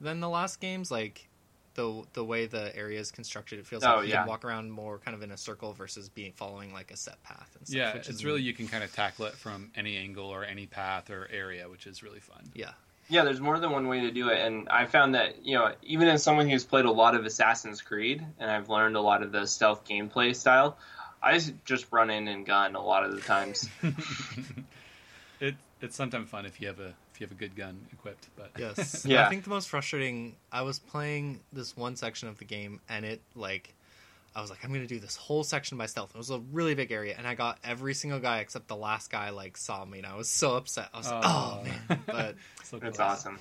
than 0.00 0.20
the 0.20 0.28
last 0.28 0.60
games 0.60 0.90
like 0.90 1.28
the 1.74 2.02
the 2.12 2.24
way 2.24 2.46
the 2.46 2.74
area 2.76 3.00
is 3.00 3.10
constructed 3.10 3.58
it 3.58 3.66
feels 3.66 3.82
Oh, 3.84 3.96
like 3.96 4.04
you 4.04 4.10
yeah. 4.10 4.18
can 4.20 4.28
walk 4.28 4.44
around 4.44 4.70
more 4.70 4.98
kind 4.98 5.14
of 5.14 5.22
in 5.22 5.30
a 5.30 5.36
circle 5.36 5.72
versus 5.72 6.08
being 6.08 6.32
following 6.32 6.72
like 6.72 6.90
a 6.90 6.96
set 6.96 7.22
path 7.22 7.50
and 7.58 7.66
stuff 7.66 7.76
Yeah, 7.76 7.92
which 7.94 8.08
it's 8.08 8.18
is 8.18 8.24
really 8.24 8.40
neat. 8.40 8.46
you 8.48 8.54
can 8.54 8.68
kind 8.68 8.84
of 8.84 8.92
tackle 8.92 9.26
it 9.26 9.34
from 9.34 9.70
any 9.74 9.96
angle 9.96 10.26
or 10.26 10.44
any 10.44 10.66
path 10.66 11.10
or 11.10 11.28
area, 11.32 11.68
which 11.68 11.86
is 11.86 12.02
really 12.02 12.20
fun. 12.20 12.50
yeah 12.54 12.72
Yeah, 13.08 13.24
there's 13.24 13.40
more 13.40 13.58
than 13.58 13.70
one 13.72 13.88
way 13.88 14.00
to 14.00 14.10
do 14.10 14.28
it, 14.28 14.38
and 14.46 14.68
I 14.68 14.86
found 14.86 15.14
that 15.14 15.44
you 15.44 15.56
know 15.56 15.72
even 15.82 16.08
as 16.08 16.22
someone 16.22 16.48
who's 16.48 16.64
played 16.64 16.84
a 16.84 16.90
lot 16.92 17.14
of 17.14 17.24
Assassin's 17.24 17.80
Creed 17.82 18.24
and 18.38 18.50
I've 18.50 18.68
learned 18.68 18.96
a 18.96 19.00
lot 19.00 19.22
of 19.22 19.32
the 19.32 19.46
stealth 19.46 19.86
gameplay 19.88 20.34
style, 20.36 20.76
I 21.22 21.38
just 21.64 21.86
run 21.90 22.10
in 22.10 22.28
and 22.28 22.44
gun 22.46 22.74
a 22.74 22.82
lot 22.82 23.04
of 23.04 23.12
the 23.14 23.20
times. 23.20 23.68
it 25.40 25.54
it's 25.80 25.96
sometimes 25.96 26.28
fun 26.28 26.46
if 26.46 26.60
you 26.60 26.68
have 26.68 26.78
a 26.80 26.88
if 26.88 26.94
you 27.22 27.26
have 27.28 27.32
a 27.36 27.40
good 27.40 27.54
gun 27.56 27.80
equipped, 27.92 28.28
but 28.36 28.50
Yes. 28.58 29.06
Yeah. 29.08 29.26
I 29.26 29.30
think 29.30 29.44
the 29.44 29.50
most 29.50 29.68
frustrating. 29.68 30.34
I 30.50 30.62
was 30.62 30.78
playing 30.78 31.40
this 31.52 31.76
one 31.76 31.96
section 31.96 32.28
of 32.28 32.38
the 32.38 32.44
game, 32.44 32.80
and 32.88 33.04
it 33.04 33.22
like, 33.34 33.74
I 34.34 34.40
was 34.40 34.50
like, 34.50 34.64
I'm 34.64 34.72
gonna 34.72 34.86
do 34.86 34.98
this 34.98 35.14
whole 35.16 35.44
section 35.44 35.78
by 35.78 35.86
stealth. 35.86 36.10
It 36.14 36.18
was 36.18 36.30
a 36.30 36.40
really 36.52 36.74
big 36.74 36.90
area, 36.90 37.14
and 37.16 37.26
I 37.26 37.34
got 37.34 37.58
every 37.62 37.94
single 37.94 38.18
guy 38.18 38.40
except 38.40 38.66
the 38.68 38.76
last 38.76 39.10
guy 39.10 39.30
like 39.30 39.56
saw 39.56 39.84
me, 39.84 39.98
and 39.98 40.06
I 40.06 40.16
was 40.16 40.28
so 40.28 40.56
upset. 40.56 40.88
I 40.92 40.98
was 40.98 41.10
like, 41.10 41.22
Oh. 41.24 41.60
oh 41.60 41.64
man. 41.64 42.02
But 42.06 42.34
So 42.64 42.78
That's 42.78 42.96
close. 42.98 43.08
awesome. 43.08 43.38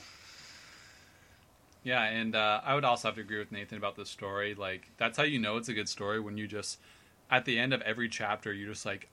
Yeah, 1.84 2.04
and 2.04 2.36
uh, 2.36 2.62
I 2.64 2.76
would 2.76 2.86
also 2.86 3.08
have 3.08 3.16
to 3.16 3.22
agree 3.22 3.40
with 3.40 3.52
Nathan 3.52 3.78
about 3.80 3.96
the 3.96 4.06
story. 4.06 4.54
Like 4.54 4.90
that's 4.98 5.18
how 5.18 5.24
you 5.24 5.40
know 5.40 5.58
it's 5.58 5.70
a 5.70 5.74
good 5.74 5.90
story 5.90 6.20
when 6.20 6.38
you 6.38 6.48
just 6.48 6.80
at 7.32 7.46
the 7.46 7.58
end 7.58 7.74
of 7.74 7.82
every 7.82 8.08
chapter 8.10 8.54
you're 8.54 8.70
just 8.72 8.86
like, 8.86 9.08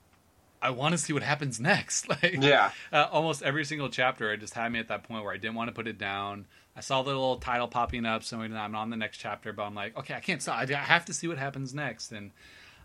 I 0.60 0.70
want 0.70 0.92
to 0.92 0.98
see 0.98 1.12
what 1.12 1.22
happens 1.22 1.60
next. 1.60 2.08
Like 2.22 2.36
Yeah, 2.40 2.70
uh, 2.92 3.06
almost 3.10 3.42
every 3.42 3.64
single 3.64 3.88
chapter, 3.88 4.32
it 4.32 4.38
just 4.38 4.54
had 4.54 4.72
me 4.72 4.78
at 4.78 4.88
that 4.88 5.04
point 5.04 5.24
where 5.24 5.32
I 5.32 5.36
didn't 5.36 5.54
want 5.54 5.68
to 5.68 5.74
put 5.74 5.86
it 5.86 5.98
down. 5.98 6.46
I 6.76 6.80
saw 6.80 7.02
the 7.02 7.08
little 7.08 7.36
title 7.36 7.66
popping 7.66 8.06
up, 8.06 8.22
so 8.22 8.40
I'm 8.40 8.74
on 8.74 8.90
the 8.90 8.96
next 8.96 9.18
chapter, 9.18 9.52
but 9.52 9.64
I'm 9.64 9.74
like, 9.74 9.96
okay, 9.98 10.14
I 10.14 10.20
can't 10.20 10.40
stop. 10.40 10.58
I 10.58 10.72
have 10.72 11.04
to 11.06 11.12
see 11.12 11.26
what 11.26 11.36
happens 11.36 11.74
next. 11.74 12.12
And 12.12 12.30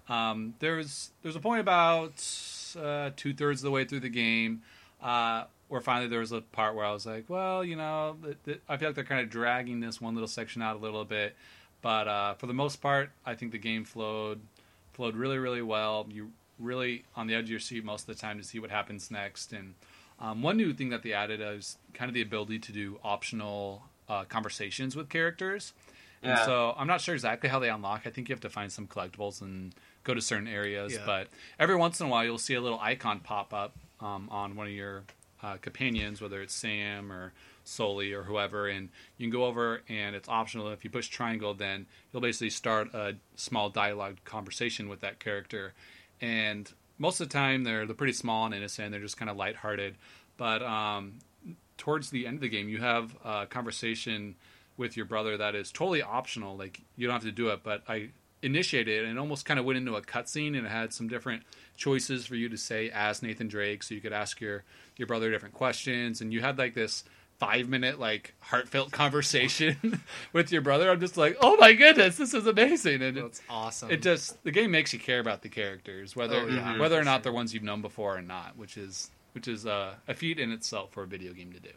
um, 0.10 0.56
there's 0.60 1.12
there's 1.22 1.36
a 1.36 1.40
point 1.40 1.62
about 1.62 2.26
uh, 2.80 3.12
two 3.16 3.34
thirds 3.34 3.62
of 3.62 3.66
the 3.66 3.72
way 3.72 3.86
through 3.86 4.02
the 4.02 4.10
game 4.10 4.64
uh, 5.02 5.46
where 5.68 5.82
finally 5.82 6.08
there 6.08 6.20
was 6.20 6.32
a 6.32 6.42
part 6.42 6.76
where 6.76 6.86
I 6.86 6.92
was 6.92 7.06
like, 7.06 7.30
well, 7.30 7.64
you 7.64 7.76
know, 7.76 8.18
th- 8.24 8.38
th- 8.46 8.62
I 8.68 8.78
feel 8.78 8.90
like 8.90 8.96
they're 8.96 9.04
kind 9.04 9.22
of 9.22 9.30
dragging 9.30 9.80
this 9.80 10.02
one 10.02 10.16
little 10.16 10.28
section 10.28 10.62
out 10.62 10.76
a 10.76 10.80
little 10.80 11.06
bit, 11.06 11.36
but 11.82 12.08
uh, 12.08 12.34
for 12.36 12.48
the 12.48 12.54
most 12.54 12.82
part, 12.82 13.12
I 13.26 13.36
think 13.36 13.52
the 13.52 13.58
game 13.58 13.86
flowed 13.86 14.42
flowed 14.94 15.16
really 15.16 15.38
really 15.38 15.62
well. 15.62 16.08
You 16.10 16.32
really 16.60 17.04
on 17.16 17.28
the 17.28 17.36
edge 17.36 17.46
of 17.46 17.50
your 17.52 17.60
seat 17.60 17.84
most 17.84 18.08
of 18.08 18.16
the 18.16 18.22
time 18.22 18.38
to 18.38 18.44
see 18.44 18.60
what 18.60 18.72
happens 18.72 19.10
next. 19.12 19.54
And 19.54 19.76
um, 20.20 20.42
one 20.42 20.58
new 20.58 20.74
thing 20.74 20.90
that 20.90 21.04
they 21.04 21.14
added 21.14 21.42
is 21.42 21.78
kind 21.94 22.10
of 22.10 22.14
the 22.14 22.22
ability 22.22 22.60
to 22.60 22.72
do 22.72 23.00
optional 23.04 23.84
uh, 24.08 24.24
conversations 24.26 24.96
with 24.96 25.10
characters. 25.10 25.74
And 26.22 26.32
Yeah. 26.38 26.46
so 26.46 26.74
I'm 26.78 26.88
not 26.88 27.02
sure 27.02 27.14
exactly 27.16 27.50
how 27.50 27.60
they 27.60 27.70
unlock. 27.70 28.04
I 28.06 28.10
think 28.10 28.30
you 28.30 28.34
have 28.34 28.42
to 28.42 28.50
find 28.50 28.72
some 28.72 28.88
collectibles 28.88 29.42
and 29.42 29.74
go 30.04 30.14
to 30.14 30.22
certain 30.22 30.48
areas. 30.48 30.94
Yeah. 30.94 31.06
But 31.06 31.28
every 31.60 31.76
once 31.76 32.00
in 32.00 32.08
a 32.08 32.10
while, 32.10 32.24
you'll 32.24 32.38
see 32.38 32.54
a 32.54 32.62
little 32.62 32.80
icon 32.80 33.20
pop 33.20 33.54
up 33.54 33.76
um, 34.00 34.30
on 34.32 34.56
one 34.56 34.68
of 34.68 34.74
your 34.74 35.04
uh, 35.42 35.58
companions, 35.58 36.22
whether 36.22 36.42
it's 36.42 36.54
Sam 36.54 37.12
or 37.12 37.34
Sully 37.66 38.14
or 38.14 38.24
whoever, 38.24 38.68
and 38.68 38.90
you 39.18 39.26
can 39.26 39.32
go 39.32 39.46
over 39.46 39.82
and 39.90 40.16
it's 40.16 40.28
optional. 40.30 40.70
If 40.70 40.84
you 40.84 40.90
push 40.90 41.08
triangle, 41.08 41.54
then 41.54 41.86
you'll 42.12 42.22
basically 42.22 42.50
start 42.50 42.94
a 42.94 43.16
small 43.36 43.70
dialogue 43.70 44.18
conversation 44.26 44.90
with 44.90 45.02
that 45.02 45.20
character. 45.20 45.74
And 46.24 46.72
most 46.98 47.20
of 47.20 47.28
the 47.28 47.34
time, 47.34 47.66
they're 47.66 47.86
they're 47.86 47.96
pretty 47.96 48.14
small 48.14 48.46
and 48.46 48.56
innocent. 48.56 48.92
They're 48.92 49.02
just 49.02 49.18
kind 49.18 49.30
of 49.30 49.36
lighthearted. 49.36 49.96
But 50.38 50.64
um, 50.64 51.20
towards 51.78 52.10
the 52.10 52.26
end 52.26 52.36
of 52.36 52.42
the 52.42 52.50
game, 52.50 52.70
you 52.70 52.80
have 52.80 53.14
a 53.26 53.46
conversation 53.46 54.36
with 54.78 54.96
your 54.96 55.06
brother 55.06 55.38
that 55.38 55.54
is 55.54 55.70
totally 55.70 56.02
optional. 56.02 56.56
Like 56.56 56.80
you 56.96 57.08
don't 57.08 57.14
have 57.14 57.24
to 57.24 57.32
do 57.32 57.50
it, 57.50 57.60
but 57.62 57.84
I 57.90 58.10
initiated 58.42 59.04
it 59.04 59.06
and 59.06 59.18
it 59.18 59.20
almost 59.20 59.46
kind 59.46 59.60
of 59.60 59.66
went 59.66 59.78
into 59.78 59.96
a 59.96 60.02
cutscene 60.02 60.58
and 60.58 60.66
it 60.66 60.70
had 60.70 60.94
some 60.94 61.08
different 61.08 61.44
choices 61.78 62.26
for 62.26 62.36
you 62.36 62.50
to 62.50 62.58
say 62.58 62.90
as 62.94 63.22
Nathan 63.22 63.48
Drake, 63.48 63.84
so 63.84 63.96
you 63.96 64.02
could 64.02 64.14
ask 64.14 64.40
your 64.40 64.64
your 64.96 65.08
brother 65.08 65.30
different 65.30 65.56
questions, 65.56 66.22
and 66.22 66.32
you 66.32 66.40
had 66.40 66.58
like 66.58 66.74
this 66.74 67.04
five 67.46 67.68
minute 67.68 68.00
like 68.00 68.34
heartfelt 68.40 68.92
conversation 68.92 70.02
with 70.34 70.52
your 70.52 70.62
brother. 70.62 70.90
I'm 70.90 71.00
just 71.00 71.18
like, 71.18 71.38
oh 71.42 71.58
my 71.58 71.74
goodness, 71.74 72.16
this 72.18 72.34
is 72.34 72.48
amazing, 72.48 73.02
and 73.02 73.18
it, 73.18 73.42
awesome. 73.50 73.92
it 73.92 74.02
just 74.02 74.42
the 74.44 74.52
game 74.52 74.72
makes 74.72 74.94
you 74.94 75.00
care 75.00 75.20
about 75.20 75.42
the 75.42 75.50
characters, 75.50 76.16
whether 76.16 76.38
Oh, 76.38 76.48
yeah, 76.48 76.80
whether 76.80 76.98
or 77.00 77.04
not 77.04 77.18
sure. 77.18 77.22
they're 77.24 77.34
ones 77.34 77.54
you've 77.54 77.64
known 77.64 77.82
before 77.82 78.18
or 78.18 78.22
not, 78.22 78.58
which 78.58 78.78
is 78.78 79.12
which 79.34 79.48
is 79.48 79.66
uh, 79.66 79.96
a 80.08 80.14
feat 80.14 80.40
in 80.40 80.52
itself 80.52 80.92
for 80.92 81.04
a 81.04 81.08
video 81.08 81.34
game 81.34 81.52
to 81.54 81.60
do. 81.60 81.72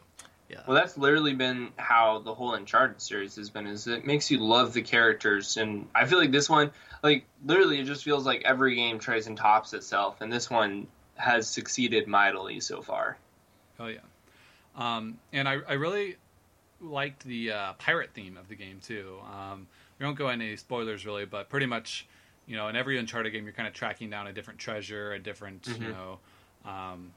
yeah. 0.49 0.59
well, 0.67 0.75
that's 0.75 0.97
literally 0.97 1.33
been 1.33 1.69
how 1.77 2.19
the 2.19 2.33
whole 2.33 2.53
Uncharted 2.53 3.01
series 3.01 3.35
has 3.35 3.49
been. 3.49 3.67
Is 3.67 3.87
it 3.87 4.05
makes 4.05 4.29
you 4.31 4.37
love 4.37 4.73
the 4.73 4.81
characters, 4.83 5.57
and 5.57 5.87
I 5.95 6.05
feel 6.05 6.19
like 6.19 6.31
this 6.31 6.49
one, 6.49 6.71
like 7.03 7.25
literally, 7.45 7.79
it 7.79 7.85
just 7.85 8.03
feels 8.03 8.25
like 8.25 8.43
every 8.45 8.75
game 8.75 8.99
tries 8.99 9.27
and 9.27 9.35
tops 9.35 9.73
itself, 9.73 10.21
and 10.21 10.31
this 10.31 10.49
one 10.49 10.87
has 11.15 11.49
succeeded 11.49 12.07
mightily 12.07 12.59
so 12.59 12.81
far. 12.81 13.17
Oh 13.79 13.87
yeah, 13.87 13.99
um, 14.77 15.17
and 15.33 15.47
I, 15.49 15.59
I 15.67 15.73
really 15.73 16.17
liked 16.79 17.23
the 17.23 17.51
uh, 17.51 17.73
pirate 17.73 18.11
theme 18.13 18.37
of 18.37 18.47
the 18.49 18.55
game 18.55 18.79
too. 18.79 19.19
Um, 19.31 19.67
we 19.99 20.05
don't 20.05 20.15
go 20.15 20.29
into 20.29 20.45
any 20.45 20.55
spoilers 20.57 21.05
really, 21.05 21.25
but 21.25 21.49
pretty 21.49 21.65
much, 21.65 22.07
you 22.47 22.55
know, 22.55 22.67
in 22.67 22.75
every 22.75 22.97
Uncharted 22.97 23.33
game, 23.33 23.43
you're 23.45 23.53
kind 23.53 23.67
of 23.67 23.73
tracking 23.73 24.09
down 24.09 24.27
a 24.27 24.33
different 24.33 24.59
treasure, 24.59 25.13
a 25.13 25.19
different, 25.19 25.67
you 25.79 25.87
Mhm. 25.87 25.91
know, 25.91 26.19
um, 26.65 27.11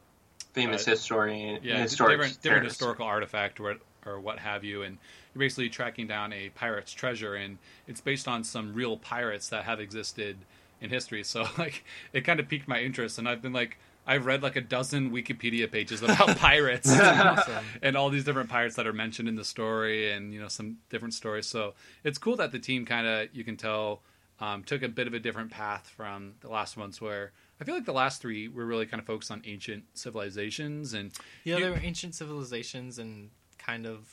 Famous 0.53 0.85
Uh, 0.85 0.91
history, 0.91 1.61
yeah, 1.63 1.81
historic 1.81 2.19
different, 2.19 2.43
different 2.43 2.65
historical 2.65 3.07
artifact 3.07 3.61
or 3.61 3.77
or 4.07 4.19
what 4.19 4.39
have 4.41 4.65
you, 4.65 4.83
and 4.83 4.99
you're 5.35 5.41
basically 5.41 5.69
tracking 5.69 6.07
down 6.07 6.33
a 6.33 6.49
pirate's 6.51 6.93
treasure, 6.93 7.35
and 7.35 7.59
it's 7.87 8.01
based 8.01 8.27
on 8.27 8.43
some 8.43 8.73
real 8.75 8.97
pirates 8.97 9.49
that 9.51 9.65
have 9.65 9.79
existed 9.81 10.39
in 10.81 10.91
history. 10.91 11.23
So 11.25 11.47
like, 11.59 11.85
it 12.13 12.23
kind 12.23 12.41
of 12.41 12.49
piqued 12.49 12.67
my 12.67 12.81
interest, 12.81 13.19
and 13.19 13.29
I've 13.29 13.43
been 13.43 13.53
like, 13.53 13.79
I've 14.11 14.27
read 14.27 14.43
like 14.43 14.57
a 14.57 14.61
dozen 14.61 15.11
Wikipedia 15.13 15.71
pages 15.71 16.03
about 16.03 16.37
pirates. 16.49 16.91
awesome. 16.93 17.65
and 17.83 17.97
all 17.97 18.11
these 18.11 18.25
different 18.25 18.51
pirates 18.51 18.75
that 18.77 18.87
are 18.87 18.93
mentioned 18.93 19.29
in 19.29 19.37
the 19.37 19.45
story 19.45 20.11
and 20.13 20.35
you 20.35 20.41
know 20.41 20.49
some 20.49 20.79
different 20.91 21.15
stories 21.15 21.47
so 21.47 21.75
it's 22.05 22.19
cool 22.19 22.37
that 22.37 22.51
the 22.53 22.59
team 22.59 22.85
kind 22.85 23.07
of 23.07 23.29
you 23.33 23.45
can 23.45 23.57
tell 23.57 24.03
um, 24.41 24.65
took 24.65 24.83
a 24.83 24.89
bit 24.89 25.07
of 25.07 25.15
a 25.15 25.19
different 25.21 25.51
path 25.51 25.89
from 25.97 26.35
the 26.41 26.49
last 26.49 26.77
ones 26.77 27.01
where 27.01 27.33
i 27.61 27.65
feel 27.65 27.75
like 27.75 27.85
the 27.85 27.93
last 27.93 28.21
three 28.23 28.49
were 28.49 28.65
really 28.67 28.87
kind 28.87 29.01
of 29.01 29.07
focused 29.07 29.31
on 29.31 29.43
ancient 29.45 29.85
civilizations 29.95 30.93
and 30.95 31.13
Yeah, 31.45 31.57
You- 31.57 31.65
there 31.65 31.73
were 31.73 31.81
ancient 31.83 32.15
civilizations 32.15 32.99
and 32.99 33.31
kind 33.59 33.87
of 33.87 34.09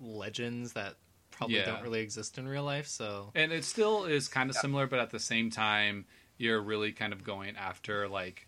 legends 0.00 0.72
that 0.74 0.94
probably 1.30 1.56
Yeah. 1.56 1.66
don't 1.66 1.82
really 1.82 2.00
exist 2.00 2.36
in 2.38 2.46
real 2.48 2.64
life. 2.64 2.86
So 2.86 3.30
and 3.34 3.52
it 3.52 3.64
still 3.64 4.04
is 4.04 4.28
kind 4.28 4.50
of 4.50 4.56
similar 4.56 4.86
but 4.86 4.98
at 4.98 5.10
the 5.10 5.20
same 5.20 5.50
time 5.50 6.04
you're 6.36 6.60
really 6.60 6.92
kind 6.92 7.12
of 7.12 7.24
going 7.24 7.56
after 7.56 8.08
like 8.08 8.46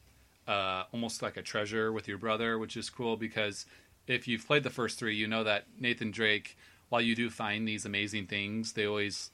uh, 0.51 0.85
almost 0.93 1.23
like 1.23 1.37
a 1.37 1.43
treasure 1.43 1.93
with 1.93 2.09
your 2.09 2.19
brother 2.19 2.59
which 2.59 2.77
is 2.77 2.91
cool 2.91 3.17
because 3.17 3.67
if 4.07 4.27
you've 4.27 4.47
played 4.47 4.63
the 4.63 4.71
first 4.71 4.99
three 4.99 5.15
you 5.15 5.27
know 5.27 5.45
that 5.45 5.67
nathan 5.79 6.11
drake 6.11 6.57
while 6.89 7.01
you 7.01 7.15
do 7.15 7.31
find 7.31 7.67
these 7.67 7.85
amazing 7.85 8.27
things 8.27 8.73
they 8.73 8.87
always 8.87 9.31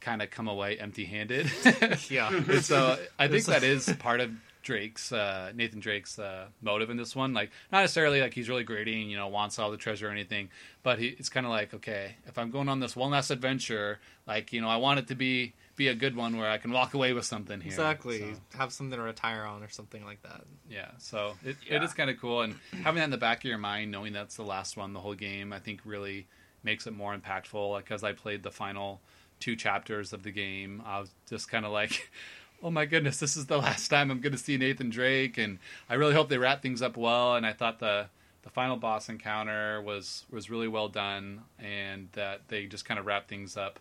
kind 0.00 0.22
of 0.22 0.30
come 0.30 0.48
away 0.48 0.78
empty-handed 0.78 1.50
yeah, 2.10 2.60
so 2.60 2.98
I 3.18 3.28
think 3.28 3.44
that 3.46 3.62
is 3.62 3.92
part 3.98 4.20
of 4.20 4.30
Drake's 4.66 5.12
uh, 5.12 5.52
Nathan 5.54 5.78
Drake's 5.78 6.18
uh, 6.18 6.46
motive 6.60 6.90
in 6.90 6.96
this 6.96 7.14
one. 7.14 7.32
Like 7.32 7.50
not 7.70 7.82
necessarily 7.82 8.20
like 8.20 8.34
he's 8.34 8.48
really 8.48 8.64
greedy 8.64 9.00
and 9.00 9.08
you 9.08 9.16
know 9.16 9.28
wants 9.28 9.60
all 9.60 9.70
the 9.70 9.76
treasure 9.76 10.08
or 10.08 10.10
anything, 10.10 10.48
but 10.82 10.98
he, 10.98 11.06
it's 11.06 11.28
kind 11.28 11.46
of 11.46 11.50
like 11.50 11.72
okay, 11.72 12.16
if 12.26 12.36
I'm 12.36 12.50
going 12.50 12.68
on 12.68 12.80
this 12.80 12.96
one 12.96 13.12
last 13.12 13.30
adventure, 13.30 14.00
like 14.26 14.52
you 14.52 14.60
know 14.60 14.68
I 14.68 14.76
want 14.76 14.98
it 14.98 15.06
to 15.08 15.14
be 15.14 15.54
be 15.76 15.88
a 15.88 15.94
good 15.94 16.16
one 16.16 16.36
where 16.38 16.50
I 16.50 16.58
can 16.58 16.72
walk 16.72 16.94
away 16.94 17.12
with 17.12 17.24
something 17.26 17.60
here. 17.60 17.70
exactly. 17.70 18.20
So, 18.20 18.58
Have 18.58 18.72
something 18.72 18.96
to 18.98 19.02
retire 19.04 19.44
on 19.44 19.62
or 19.62 19.68
something 19.68 20.04
like 20.04 20.22
that. 20.22 20.42
yeah, 20.70 20.90
so 20.98 21.34
it, 21.44 21.56
Yeah. 21.68 21.76
it 21.76 21.82
is 21.82 21.92
kind 21.94 22.08
of 22.10 22.18
cool, 22.18 22.40
and 22.42 22.56
having 22.82 22.96
that 22.98 23.04
in 23.04 23.10
the 23.10 23.18
back 23.18 23.38
of 23.38 23.44
your 23.44 23.58
mind, 23.58 23.90
knowing 23.90 24.12
that's 24.12 24.36
the 24.36 24.42
last 24.44 24.76
one, 24.76 24.92
the 24.94 25.00
whole 25.00 25.14
game, 25.14 25.52
I 25.52 25.58
think 25.58 25.80
really 25.84 26.26
makes 26.62 26.86
it 26.86 26.92
more 26.94 27.14
impactful. 27.16 27.70
Like 27.70 27.90
as 27.90 28.02
I 28.02 28.12
played 28.12 28.42
the 28.42 28.50
final 28.50 29.00
two 29.38 29.54
chapters 29.54 30.12
of 30.12 30.22
the 30.22 30.30
game, 30.32 30.82
I 30.86 30.98
was 30.98 31.10
just 31.28 31.48
kind 31.50 31.64
of 31.66 31.72
like, 31.72 32.10
oh 32.62 32.70
my 32.70 32.86
goodness, 32.86 33.20
this 33.20 33.36
is 33.36 33.46
the 33.46 33.58
last 33.58 33.88
time 33.88 34.10
I'm 34.10 34.20
going 34.20 34.32
to 34.32 34.38
see 34.38 34.56
Nathan 34.56 34.88
Drake, 34.90 35.36
and 35.38 35.58
I 35.90 35.94
really 35.94 36.14
hope 36.14 36.28
they 36.30 36.38
wrap 36.38 36.62
things 36.62 36.80
up 36.82 36.96
well. 36.96 37.36
And 37.36 37.44
I 37.46 37.52
thought 37.52 37.78
the 37.80 38.06
the 38.42 38.50
final 38.50 38.76
boss 38.76 39.08
encounter 39.10 39.82
was 39.82 40.24
was 40.30 40.48
really 40.48 40.68
well 40.68 40.88
done, 40.88 41.42
and 41.58 42.08
that 42.12 42.48
they 42.48 42.64
just 42.66 42.84
kind 42.86 42.98
of 42.98 43.04
wrapped 43.04 43.28
things 43.28 43.56
up 43.58 43.78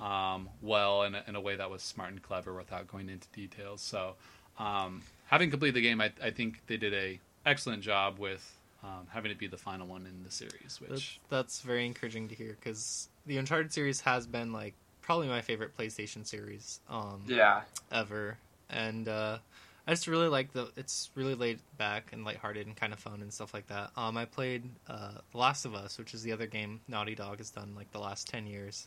um, 0.00 0.48
well 0.62 1.02
in 1.02 1.14
a, 1.14 1.24
in 1.26 1.34
a 1.34 1.40
way 1.40 1.56
that 1.56 1.70
was 1.70 1.82
smart 1.82 2.10
and 2.10 2.22
clever 2.22 2.54
without 2.54 2.88
going 2.88 3.08
into 3.08 3.28
details. 3.28 3.80
So, 3.80 4.14
um, 4.58 5.02
having 5.26 5.50
completed 5.50 5.74
the 5.74 5.82
game, 5.82 6.00
I, 6.00 6.12
I 6.22 6.30
think 6.30 6.62
they 6.66 6.76
did 6.76 6.94
a 6.94 7.20
excellent 7.44 7.82
job 7.82 8.18
with 8.18 8.58
um, 8.82 9.06
having 9.10 9.30
it 9.30 9.38
be 9.38 9.46
the 9.46 9.56
final 9.56 9.86
one 9.86 10.06
in 10.06 10.24
the 10.24 10.30
series. 10.30 10.80
Which 10.80 11.20
that's 11.28 11.60
very 11.60 11.86
encouraging 11.86 12.28
to 12.28 12.34
hear 12.34 12.56
because 12.60 13.08
the 13.26 13.36
Uncharted 13.38 13.72
series 13.72 14.00
has 14.02 14.26
been 14.26 14.52
like 14.52 14.74
probably 15.02 15.28
my 15.28 15.40
favorite 15.40 15.76
PlayStation 15.76 16.26
series 16.26 16.80
um, 16.88 17.22
Yeah, 17.26 17.62
ever, 17.90 18.38
and 18.70 19.08
uh, 19.08 19.38
I 19.86 19.90
just 19.92 20.06
really 20.06 20.28
like 20.28 20.52
the. 20.52 20.68
It's 20.76 21.10
really 21.14 21.34
laid 21.34 21.60
back 21.76 22.12
and 22.12 22.24
lighthearted 22.24 22.66
and 22.66 22.76
kind 22.76 22.92
of 22.92 22.98
fun 22.98 23.22
and 23.22 23.32
stuff 23.32 23.54
like 23.54 23.66
that. 23.68 23.90
Um, 23.96 24.16
I 24.16 24.26
played 24.26 24.64
uh, 24.86 25.12
Last 25.34 25.64
of 25.64 25.74
Us, 25.74 25.98
which 25.98 26.14
is 26.14 26.22
the 26.22 26.32
other 26.32 26.46
game 26.46 26.80
Naughty 26.88 27.14
Dog 27.14 27.38
has 27.38 27.50
done 27.50 27.72
like 27.74 27.90
the 27.90 27.98
last 27.98 28.28
ten 28.28 28.46
years, 28.46 28.86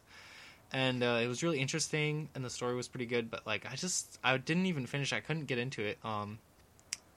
and 0.74 1.04
uh, 1.04 1.20
it 1.22 1.28
was 1.28 1.44
really 1.44 1.60
interesting 1.60 2.30
and 2.36 2.44
the 2.46 2.50
story 2.50 2.76
was 2.76 2.88
pretty 2.88 3.06
good. 3.06 3.30
But 3.30 3.46
like, 3.48 3.66
I 3.72 3.76
just 3.76 4.20
I 4.24 4.38
didn't 4.38 4.66
even 4.68 4.86
finish. 4.86 5.14
I 5.14 5.20
couldn't 5.20 5.46
get 5.46 5.58
into 5.58 5.84
it. 5.84 5.98
Um, 6.04 6.40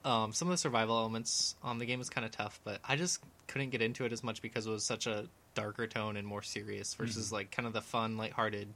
Um, 0.04 0.32
some 0.34 0.48
of 0.48 0.52
the 0.52 0.58
survival 0.58 0.98
elements 0.98 1.56
on 1.62 1.78
the 1.78 1.86
game 1.86 1.98
was 1.98 2.10
kind 2.10 2.24
of 2.26 2.30
tough, 2.30 2.60
but 2.64 2.78
I 2.86 2.96
just 2.96 3.20
couldn't 3.46 3.70
get 3.70 3.80
into 3.80 4.04
it 4.04 4.12
as 4.12 4.22
much 4.22 4.42
because 4.42 4.66
it 4.66 4.70
was 4.70 4.84
such 4.84 5.06
a 5.06 5.26
darker 5.54 5.86
tone 5.86 6.16
and 6.18 6.26
more 6.26 6.42
serious 6.42 6.92
versus 6.94 7.32
like 7.32 7.50
kind 7.50 7.66
of 7.66 7.72
the 7.72 7.80
fun, 7.80 8.16
lighthearted 8.18 8.68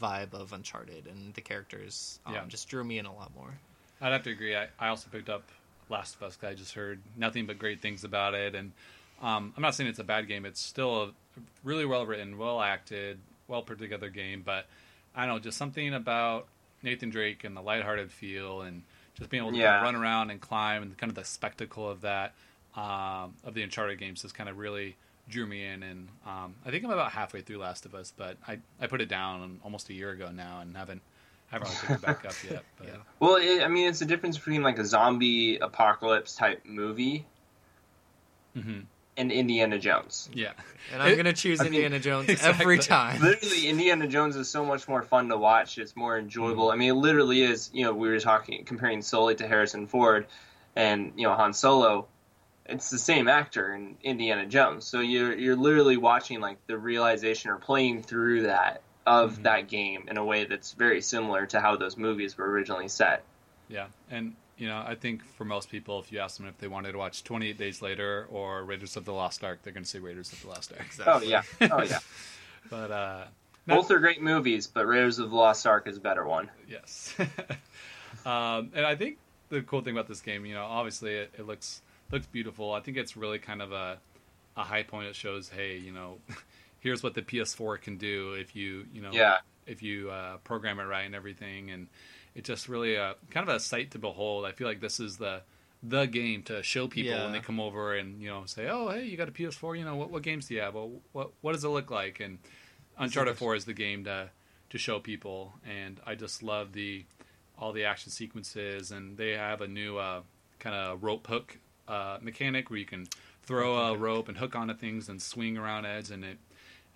vibe 0.00 0.32
of 0.32 0.52
Uncharted, 0.52 1.06
and 1.08 1.34
the 1.34 1.40
characters 1.40 2.20
um, 2.24 2.34
Yeah. 2.34 2.44
just 2.46 2.68
drew 2.68 2.84
me 2.84 2.98
in 2.98 3.06
a 3.06 3.12
lot 3.14 3.34
more. 3.34 3.58
I'd 4.00 4.12
have 4.12 4.22
to 4.24 4.30
agree. 4.30 4.54
I, 4.54 4.68
I 4.78 4.88
also 4.88 5.08
picked 5.10 5.28
up 5.28 5.42
Last 5.88 6.14
of 6.14 6.22
Us 6.22 6.38
I 6.44 6.54
just 6.54 6.74
heard 6.74 7.00
nothing 7.16 7.46
but 7.46 7.58
great 7.58 7.80
things 7.80 8.04
about 8.04 8.34
it, 8.34 8.54
and 8.54 8.70
um, 9.20 9.52
I'm 9.56 9.62
not 9.62 9.74
saying 9.74 9.90
it's 9.90 9.98
a 9.98 10.04
bad 10.04 10.28
game. 10.28 10.46
It's 10.46 10.60
still 10.60 11.02
a 11.02 11.10
really 11.64 11.84
well 11.84 12.06
written, 12.06 12.38
well 12.38 12.60
acted, 12.60 13.18
well 13.50 13.62
put 13.62 13.78
together 13.78 14.08
game. 14.08 14.42
But 14.44 14.66
I 15.14 15.26
don't 15.26 15.34
know, 15.36 15.38
just 15.40 15.58
something 15.58 15.92
about 15.92 16.46
Nathan 16.82 17.10
Drake 17.10 17.44
and 17.44 17.56
the 17.56 17.60
lighthearted 17.60 18.10
feel, 18.10 18.62
and 18.62 18.82
just 19.18 19.28
being 19.28 19.42
able 19.42 19.52
to 19.52 19.58
Yeah. 19.58 19.72
kind 19.80 19.86
of 19.86 19.94
run 19.94 20.02
around 20.02 20.30
and 20.30 20.40
climb, 20.40 20.82
and 20.82 20.96
kind 20.96 21.10
of 21.10 21.16
the 21.16 21.24
spectacle 21.24 21.88
of 21.88 22.00
that 22.02 22.34
um, 22.76 23.34
of 23.44 23.52
the 23.54 23.62
Uncharted 23.62 23.98
games 23.98 24.22
just 24.22 24.34
kind 24.34 24.48
of 24.48 24.56
really 24.56 24.96
drew 25.28 25.46
me 25.46 25.64
in. 25.66 25.82
And 25.82 26.08
um, 26.26 26.54
I 26.64 26.70
think 26.70 26.84
I'm 26.84 26.90
about 26.90 27.12
halfway 27.12 27.40
through 27.42 27.58
Last 27.58 27.84
of 27.84 27.94
Us, 27.94 28.12
but 28.16 28.36
I 28.46 28.58
I 28.80 28.86
put 28.86 29.00
it 29.00 29.08
down 29.08 29.60
almost 29.64 29.90
a 29.90 29.92
year 29.92 30.10
ago 30.10 30.30
now, 30.30 30.60
and 30.60 30.76
haven't 30.76 31.02
haven't 31.48 31.66
really 31.68 31.78
picked 31.80 31.90
it 31.90 32.02
back 32.02 32.24
up 32.24 32.34
yet. 32.48 32.62
But 32.78 32.86
Yeah. 32.86 32.96
Well, 33.18 33.36
it, 33.36 33.62
I 33.62 33.68
mean, 33.68 33.88
it's 33.88 33.98
the 33.98 34.04
difference 34.06 34.38
between 34.38 34.62
like 34.62 34.78
a 34.78 34.84
zombie 34.84 35.58
apocalypse 35.58 36.36
type 36.36 36.62
movie 36.64 37.26
Mhm. 38.56 38.84
And 39.16 39.30
Indiana 39.32 39.78
Jones. 39.78 40.28
yeah. 40.32 40.52
And 40.92 41.02
I'm 41.02 41.12
It- 41.12 41.16
gonna 41.16 41.32
choose 41.32 41.60
I 41.60 41.64
mean, 41.64 41.74
Indiana 41.74 41.98
Jones 42.00 42.28
exactly. 42.30 42.62
every 42.64 42.78
time. 42.78 43.20
Literally, 43.20 43.68
Indiana 43.68 44.06
Jones 44.06 44.36
is 44.36 44.48
so 44.48 44.64
much 44.64 44.88
more 44.88 45.02
fun 45.02 45.28
to 45.28 45.36
watch. 45.36 45.78
It's 45.78 45.94
more 45.96 46.18
enjoyable. 46.18 46.70
I 46.70 46.76
mean, 46.76 46.90
it 46.90 46.94
literally 46.94 47.42
is. 47.42 47.70
You 47.72 47.84
know, 47.84 47.92
we 47.92 48.08
were 48.08 48.20
talking 48.20 48.64
comparing 48.64 49.02
solely 49.02 49.34
to 49.36 49.46
Harrison 49.46 49.86
Ford 49.86 50.26
and 50.76 51.12
you 51.16 51.26
know 51.26 51.34
Han 51.34 51.52
Solo. 51.52 52.06
It's 52.66 52.90
the 52.90 52.98
same 52.98 53.26
actor 53.28 53.74
in 53.74 53.96
Indiana 54.02 54.46
Jones. 54.46 54.84
So 54.86 55.00
you're 55.00 55.34
you're 55.36 55.56
literally 55.56 55.96
watching 55.96 56.40
like 56.40 56.58
the 56.66 56.78
realization 56.78 57.50
or 57.50 57.56
playing 57.56 58.02
through 58.02 58.42
that 58.42 58.82
of 59.06 59.38
Mhm. 59.38 59.42
that 59.42 59.68
game 59.68 60.04
in 60.08 60.16
a 60.18 60.24
way 60.24 60.44
that's 60.44 60.72
very 60.72 61.00
similar 61.00 61.46
to 61.46 61.60
how 61.60 61.76
those 61.76 61.96
movies 61.96 62.38
were 62.38 62.48
originally 62.48 62.86
set. 62.88 63.24
Yeah, 63.68 63.86
and 64.10 64.34
you 64.60 64.68
know, 64.68 64.82
I 64.86 64.94
think 64.94 65.24
for 65.36 65.44
most 65.44 65.70
people, 65.70 65.98
if 66.00 66.12
you 66.12 66.18
ask 66.18 66.36
them 66.36 66.46
if 66.46 66.58
they 66.58 66.68
wanted 66.68 66.92
to 66.92 66.98
watch 66.98 67.24
28 67.24 67.56
Days 67.56 67.80
Later 67.80 68.26
or 68.30 68.62
Raiders 68.64 68.96
of 68.96 69.04
the 69.04 69.12
Lost 69.12 69.42
Ark, 69.42 69.60
they're 69.62 69.72
going 69.72 69.84
to 69.84 69.88
say 69.88 69.98
Raiders 69.98 70.32
of 70.32 70.42
the 70.42 70.48
Lost 70.48 70.72
Ark. 70.72 70.82
Exactly. 70.84 71.26
Oh 71.26 71.28
yeah, 71.28 71.42
oh 71.72 71.82
yeah. 71.82 71.98
But 72.68 72.90
uh, 72.90 73.24
no- 73.66 73.76
Both 73.76 73.90
are 73.90 73.98
great 73.98 74.20
movies, 74.20 74.66
but 74.66 74.86
Raiders 74.86 75.18
of 75.18 75.30
the 75.30 75.36
Lost 75.36 75.66
Ark 75.66 75.88
is 75.88 75.96
a 75.96 76.00
better 76.00 76.26
one. 76.26 76.50
yes, 76.68 77.14
um, 78.26 78.70
and 78.74 78.84
I 78.84 78.94
think 78.96 79.16
the 79.48 79.62
cool 79.62 79.80
thing 79.80 79.94
about 79.94 80.08
this 80.08 80.20
game, 80.20 80.44
you 80.44 80.54
know, 80.54 80.64
obviously 80.64 81.14
it, 81.14 81.32
it 81.38 81.46
looks 81.46 81.80
looks 82.12 82.26
beautiful. 82.26 82.72
I 82.72 82.80
think 82.80 82.96
it's 82.96 83.16
really 83.16 83.38
kind 83.38 83.62
of 83.62 83.72
a 83.72 83.98
a 84.56 84.62
high 84.62 84.82
point. 84.82 85.06
It 85.08 85.16
shows, 85.16 85.48
hey, 85.48 85.78
you 85.78 85.92
know, 85.92 86.18
here's 86.80 87.02
what 87.02 87.14
the 87.14 87.22
PS4 87.22 87.80
can 87.80 87.96
do 87.96 88.34
if 88.34 88.54
you, 88.54 88.84
you 88.92 89.00
know, 89.00 89.10
Yeah, 89.12 89.38
if 89.66 89.82
you 89.82 90.10
uh, 90.10 90.36
program 90.38 90.80
it 90.80 90.84
right 90.84 91.06
and 91.06 91.14
everything, 91.14 91.70
and 91.70 91.86
it's 92.34 92.48
just 92.48 92.68
really 92.68 92.94
a 92.94 93.14
kind 93.30 93.48
of 93.48 93.54
a 93.54 93.60
sight 93.60 93.90
to 93.92 93.98
behold. 93.98 94.44
I 94.44 94.52
feel 94.52 94.66
like 94.66 94.80
this 94.80 95.00
is 95.00 95.16
the 95.16 95.42
the 95.82 96.04
game 96.04 96.42
to 96.42 96.62
show 96.62 96.88
people 96.88 97.12
when 97.24 97.32
they 97.32 97.40
come 97.40 97.58
over 97.58 97.94
and 97.94 98.20
you 98.20 98.28
know 98.28 98.44
say, 98.46 98.68
"Oh, 98.68 98.90
hey, 98.90 99.04
you 99.04 99.16
got 99.16 99.28
a 99.28 99.32
PS4? 99.32 99.78
You 99.78 99.84
know, 99.84 99.96
what 99.96 100.10
what 100.10 100.22
games 100.22 100.46
do 100.46 100.54
you 100.54 100.60
have? 100.60 100.74
Well, 100.74 100.90
what 101.12 101.30
what 101.40 101.52
does 101.52 101.64
it 101.64 101.68
look 101.68 101.90
like?" 101.90 102.20
And 102.20 102.38
Uncharted 102.98 103.36
Four 103.36 103.54
is 103.54 103.64
the 103.64 103.74
game 103.74 104.04
to 104.04 104.30
to 104.70 104.78
show 104.78 105.00
people, 105.00 105.54
and 105.68 106.00
I 106.06 106.14
just 106.14 106.42
love 106.42 106.72
the 106.72 107.04
all 107.58 107.72
the 107.72 107.84
action 107.84 108.10
sequences, 108.10 108.90
and 108.90 109.16
they 109.16 109.32
have 109.32 109.60
a 109.60 109.68
new 109.68 109.98
uh, 109.98 110.22
kind 110.58 110.74
of 110.74 111.02
rope 111.02 111.26
hook 111.26 111.58
uh, 111.88 112.18
mechanic 112.22 112.70
where 112.70 112.78
you 112.78 112.86
can 112.86 113.06
throw 113.42 113.76
a 113.76 113.96
rope 113.96 114.28
and 114.28 114.38
hook 114.38 114.54
onto 114.54 114.74
things 114.74 115.08
and 115.08 115.20
swing 115.20 115.58
around 115.58 115.84
edge, 115.86 116.10
and 116.10 116.24
it 116.24 116.38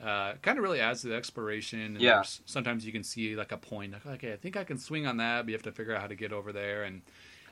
uh, 0.03 0.35
kind 0.43 0.59
of 0.59 0.65
really 0.65 0.81
adds 0.81 1.03
to 1.03 1.09
the 1.09 1.15
exploration. 1.15 1.81
And 1.81 2.01
Yeah. 2.01 2.23
Sometimes 2.47 2.85
you 2.87 2.93
can 2.93 3.05
see 3.05 3.37
like 3.37 3.53
a 3.53 3.57
point, 3.57 3.93
like 3.93 4.07
okay, 4.07 4.33
I 4.33 4.37
think 4.37 4.57
I 4.57 4.65
can 4.65 4.79
swing 4.79 5.07
on 5.07 5.17
that, 5.19 5.43
but 5.43 5.49
you 5.49 5.55
have 5.55 5.63
to 5.63 5.73
figure 5.73 5.95
out 5.95 6.01
how 6.01 6.07
to 6.09 6.15
get 6.17 6.33
over 6.33 6.53
there, 6.53 6.83
and 6.85 7.03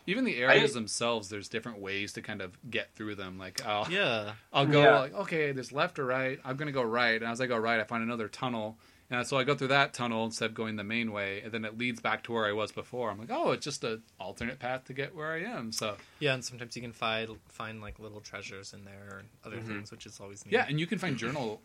even 0.06 0.24
the 0.24 0.36
areas 0.36 0.74
themselves, 0.74 1.28
there's 1.28 1.48
different 1.48 1.78
ways 1.78 2.12
to 2.14 2.22
kind 2.22 2.40
of 2.42 2.58
get 2.68 2.92
through 2.94 3.14
them. 3.14 3.38
Like 3.38 3.64
I'll 3.64 3.88
Yeah, 3.90 4.32
I'll 4.52 4.66
go 4.66 4.82
Yeah. 4.82 4.98
like 4.98 5.14
okay, 5.14 5.52
there's 5.52 5.72
left 5.72 5.98
or 5.98 6.04
right. 6.06 6.40
I'm 6.44 6.56
gonna 6.56 6.72
go 6.72 6.82
right, 6.82 7.20
and 7.22 7.30
as 7.30 7.40
I 7.40 7.46
go 7.46 7.56
right, 7.56 7.78
I 7.80 7.84
find 7.84 8.02
another 8.02 8.28
tunnel. 8.28 8.78
And 9.10 9.26
so 9.26 9.36
I 9.36 9.44
go 9.44 9.54
through 9.54 9.68
that 9.68 9.92
tunnel 9.92 10.24
instead 10.24 10.46
of 10.46 10.54
going 10.54 10.76
the 10.76 10.84
main 10.84 11.12
way, 11.12 11.42
and 11.42 11.52
then 11.52 11.66
it 11.66 11.76
leads 11.76 12.00
back 12.00 12.22
to 12.24 12.32
where 12.32 12.46
I 12.46 12.52
was 12.52 12.72
before. 12.72 13.10
I'm 13.10 13.18
like, 13.18 13.30
oh, 13.30 13.50
it's 13.50 13.62
just 13.62 13.84
an 13.84 14.02
alternate 14.18 14.58
path 14.58 14.84
to 14.86 14.94
get 14.94 15.14
where 15.14 15.32
I 15.34 15.42
am. 15.42 15.70
So 15.70 15.96
yeah, 16.18 16.32
and 16.32 16.42
sometimes 16.42 16.74
you 16.76 16.82
can 16.82 16.94
find 16.94 17.28
find 17.50 17.80
like 17.82 17.98
little 17.98 18.20
treasures 18.22 18.72
in 18.72 18.84
there 18.86 19.06
or 19.10 19.22
other 19.44 19.58
Mhm. 19.58 19.66
things, 19.66 19.90
which 19.90 20.06
is 20.06 20.18
always 20.18 20.46
neat. 20.46 20.52
yeah, 20.54 20.64
and 20.66 20.80
you 20.80 20.86
can 20.86 20.98
find 20.98 21.18
journal 21.18 21.60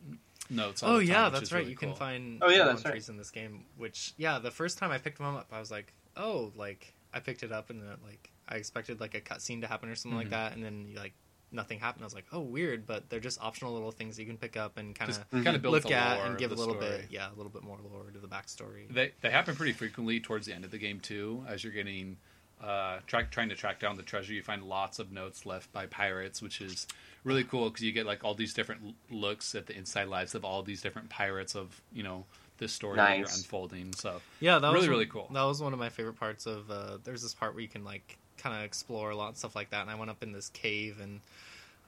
notes. 0.49 0.83
All 0.83 0.91
Oh 0.95 0.99
the 0.99 1.05
time, 1.07 1.13
yeah, 1.13 1.25
which 1.25 1.33
that's 1.33 1.43
is 1.43 1.51
right. 1.53 1.59
really 1.59 1.71
you 1.71 1.77
cool. 1.77 1.89
can 1.89 1.97
find 1.97 2.39
Oh, 2.43 2.49
yeah, 2.49 2.57
journal 2.57 2.73
that's 2.73 2.85
right. 2.85 2.91
entries 2.91 3.09
in 3.09 3.17
this 3.17 3.31
game. 3.31 3.65
Which 3.77 4.13
yeah, 4.17 4.39
the 4.39 4.51
first 4.51 4.77
time 4.77 4.91
I 4.91 4.97
picked 4.97 5.17
them 5.17 5.27
up, 5.35 5.47
I 5.51 5.59
was 5.59 5.71
like, 5.71 5.93
oh, 6.15 6.51
like 6.55 6.93
I 7.13 7.19
picked 7.19 7.43
it 7.43 7.51
up 7.51 7.69
and 7.69 7.81
then 7.81 7.89
like 8.03 8.31
I 8.47 8.55
expected 8.55 8.99
like 8.99 9.13
a 9.15 9.21
cutscene 9.21 9.61
to 9.61 9.67
happen 9.67 9.89
or 9.89 9.95
something 9.95 10.17
Mhm. 10.17 10.23
like 10.23 10.29
that, 10.31 10.53
and 10.53 10.63
then 10.63 10.93
like 10.95 11.13
nothing 11.51 11.79
happened. 11.79 12.03
I 12.03 12.05
was 12.07 12.13
like, 12.13 12.25
oh, 12.33 12.41
weird, 12.41 12.85
but 12.85 13.09
they're 13.09 13.19
just 13.21 13.41
optional 13.41 13.73
little 13.73 13.91
things 13.91 14.19
you 14.19 14.25
can 14.25 14.37
pick 14.37 14.57
up 14.57 14.77
and 14.77 14.93
kind 14.93 15.09
of 15.11 15.29
kind 15.31 15.55
of 15.55 15.61
builds 15.61 15.85
look 15.85 15.91
the 15.91 15.93
at 15.95 16.25
and 16.25 16.37
give 16.37 16.51
a 16.51 16.55
little 16.55 16.75
story. 16.75 16.97
bit, 16.97 17.05
yeah, 17.09 17.29
a 17.29 17.35
little 17.35 17.49
bit 17.51 17.63
more 17.63 17.77
lore 17.83 18.11
to 18.11 18.19
the 18.19 18.27
backstory. 18.27 18.93
They 18.93 19.13
they 19.21 19.31
happen 19.31 19.55
pretty 19.55 19.71
frequently 19.73 20.19
towards 20.19 20.45
the 20.47 20.53
end 20.53 20.65
of 20.65 20.71
the 20.71 20.77
game 20.77 20.99
too, 20.99 21.45
as 21.47 21.63
you're 21.63 21.73
getting 21.73 22.17
uh, 22.63 22.99
track 23.07 23.31
trying 23.31 23.49
to 23.49 23.55
track 23.55 23.79
down 23.79 23.97
the 23.97 24.03
treasure. 24.03 24.33
You 24.33 24.41
find 24.41 24.63
lots 24.63 24.99
of 24.99 25.11
notes 25.11 25.45
left 25.45 25.71
by 25.73 25.85
pirates, 25.85 26.41
which 26.41 26.59
is 26.61 26.87
really 27.23 27.43
cool 27.43 27.69
because 27.69 27.83
you 27.83 27.91
get 27.91 28.05
like 28.05 28.23
all 28.23 28.33
these 28.33 28.53
different 28.53 28.81
l- 28.83 28.93
looks 29.17 29.53
at 29.55 29.67
the 29.67 29.77
inside 29.77 30.07
lives 30.07 30.33
of 30.35 30.43
all 30.45 30.63
these 30.63 30.81
different 30.81 31.09
pirates 31.09 31.55
of 31.55 31.81
you 31.93 32.03
know 32.03 32.25
this 32.57 32.71
story 32.73 32.97
that 32.97 33.17
you're 33.19 33.27
Nice. 33.27 33.37
unfolding. 33.37 33.93
So 33.93 34.21
Yeah, 34.39 34.57
that 34.59 34.67
Really, 34.69 34.79
was 34.79 34.87
really 34.87 35.05
cool. 35.05 35.29
That 35.33 35.43
was 35.43 35.61
one 35.61 35.73
of 35.73 35.79
my 35.79 35.89
favorite 35.89 36.19
parts 36.19 36.45
of. 36.47 36.71
Uh, 36.71 36.97
there's 37.03 37.21
this 37.21 37.33
part 37.35 37.53
where 37.53 37.61
you 37.61 37.67
can 37.69 37.83
like 37.83 38.17
kind 38.37 38.55
of 38.57 38.63
explore 38.63 39.11
a 39.11 39.15
lot 39.15 39.27
and 39.29 39.37
stuff 39.37 39.55
like 39.55 39.69
that. 39.71 39.81
And 39.81 39.89
I 39.91 39.95
went 39.95 40.09
up 40.09 40.23
in 40.23 40.31
this 40.31 40.49
cave 40.49 40.99
and 41.01 41.21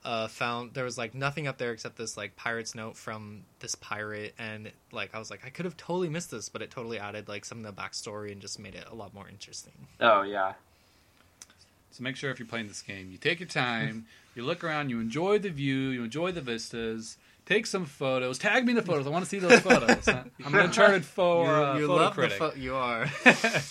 uh, 0.05 0.27
found 0.27 0.73
there 0.73 0.85
was 0.85 0.97
like 0.97 1.13
nothing 1.13 1.47
up 1.47 1.57
there 1.57 1.71
except 1.71 1.97
this 1.97 2.15
like 2.15 2.35
pirate's 2.35 2.73
note 2.75 2.95
from 2.95 3.41
this 3.59 3.75
pirate. 3.75 4.33
And 4.39 4.71
like 4.91 5.13
I 5.13 5.19
was 5.19 5.29
like, 5.29 5.41
I 5.45 5.49
could 5.49 5.65
have 5.65 5.75
totally 5.77 6.09
missed 6.09 6.31
this, 6.31 6.49
but 6.49 6.61
it 6.61 6.71
totally 6.71 6.99
added 6.99 7.27
like 7.27 7.45
some 7.45 7.63
of 7.63 7.75
the 7.75 7.81
backstory 7.81 8.31
and 8.31 8.39
just 8.41 8.59
made 8.59 8.75
it 8.75 8.85
a 8.89 8.95
lot 8.95 9.13
more 9.13 9.27
interesting. 9.29 9.87
Oh 9.99 10.21
yeah. 10.21 10.53
so 11.91 12.03
make 12.03 12.15
sure 12.15 12.31
if 12.31 12.39
you're 12.39 12.47
playing 12.47 12.67
this 12.67 12.81
game, 12.81 13.09
you 13.11 13.17
take 13.17 13.39
your 13.39 13.49
time, 13.49 14.05
you 14.35 14.43
look 14.43 14.63
around, 14.63 14.89
you 14.89 14.99
enjoy 14.99 15.37
the 15.39 15.49
view, 15.49 15.89
you 15.89 16.03
enjoy 16.03 16.31
the 16.31 16.41
vistas. 16.41 17.17
Take 17.45 17.65
some 17.65 17.85
photos. 17.85 18.37
Tag 18.37 18.63
me 18.63 18.71
in 18.73 18.75
the 18.75 18.83
photos. 18.83 19.07
I 19.07 19.09
want 19.09 19.25
to 19.25 19.29
see 19.29 19.39
those 19.39 19.59
photos. 19.61 20.07
I'm 20.07 20.29
an 20.53 20.55
Uncharted 20.55 21.03
fo- 21.03 21.43
you 21.43 21.49
uh, 21.49 21.75
you 21.77 21.87
photo 21.87 22.03
love 22.03 22.13
critic. 22.13 22.37
the 22.39 22.49
pho- 22.51 22.55
you 22.55 22.75
are. 22.75 23.09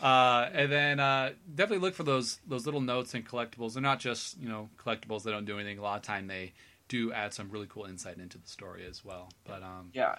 uh, 0.00 0.48
and 0.52 0.70
then 0.72 1.00
uh, 1.00 1.30
definitely 1.54 1.84
look 1.84 1.94
for 1.94 2.02
those 2.04 2.38
those 2.46 2.64
little 2.66 2.80
notes 2.80 3.14
and 3.14 3.26
collectibles. 3.26 3.74
They're 3.74 3.82
not 3.82 4.00
just 4.00 4.38
you 4.40 4.48
know 4.48 4.68
collectibles 4.78 5.22
that 5.24 5.30
don't 5.32 5.44
do 5.44 5.58
anything. 5.58 5.78
A 5.78 5.82
lot 5.82 5.96
of 5.96 6.02
time 6.02 6.26
they 6.26 6.52
do 6.88 7.12
add 7.12 7.32
some 7.34 7.50
really 7.50 7.66
cool 7.68 7.84
insight 7.84 8.18
into 8.18 8.38
the 8.38 8.48
story 8.48 8.84
as 8.88 9.04
well. 9.04 9.30
But 9.46 9.62
um, 9.62 9.90
Yeah. 9.94 10.16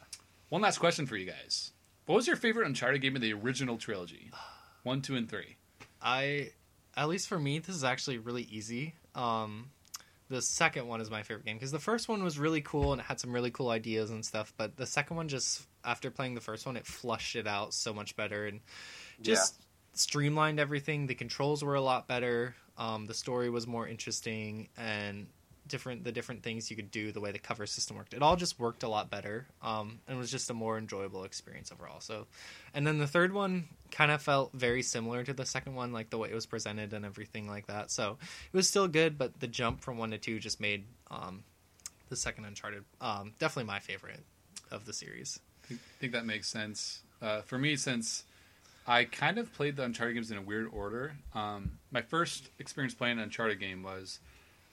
one 0.49 0.61
last 0.61 0.77
question 0.77 1.05
for 1.05 1.17
you 1.17 1.25
guys: 1.25 1.71
What 2.05 2.15
was 2.15 2.27
your 2.27 2.35
favorite 2.35 2.65
Uncharted 2.67 3.01
game 3.01 3.15
of 3.15 3.21
the 3.21 3.33
original 3.33 3.77
trilogy? 3.77 4.31
One, 4.83 5.01
two, 5.01 5.15
and 5.15 5.29
three. 5.29 5.57
I, 6.01 6.51
at 6.97 7.07
least 7.07 7.27
for 7.27 7.37
me, 7.37 7.59
this 7.59 7.75
is 7.75 7.83
actually 7.83 8.17
really 8.17 8.43
easy. 8.43 8.95
Um, 9.13 9.69
the 10.29 10.41
second 10.41 10.87
one 10.87 11.01
is 11.01 11.11
my 11.11 11.23
favorite 11.23 11.45
game 11.45 11.57
because 11.57 11.71
the 11.71 11.77
first 11.79 12.07
one 12.07 12.23
was 12.23 12.39
really 12.39 12.61
cool 12.61 12.93
and 12.93 13.01
it 13.01 13.05
had 13.05 13.19
some 13.19 13.33
really 13.33 13.51
cool 13.51 13.69
ideas 13.69 14.09
and 14.09 14.25
stuff. 14.25 14.53
But 14.57 14.77
the 14.77 14.85
second 14.85 15.17
one, 15.17 15.27
just 15.27 15.67
after 15.83 16.09
playing 16.09 16.35
the 16.35 16.41
first 16.41 16.65
one, 16.65 16.77
it 16.77 16.87
flushed 16.87 17.35
it 17.35 17.45
out 17.47 17.73
so 17.73 17.93
much 17.93 18.15
better 18.15 18.47
and 18.47 18.61
just 19.21 19.61
streamlined 19.93 20.59
everything. 20.59 21.07
The 21.07 21.15
controls 21.15 21.63
were 21.63 21.75
a 21.75 21.81
lot 21.81 22.07
better. 22.07 22.55
Um, 22.77 23.05
the 23.05 23.13
story 23.13 23.49
was 23.49 23.67
more 23.67 23.87
interesting 23.87 24.69
and 24.77 25.27
different. 25.67 26.03
The 26.03 26.11
different 26.11 26.43
things 26.43 26.69
you 26.69 26.75
could 26.75 26.91
do, 26.91 27.11
the 27.11 27.19
way 27.19 27.31
the 27.31 27.39
cover 27.39 27.65
system 27.65 27.97
worked, 27.97 28.13
it 28.13 28.21
all 28.21 28.35
just 28.35 28.59
worked 28.59 28.83
a 28.83 28.87
lot 28.87 29.09
better. 29.09 29.47
Um, 29.61 29.99
and 30.07 30.17
was 30.17 30.31
just 30.31 30.49
a 30.49 30.53
more 30.53 30.77
enjoyable 30.77 31.23
experience 31.23 31.71
overall. 31.71 31.99
So, 31.99 32.27
and 32.73 32.85
then 32.85 32.97
the 32.97 33.07
third 33.07 33.33
one 33.33 33.67
kind 33.91 34.11
of 34.11 34.21
felt 34.21 34.53
very 34.53 34.81
similar 34.81 35.23
to 35.23 35.33
the 35.33 35.45
second 35.45 35.75
one, 35.75 35.91
like 35.91 36.09
the 36.09 36.17
way 36.17 36.29
it 36.29 36.35
was 36.35 36.45
presented 36.45 36.93
and 36.93 37.05
everything 37.05 37.47
like 37.47 37.67
that. 37.67 37.91
So 37.91 38.17
it 38.51 38.55
was 38.55 38.67
still 38.67 38.87
good, 38.87 39.17
but 39.17 39.39
the 39.39 39.47
jump 39.47 39.81
from 39.81 39.97
one 39.97 40.11
to 40.11 40.17
two 40.17 40.39
just 40.39 40.59
made 40.59 40.85
um, 41.09 41.43
the 42.09 42.15
second 42.15 42.45
Uncharted 42.45 42.83
um, 42.99 43.33
definitely 43.39 43.67
my 43.67 43.79
favorite 43.79 44.23
of 44.71 44.85
the 44.85 44.93
series. 44.93 45.39
I 45.69 45.75
think 45.99 46.13
that 46.13 46.25
makes 46.25 46.47
sense. 46.47 47.01
Uh, 47.21 47.41
for 47.41 47.57
me, 47.57 47.75
since 47.75 48.23
I 48.87 49.05
kind 49.05 49.37
of 49.37 49.53
played 49.53 49.75
the 49.75 49.83
Uncharted 49.83 50.15
games 50.15 50.31
in 50.31 50.37
a 50.37 50.41
weird 50.41 50.67
order, 50.71 51.13
um, 51.35 51.79
my 51.91 52.01
first 52.01 52.49
experience 52.57 52.93
playing 52.93 53.17
an 53.17 53.23
Uncharted 53.23 53.59
game 53.59 53.83
was 53.83 54.19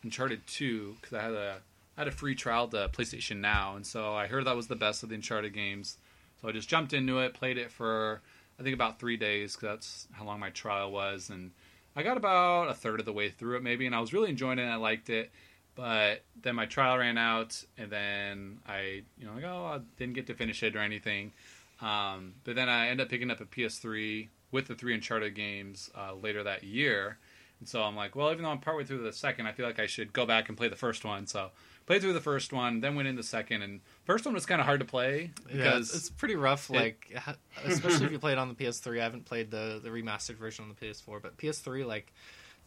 Uncharted 0.02 0.46
2 0.46 0.96
because 1.00 1.18
I 1.18 1.22
had 1.22 1.32
a 1.32 1.56
I 1.96 2.02
had 2.02 2.08
a 2.08 2.12
free 2.12 2.36
trial 2.36 2.68
to 2.68 2.88
PlayStation 2.92 3.38
Now, 3.38 3.74
and 3.74 3.84
so 3.84 4.14
I 4.14 4.28
heard 4.28 4.44
that 4.44 4.54
was 4.54 4.68
the 4.68 4.76
best 4.76 5.02
of 5.02 5.08
the 5.08 5.16
Uncharted 5.16 5.52
games. 5.52 5.98
So 6.40 6.48
I 6.48 6.52
just 6.52 6.68
jumped 6.68 6.92
into 6.92 7.18
it, 7.18 7.34
played 7.34 7.58
it 7.58 7.72
for 7.72 8.20
I 8.58 8.62
think 8.62 8.74
about 8.74 9.00
three 9.00 9.16
days 9.16 9.56
because 9.56 9.68
that's 9.68 10.08
how 10.12 10.24
long 10.24 10.38
my 10.38 10.50
trial 10.50 10.92
was, 10.92 11.28
and 11.28 11.50
I 11.96 12.04
got 12.04 12.16
about 12.16 12.70
a 12.70 12.74
third 12.74 13.00
of 13.00 13.06
the 13.06 13.12
way 13.12 13.30
through 13.30 13.56
it, 13.56 13.62
maybe, 13.62 13.84
and 13.84 13.94
I 13.94 14.00
was 14.00 14.12
really 14.12 14.30
enjoying 14.30 14.58
it. 14.58 14.62
and 14.62 14.70
I 14.70 14.76
liked 14.76 15.10
it, 15.10 15.32
but 15.74 16.22
then 16.40 16.54
my 16.54 16.66
trial 16.66 16.96
ran 16.96 17.18
out, 17.18 17.64
and 17.76 17.90
then 17.90 18.58
I, 18.66 19.02
you 19.18 19.26
know, 19.26 19.34
like, 19.34 19.44
oh, 19.44 19.64
I 19.64 19.80
didn't 19.98 20.14
get 20.14 20.28
to 20.28 20.34
finish 20.34 20.62
it 20.62 20.76
or 20.76 20.80
anything. 20.80 21.32
Um, 21.80 22.34
but 22.44 22.54
then 22.56 22.68
I 22.68 22.88
ended 22.88 23.06
up 23.06 23.10
picking 23.10 23.30
up 23.30 23.40
a 23.40 23.44
PS3 23.44 24.28
with 24.50 24.66
the 24.66 24.74
three 24.74 24.94
Uncharted 24.94 25.34
games 25.34 25.90
uh, 25.96 26.14
later 26.14 26.42
that 26.44 26.64
year. 26.64 27.18
And 27.60 27.68
so 27.68 27.82
I'm 27.82 27.96
like, 27.96 28.14
well, 28.16 28.30
even 28.30 28.44
though 28.44 28.50
I'm 28.50 28.58
partway 28.58 28.84
through 28.84 29.02
the 29.02 29.12
second, 29.12 29.46
I 29.46 29.52
feel 29.52 29.66
like 29.66 29.78
I 29.80 29.86
should 29.86 30.12
go 30.12 30.24
back 30.26 30.48
and 30.48 30.56
play 30.56 30.68
the 30.68 30.76
first 30.76 31.04
one. 31.04 31.26
So 31.26 31.50
played 31.86 32.00
through 32.02 32.12
the 32.12 32.20
first 32.20 32.52
one, 32.52 32.80
then 32.80 32.94
went 32.94 33.08
into 33.08 33.20
the 33.22 33.26
second, 33.26 33.62
and 33.62 33.80
first 34.04 34.24
one 34.24 34.34
was 34.34 34.46
kind 34.46 34.60
of 34.60 34.64
hard 34.66 34.78
to 34.80 34.86
play 34.86 35.30
because 35.50 35.88
it's, 35.88 35.96
it's 35.96 36.10
pretty 36.10 36.36
rough. 36.36 36.70
it- 36.70 36.74
Like, 36.74 37.16
especially 37.64 38.06
if 38.06 38.12
you 38.12 38.18
play 38.20 38.32
it 38.32 38.38
on 38.38 38.48
the 38.48 38.54
PS3. 38.54 39.00
I 39.00 39.02
haven't 39.02 39.24
played 39.24 39.50
the 39.50 39.80
the 39.82 39.88
remastered 39.90 40.36
version 40.36 40.64
on 40.66 40.74
the 40.78 40.86
PS4, 40.86 41.20
but 41.20 41.36
PS3 41.36 41.84
like 41.86 42.12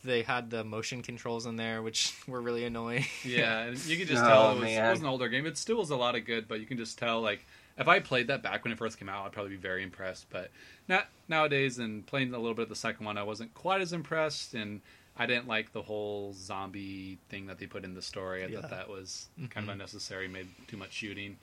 they 0.04 0.24
had 0.24 0.50
the 0.50 0.64
motion 0.64 1.02
controls 1.04 1.46
in 1.46 1.56
there, 1.56 1.82
which 1.82 2.14
were 2.28 2.42
really 2.42 2.66
annoying. 2.66 3.06
yeah, 3.24 3.62
and 3.64 3.86
you 3.86 3.98
could 3.98 4.08
just 4.10 4.24
Oh, 4.26 4.28
tell 4.28 4.52
it 4.52 4.60
was, 4.60 4.70
it 4.72 4.90
was 4.90 5.00
an 5.00 5.06
older 5.06 5.30
game. 5.30 5.46
It 5.46 5.58
still 5.58 5.78
was 5.78 5.90
a 5.92 5.96
lot 5.98 6.16
of 6.16 6.26
good, 6.26 6.48
but 6.50 6.60
you 6.60 6.66
can 6.66 6.78
just 6.78 6.98
tell 6.98 7.22
like 7.22 7.46
if 7.82 7.88
I 7.88 8.00
played 8.00 8.28
that 8.28 8.42
back 8.42 8.64
when 8.64 8.72
it 8.72 8.78
first 8.78 8.98
came 8.98 9.10
out, 9.10 9.26
I'd 9.26 9.32
probably 9.32 9.52
be 9.52 9.58
very 9.58 9.84
impressed. 9.84 10.28
But 10.30 10.52
not 10.88 11.08
nowadays. 11.28 11.80
And 11.80 12.06
playing 12.06 12.34
a 12.34 12.40
little 12.40 12.54
bit 12.56 12.64
of 12.64 12.70
the 12.70 12.76
second 12.76 13.06
one, 13.06 13.18
I 13.18 13.24
wasn't 13.24 13.54
quite 13.54 13.82
as 13.82 13.94
impressed, 13.94 14.54
and 14.54 14.82
I 15.18 15.26
didn't 15.26 15.48
like 15.48 15.74
the 15.74 15.82
whole 15.82 16.34
zombie 16.34 17.18
thing 17.30 17.48
that 17.48 17.60
they 17.60 17.66
put 17.66 17.84
in 17.84 17.94
the 17.94 18.02
story. 18.02 18.44
I 18.44 18.48
Yeah. 18.48 18.62
thought 18.62 18.70
that 18.70 18.90
was 18.90 19.28
kind 19.38 19.52
Mhm. 19.52 19.64
of 19.64 19.70
unnecessary, 19.70 20.28
made 20.28 20.48
too 20.68 20.78
much 20.78 20.94
shooting. 20.94 21.38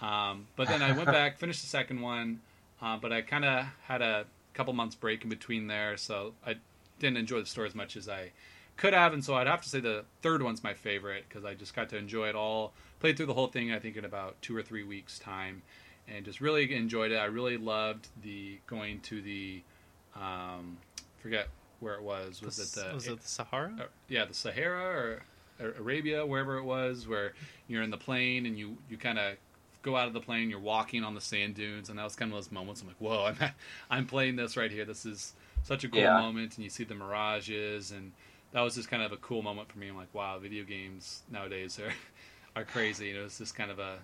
Um, 0.00 0.46
but 0.56 0.68
then 0.68 0.82
I 0.82 0.92
went 0.92 1.06
back, 1.10 1.38
finished 1.38 1.60
the 1.62 1.66
second 1.66 2.00
one, 2.00 2.40
uh, 2.80 2.96
but 2.98 3.12
I 3.12 3.20
kind 3.22 3.44
of 3.44 3.66
had 3.86 4.00
a 4.00 4.26
couple 4.54 4.72
months 4.72 4.94
break 4.94 5.24
in 5.24 5.28
between 5.30 5.66
there, 5.66 5.96
so 5.96 6.34
I 6.46 6.56
didn't 7.00 7.16
enjoy 7.16 7.40
the 7.40 7.46
story 7.46 7.68
as 7.68 7.74
much 7.74 7.96
as 7.96 8.08
I 8.08 8.30
could 8.76 8.92
have, 8.94 9.12
and 9.12 9.24
so 9.24 9.34
I'd 9.34 9.48
have 9.48 9.60
to 9.62 9.68
say 9.68 9.80
the 9.80 10.04
third 10.22 10.40
one's 10.42 10.62
my 10.62 10.74
favorite 10.74 11.24
because 11.28 11.44
I 11.44 11.54
just 11.54 11.74
got 11.74 11.88
to 11.90 11.96
enjoy 11.96 12.28
it 12.28 12.36
all. 12.36 12.72
Played 13.00 13.16
through 13.16 13.26
the 13.26 13.34
whole 13.34 13.46
thing, 13.46 13.72
I 13.72 13.78
think, 13.78 13.96
in 13.96 14.04
about 14.04 14.40
two 14.42 14.56
or 14.56 14.62
three 14.62 14.82
weeks' 14.82 15.18
time, 15.18 15.62
and 16.08 16.24
just 16.24 16.40
really 16.40 16.74
enjoyed 16.74 17.12
it. 17.12 17.16
I 17.16 17.26
really 17.26 17.56
loved 17.56 18.08
the 18.22 18.58
going 18.66 19.00
to 19.02 19.22
the, 19.22 19.62
um, 20.16 20.78
forget 21.22 21.48
where 21.80 21.94
it 21.94 22.02
was. 22.02 22.42
Was 22.42 22.58
it 22.58 22.80
the 22.80 22.94
was 22.94 23.06
it 23.06 23.20
the 23.20 23.28
Sahara? 23.28 23.72
uh, 23.80 23.84
yeah, 24.08 24.24
the 24.24 24.34
Sahara 24.34 24.84
or, 24.84 25.22
or 25.60 25.70
Arabia, 25.78 26.26
wherever 26.26 26.56
it 26.58 26.64
was, 26.64 27.06
where 27.06 27.34
you're 27.68 27.82
in 27.82 27.90
the 27.90 27.96
plane 27.98 28.46
and 28.46 28.58
you 28.58 28.76
you 28.90 28.96
kind 28.96 29.18
of 29.18 29.36
go 29.82 29.96
out 29.96 30.08
of 30.08 30.12
the 30.12 30.20
plane, 30.20 30.50
you're 30.50 30.58
walking 30.58 31.04
on 31.04 31.14
the 31.14 31.20
sand 31.20 31.54
dunes, 31.54 31.88
and 31.88 31.98
that 32.00 32.04
was 32.04 32.16
kind 32.16 32.32
of 32.32 32.36
those 32.36 32.50
moments. 32.50 32.80
I'm 32.82 32.88
like, 32.88 32.96
whoa, 32.98 33.24
I'm 33.26 33.50
I'm 33.90 34.06
playing 34.06 34.34
this 34.34 34.56
right 34.56 34.70
here. 34.72 34.84
This 34.84 35.06
is 35.06 35.34
such 35.62 35.84
a 35.84 35.88
cool 35.88 36.00
Yeah. 36.02 36.18
moment, 36.18 36.56
and 36.56 36.64
you 36.64 36.70
see 36.70 36.82
the 36.84 36.96
mirages, 36.96 37.92
and 37.92 38.10
that 38.50 38.62
was 38.62 38.74
just 38.74 38.88
kind 38.90 39.02
of 39.04 39.12
a 39.12 39.16
cool 39.18 39.42
moment 39.42 39.70
for 39.70 39.78
me. 39.78 39.88
I'm 39.88 39.96
like, 39.96 40.12
wow, 40.12 40.38
video 40.40 40.64
games 40.64 41.22
nowadays 41.30 41.78
are 41.78 41.92
are 42.58 42.64
crazy. 42.64 43.10
It 43.10 43.22
was 43.22 43.38
just 43.38 43.54
kind 43.54 43.70
of 43.70 43.78
a 43.78 43.98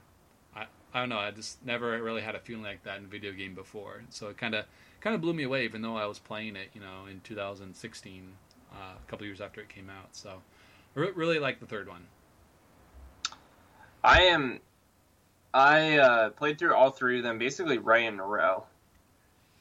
I, 0.54 0.66
I 0.92 1.00
don't 1.00 1.08
know. 1.08 1.18
I 1.18 1.30
just 1.30 1.64
never 1.64 2.00
really 2.02 2.22
had 2.22 2.34
a 2.34 2.40
feeling 2.40 2.62
like 2.62 2.84
that 2.84 2.98
in 2.98 3.04
a 3.04 3.08
video 3.08 3.32
game 3.32 3.54
before. 3.54 4.02
So 4.10 4.28
it 4.28 4.38
kind 4.38 4.54
of 4.54 4.66
kind 5.00 5.14
of 5.14 5.20
blew 5.20 5.34
me 5.34 5.42
away, 5.42 5.64
even 5.64 5.82
though 5.82 5.96
I 5.96 6.06
was 6.06 6.18
playing 6.18 6.56
it, 6.56 6.70
you 6.72 6.80
know, 6.80 7.06
in 7.10 7.20
2016, 7.20 8.32
uh, 8.72 8.76
a 8.76 9.10
couple 9.10 9.26
years 9.26 9.40
after 9.40 9.60
it 9.60 9.68
came 9.68 9.90
out. 9.90 10.08
So 10.12 10.40
I 10.96 11.00
re- 11.00 11.12
really 11.14 11.38
like 11.38 11.60
the 11.60 11.66
third 11.66 11.88
one. 11.88 12.06
I 14.02 14.22
am. 14.22 14.60
I 15.52 15.98
uh, 15.98 16.30
played 16.30 16.58
through 16.58 16.74
all 16.74 16.90
three 16.90 17.18
of 17.18 17.24
them 17.24 17.38
basically 17.38 17.78
right 17.78 18.04
in 18.04 18.18
a 18.18 18.24
row. 18.24 18.64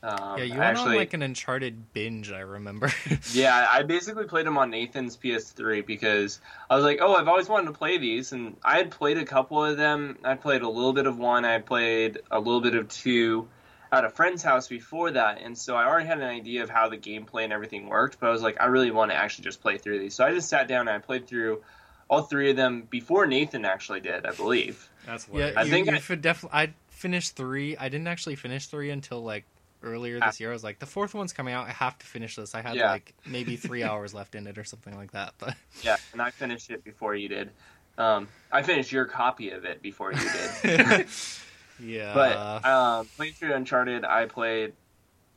Um, 0.04 0.38
yeah, 0.38 0.44
you 0.44 0.56
I 0.56 0.58
went 0.58 0.70
actually, 0.78 0.92
on 0.92 0.96
like 0.98 1.14
an 1.14 1.22
Uncharted 1.22 1.94
binge. 1.94 2.30
I 2.30 2.42
remember. 2.42 2.92
yeah, 3.32 3.68
I 3.72 3.84
basically 3.84 4.26
played 4.26 4.46
them 4.46 4.58
on 4.58 4.70
Nathan's 4.70 5.16
PS3 5.16 5.86
because 5.86 6.42
I 6.70 6.76
was 6.76 6.84
like, 6.84 7.00
oh, 7.02 7.16
I've 7.16 7.30
always 7.30 7.48
wanted 7.48 7.68
to 7.68 7.72
play 7.72 7.98
these, 7.98 8.34
and 8.34 8.58
I 8.66 8.76
had 8.78 8.92
played 8.92 9.18
a 9.18 9.24
couple 9.24 9.64
of 9.64 9.78
them. 9.78 10.18
I 10.26 10.36
played 10.36 10.62
a 10.62 10.70
little 10.70 10.92
bit 10.92 11.08
of 11.08 11.18
one. 11.18 11.46
I 11.46 11.60
played 11.60 12.20
a 12.30 12.38
little 12.38 12.60
bit 12.60 12.76
of 12.76 12.90
two 12.90 13.48
at 13.94 14.04
a 14.04 14.10
friend's 14.10 14.44
house 14.44 14.68
before 14.68 15.12
that, 15.12 15.40
and 15.42 15.58
so 15.58 15.76
I 15.76 15.86
already 15.86 16.08
had 16.08 16.18
an 16.18 16.26
idea 16.28 16.64
of 16.64 16.70
how 16.70 16.90
the 16.90 16.98
gameplay 16.98 17.46
and 17.46 17.54
everything 17.54 17.88
worked. 17.88 18.20
But 18.20 18.28
I 18.28 18.32
was 18.34 18.42
like, 18.42 18.60
I 18.60 18.66
really 18.66 18.92
want 18.92 19.12
to 19.12 19.16
actually 19.16 19.46
just 19.46 19.62
play 19.62 19.78
through 19.78 20.00
these, 20.00 20.16
so 20.16 20.26
I 20.26 20.34
just 20.34 20.50
sat 20.50 20.68
down 20.68 20.90
and 20.90 20.98
I 20.98 21.00
played 21.00 21.28
through 21.28 21.64
all 22.10 22.24
three 22.24 22.50
of 22.50 22.58
them 22.58 22.88
before 22.90 23.26
Nathan 23.26 23.64
actually 23.64 24.02
did, 24.02 24.26
I 24.26 24.32
believe. 24.32 24.90
That's 25.06 25.28
yeah, 25.30 25.34
hilarious. 25.34 25.58
I 25.58 25.64
you, 25.64 25.70
think 25.70 25.88
you 25.88 25.94
I- 25.94 26.00
fi- 26.00 26.16
def- 26.16 26.46
I 26.52 26.74
finished 26.90 27.38
three. 27.38 27.78
I 27.78 27.88
didn't 27.88 28.08
actually 28.08 28.36
finish 28.36 28.68
three 28.68 28.90
until 28.90 29.24
like 29.24 29.46
earlier 29.84 30.20
this 30.20 30.40
year. 30.40 30.50
I 30.50 30.54
was 30.54 30.64
like, 30.64 30.80
the 30.80 30.86
fourth 30.86 31.14
one's 31.14 31.34
coming 31.34 31.54
out. 31.54 31.68
I 31.68 31.72
have 31.72 31.98
to 32.00 32.06
finish 32.06 32.36
this. 32.36 32.56
I 32.56 32.62
had 32.62 32.76
Yeah. 32.76 32.92
like 32.92 33.14
maybe 33.26 33.56
three 33.58 33.84
hours 33.90 34.14
left 34.14 34.36
in 34.36 34.48
it 34.48 34.58
or 34.58 34.64
something 34.64 34.96
like 34.96 35.12
that. 35.12 35.34
But 35.38 35.56
Yeah, 35.84 35.98
and 36.14 36.22
I 36.22 36.32
finished 36.32 36.72
it 36.72 36.84
before 36.84 37.16
you 37.16 37.28
did. 37.30 37.52
Um, 37.98 38.28
I 38.52 38.64
finished 38.64 38.92
your 38.92 39.06
copy 39.06 39.52
of 39.52 39.66
it 39.66 39.82
before 39.82 40.14
you 40.14 40.20
did. 40.64 41.08
yeah, 41.80 42.14
but 42.14 42.66
um, 42.66 43.08
playing 43.18 43.34
through 43.34 43.54
Uncharted, 43.54 44.04
I 44.06 44.26
played. 44.26 44.74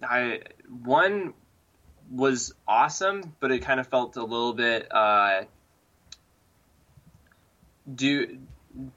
I 0.02 0.40
one 0.82 1.34
was 2.10 2.54
awesome, 2.68 3.34
but 3.40 3.50
it 3.50 3.58
kind 3.60 3.80
of 3.80 3.88
felt 3.88 4.16
a 4.16 4.22
little 4.22 4.52
bit. 4.54 4.88
Uh, 4.90 5.42
do 7.94 8.38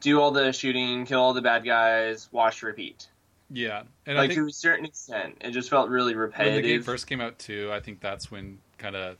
do 0.02 0.20
all 0.22 0.32
the 0.32 0.52
shooting, 0.52 1.06
kill 1.06 1.22
all 1.22 1.34
the 1.34 1.42
bad 1.42 1.64
guys, 1.66 2.28
wash, 2.32 2.64
repeat. 2.64 3.08
Yeah, 3.50 3.84
and 4.06 4.18
like 4.18 4.28
I 4.32 4.34
think 4.36 4.42
to 4.42 4.48
a 4.48 4.52
certain 4.52 4.86
extent, 4.86 5.38
it 5.42 5.52
just 5.52 5.70
felt 5.70 5.90
really 5.90 6.16
repetitive. 6.16 6.54
when 6.54 6.54
the 6.54 6.62
game 6.62 6.82
first 6.82 7.08
came 7.08 7.22
out 7.22 7.38
too, 7.40 7.70
I 7.72 7.80
think 7.80 8.00
that's 8.00 8.32
when 8.32 8.60
kind 8.78 8.96
of 8.96 9.18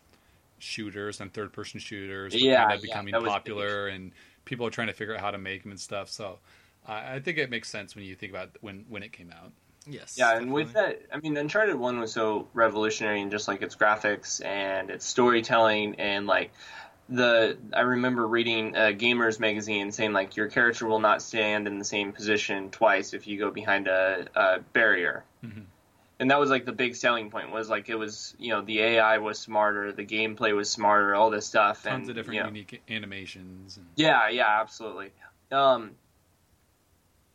shooters 0.60 1.22
and 1.22 1.34
third 1.34 1.54
person 1.54 1.80
shooters 1.80 2.40
were 2.40 2.48
Yeah, 2.48 2.68
kind 2.68 2.72
of 2.72 2.82
yeah, 2.82 2.82
becoming 2.82 3.16
that 3.16 3.22
was 3.22 3.36
popular, 3.36 3.88
and 3.88 4.12
people 4.46 4.66
are 4.66 4.72
trying 4.72 4.88
to 4.88 4.94
figure 4.94 5.16
out 5.16 5.22
how 5.22 5.32
to 5.32 5.38
make 5.38 5.64
them 5.64 5.72
and 5.72 5.82
stuff. 5.82 6.10
So 6.10 6.40
I 6.88 7.16
I 7.16 7.20
think 7.20 7.38
it 7.38 7.50
makes 7.50 7.70
sense 7.70 7.96
when 7.96 8.06
you 8.06 8.16
think 8.16 8.32
about 8.34 8.52
when 8.62 8.86
when 8.90 9.04
it 9.04 9.14
came 9.14 9.32
out. 9.32 9.54
yes, 9.86 10.14
Yeah, 10.16 10.36
and 10.36 10.52
with 10.52 10.74
that, 10.74 11.02
I 11.14 11.20
mean, 11.20 11.38
Uncharted 11.38 11.76
One 11.76 12.00
was 12.00 12.12
so 12.12 12.50
revolutionary 12.54 13.22
in 13.22 13.32
just 13.32 13.48
like 13.48 13.62
its 13.62 13.76
graphics 13.76 14.44
and 14.44 14.90
its 14.90 15.06
storytelling, 15.06 15.96
and 15.96 16.28
like 16.28 16.52
the 17.10 17.58
I 17.74 17.82
remember 17.82 18.28
reading 18.28 18.76
a 18.76 18.94
Gamers 18.94 19.40
magazine 19.40 19.92
saying 19.92 20.14
like 20.14 20.38
your 20.38 20.48
character 20.48 20.86
will 20.86 21.00
not 21.00 21.22
stand 21.22 21.68
in 21.68 21.80
the 21.80 21.86
same 21.86 22.14
position 22.14 22.70
twice 22.70 23.14
if 23.14 23.26
you 23.28 23.40
go 23.40 23.50
behind 23.52 23.88
a, 23.88 24.28
a 24.36 24.60
barrier, 24.74 25.24
Mhm. 25.44 25.64
and 26.20 26.30
that 26.30 26.40
was 26.40 26.52
like 26.52 26.66
the 26.66 26.72
big 26.72 26.96
selling 26.96 27.32
point 27.32 27.52
was 27.52 27.68
like 27.68 27.90
it 27.90 27.96
was 27.96 28.36
you 28.38 28.50
know 28.54 28.62
the 28.62 28.80
AI 28.82 29.18
was 29.18 29.40
smarter, 29.40 29.92
the 29.92 30.06
gameplay 30.06 30.56
was 30.56 30.70
smarter, 30.70 31.16
all 31.16 31.32
this 31.32 31.48
stuff, 31.48 31.86
and 31.86 31.94
Tons 31.94 32.10
and 32.10 32.10
of 32.12 32.16
different 32.16 32.36
you 32.36 32.42
know, 32.42 32.48
unique 32.48 32.82
animations. 32.90 33.78
And, 33.78 33.88
yeah, 33.96 34.30
yeah, 34.30 34.60
absolutely. 34.62 35.12
Um, 35.52 35.96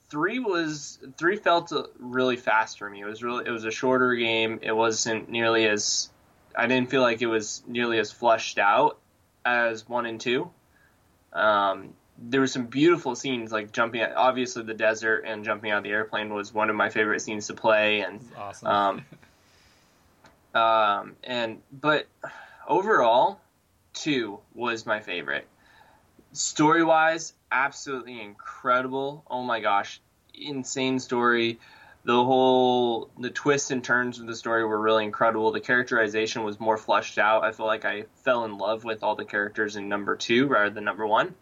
three 0.08 0.38
was 0.38 0.98
three 1.16 1.36
felt 1.36 1.72
uh, 1.72 1.84
really 1.98 2.36
fast 2.36 2.78
for 2.78 2.88
me. 2.88 3.00
It 3.00 3.06
was 3.06 3.24
really 3.24 3.44
it 3.46 3.50
was 3.50 3.64
a 3.64 3.72
shorter 3.72 4.14
game. 4.14 4.60
It 4.62 4.72
wasn't 4.72 5.28
nearly 5.28 5.66
as 5.66 6.10
I 6.56 6.68
didn't 6.68 6.90
feel 6.90 7.02
like 7.02 7.22
it 7.22 7.26
was 7.26 7.64
nearly 7.66 7.98
as 7.98 8.12
flushed 8.12 8.58
out 8.58 8.98
as 9.44 9.88
one 9.88 10.06
and 10.06 10.20
two. 10.20 10.50
Um, 11.32 11.94
there 12.18 12.40
were 12.40 12.46
some 12.46 12.66
beautiful 12.66 13.16
scenes 13.16 13.50
like 13.50 13.72
jumping. 13.72 14.02
Out, 14.02 14.12
obviously, 14.16 14.62
the 14.62 14.74
desert 14.74 15.24
and 15.26 15.44
jumping 15.44 15.70
out 15.70 15.78
of 15.78 15.84
the 15.84 15.90
airplane 15.90 16.32
was 16.32 16.54
one 16.54 16.70
of 16.70 16.76
my 16.76 16.88
favorite 16.88 17.20
scenes 17.20 17.48
to 17.48 17.54
play, 17.54 18.00
and 18.00 18.20
awesome. 18.36 18.68
um, 18.68 19.04
um, 20.60 21.16
and 21.24 21.60
but 21.72 22.06
overall, 22.68 23.40
two 23.92 24.38
was 24.54 24.86
my 24.86 25.00
favorite. 25.00 25.46
Story 26.32 26.84
wise, 26.84 27.32
absolutely 27.50 28.20
incredible. 28.20 29.24
Oh 29.28 29.42
my 29.42 29.60
gosh, 29.60 30.00
insane 30.34 30.98
story. 30.98 31.58
The 32.04 32.12
whole 32.12 33.10
the 33.18 33.30
twists 33.30 33.70
and 33.70 33.82
turns 33.82 34.18
of 34.18 34.26
the 34.26 34.36
story 34.36 34.64
were 34.64 34.80
really 34.80 35.04
incredible. 35.04 35.50
The 35.52 35.60
characterization 35.60 36.44
was 36.44 36.60
more 36.60 36.76
fleshed 36.76 37.18
out. 37.18 37.44
I 37.44 37.52
feel 37.52 37.66
like 37.66 37.86
I 37.86 38.04
fell 38.24 38.44
in 38.44 38.58
love 38.58 38.84
with 38.84 39.02
all 39.02 39.16
the 39.16 39.24
characters 39.24 39.76
in 39.76 39.88
number 39.88 40.14
two 40.14 40.46
rather 40.46 40.70
than 40.70 40.84
number 40.84 41.06
one. 41.06 41.34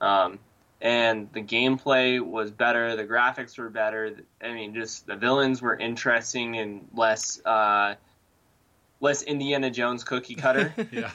Um, 0.00 0.38
and 0.80 1.30
the 1.32 1.42
gameplay 1.42 2.18
was 2.20 2.50
better. 2.50 2.96
The 2.96 3.04
graphics 3.04 3.58
were 3.58 3.68
better. 3.68 4.16
I 4.42 4.52
mean, 4.54 4.74
just 4.74 5.06
the 5.06 5.16
villains 5.16 5.60
were 5.60 5.76
interesting 5.76 6.56
and 6.56 6.88
less 6.94 7.44
uh, 7.44 7.96
less 9.00 9.22
Indiana 9.22 9.70
Jones 9.70 10.04
cookie 10.04 10.34
cutter. 10.34 10.74
yeah. 10.90 11.10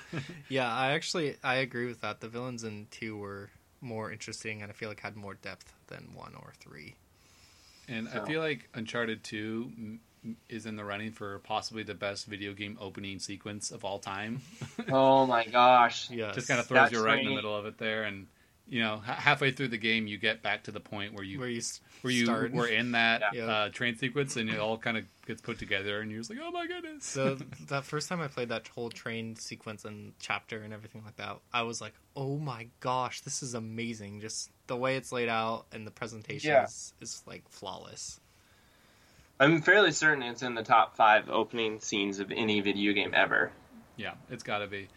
yeah, 0.50 0.72
I 0.72 0.92
actually 0.92 1.38
I 1.44 1.56
agree 1.56 1.88
with 1.88 2.02
that. 2.02 2.22
The 2.22 2.28
villains 2.28 2.64
in 2.64 2.88
two 2.92 3.18
were 3.18 3.50
more 3.82 4.12
interesting, 4.12 4.62
and 4.62 4.72
I 4.72 4.74
feel 4.74 4.90
like 4.90 5.00
had 5.00 5.16
more 5.16 5.34
depth 5.34 5.74
than 5.88 6.12
one 6.14 6.34
or 6.36 6.54
three. 6.60 6.96
And 7.88 8.10
I 8.10 8.26
feel 8.26 8.42
like 8.42 8.70
Uncharted 8.74 9.24
2 9.24 9.72
m- 9.78 10.00
m- 10.24 10.38
is 10.50 10.66
in 10.66 10.76
the 10.76 10.84
running 10.84 11.12
for 11.12 11.40
possibly 11.40 11.84
the 11.84 11.94
best 11.94 12.26
video 12.26 12.54
game 12.54 12.78
opening 12.82 13.20
sequence 13.20 13.72
of 13.72 13.86
all 13.86 14.00
time. 14.00 14.42
oh 14.92 15.26
my 15.26 15.46
gosh! 15.46 16.10
Yeah. 16.10 16.32
Just 16.32 16.48
kind 16.48 16.60
of 16.60 16.66
throws 16.68 16.90
That 16.90 16.92
you 16.98 17.04
right 17.04 17.20
in 17.20 17.26
the 17.26 17.36
middle 17.36 17.56
of 17.56 17.66
it 17.66 17.78
there. 17.78 18.04
And 18.04 18.28
you 18.68 18.82
know, 18.82 18.98
ha- 18.98 19.14
halfway 19.14 19.52
through 19.52 19.68
the 19.68 19.78
game, 19.78 20.08
you 20.08 20.18
get 20.18 20.42
back 20.42 20.64
to 20.64 20.72
the 20.72 20.80
point 20.80 21.14
where 21.14 21.24
you 21.24 21.40
where 21.40 21.48
you 21.50 21.62
where 22.02 22.12
you 22.14 22.26
start. 22.26 22.52
were 22.52 22.68
in 22.68 22.94
that 22.94 23.22
Yeah. 23.34 23.46
uh, 23.46 23.70
train 23.70 23.96
sequence, 23.98 24.36
and 24.38 24.50
it 24.50 24.60
all 24.60 24.78
kind 24.78 24.98
of 24.98 25.04
gets 25.28 25.42
put 25.42 25.60
together, 25.60 26.02
and 26.02 26.10
you're 26.12 26.20
just 26.20 26.30
like, 26.30 26.40
oh 26.42 26.52
my 26.52 26.66
goodness. 26.66 27.06
So 27.06 27.38
that 27.68 27.84
first 27.84 28.10
time 28.10 28.22
I 28.22 28.28
played 28.28 28.50
that 28.50 28.68
whole 28.68 28.90
train 28.90 29.36
sequence 29.36 29.86
and 29.86 30.14
chapter 30.20 30.62
and 30.62 30.74
everything 30.74 31.04
like 31.06 31.16
that, 31.18 31.38
I 31.54 31.62
was 31.64 31.80
like, 31.82 31.94
"Oh 32.16 32.38
my 32.38 32.68
gosh, 32.80 33.22
this 33.22 33.44
is 33.44 33.54
amazing!" 33.54 34.22
Just 34.22 34.50
the 34.68 34.76
way 34.78 34.96
it's 34.98 35.12
laid 35.12 35.30
out 35.30 35.66
and 35.72 35.86
the 35.86 35.92
presentation 35.92 36.50
Yeah. 36.50 36.64
is, 36.64 36.94
is 37.02 37.22
like 37.28 37.48
flawless. 37.50 38.20
I'm 39.40 39.62
fairly 39.62 39.92
certain 39.92 40.24
it's 40.24 40.42
in 40.44 40.56
the 40.56 40.64
top 40.64 40.96
five 40.96 41.30
opening 41.30 41.80
scenes 41.82 42.20
of 42.20 42.32
any 42.32 42.62
video 42.62 42.94
game 42.94 43.12
ever. 43.14 43.52
Yeah, 43.98 44.14
it's 44.30 44.44
got 44.44 44.60
to 44.60 44.68
be. 44.68 44.88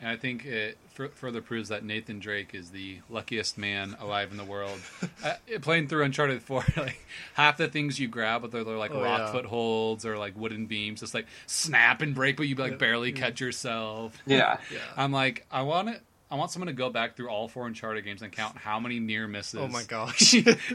And 0.00 0.08
I 0.08 0.16
think 0.16 0.46
it 0.46 0.78
f- 0.98 1.10
further 1.12 1.42
proves 1.42 1.68
that 1.68 1.84
Nathan 1.84 2.20
Drake 2.20 2.54
is 2.54 2.70
the 2.70 2.98
luckiest 3.10 3.58
man 3.58 3.96
alive 4.00 4.30
in 4.30 4.38
the 4.38 4.44
world. 4.44 4.80
uh, 5.24 5.34
playing 5.60 5.88
through 5.88 6.04
Uncharted 6.04 6.42
4, 6.42 6.64
like 6.78 7.04
half 7.34 7.58
the 7.58 7.68
things 7.68 8.00
you 8.00 8.08
grab, 8.08 8.40
whether 8.42 8.64
they're 8.64 8.78
like 8.78 8.92
Oh, 8.92 9.02
rock 9.02 9.18
yeah. 9.20 9.32
footholds 9.32 10.06
or 10.06 10.16
like 10.16 10.34
wooden 10.38 10.64
beams, 10.66 11.00
just 11.00 11.12
like 11.12 11.26
snap 11.46 12.00
and 12.00 12.14
break, 12.14 12.38
but 12.38 12.48
you 12.48 12.54
like 12.54 12.72
Yeah. 12.72 12.76
barely 12.78 13.12
catch 13.12 13.40
yourself. 13.42 14.16
Yeah. 14.26 14.58
Yeah. 14.72 14.78
I'm 14.96 15.12
like, 15.12 15.44
I 15.50 15.62
want 15.62 15.90
it. 15.90 16.00
I 16.32 16.36
want 16.36 16.52
someone 16.52 16.68
to 16.68 16.72
go 16.72 16.90
back 16.90 17.16
through 17.16 17.28
all 17.28 17.48
four 17.48 17.66
Uncharted 17.66 18.04
games 18.04 18.22
and 18.22 18.30
count 18.32 18.56
how 18.56 18.78
many 18.78 19.00
near 19.00 19.26
misses. 19.26 19.58
Oh 19.60 19.66
my 19.68 19.82
gosh. 19.82 20.30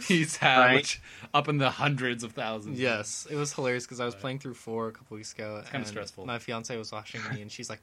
he's 0.07 0.35
had, 0.35 0.59
Right. 0.59 0.75
which 0.75 1.01
up 1.33 1.47
in 1.47 1.57
the 1.57 1.69
hundreds 1.71 2.23
of 2.25 2.33
thousands. 2.33 2.77
yes, 2.79 3.25
it 3.31 3.37
was 3.37 3.53
hilarious 3.53 3.85
because 3.85 3.99
I 4.01 4.05
was 4.05 4.13
But- 4.13 4.21
playing 4.21 4.39
through 4.39 4.55
four 4.55 4.89
a 4.89 4.91
couple 4.91 5.15
weeks 5.17 5.33
ago. 5.33 5.57
It's 5.61 5.69
kinda 5.71 5.87
stressful. 5.87 6.25
My 6.25 6.37
fiance 6.39 6.75
was 6.77 6.91
watching 6.91 7.21
me, 7.33 7.41
and 7.41 7.51
she's 7.51 7.71
like. 7.71 7.81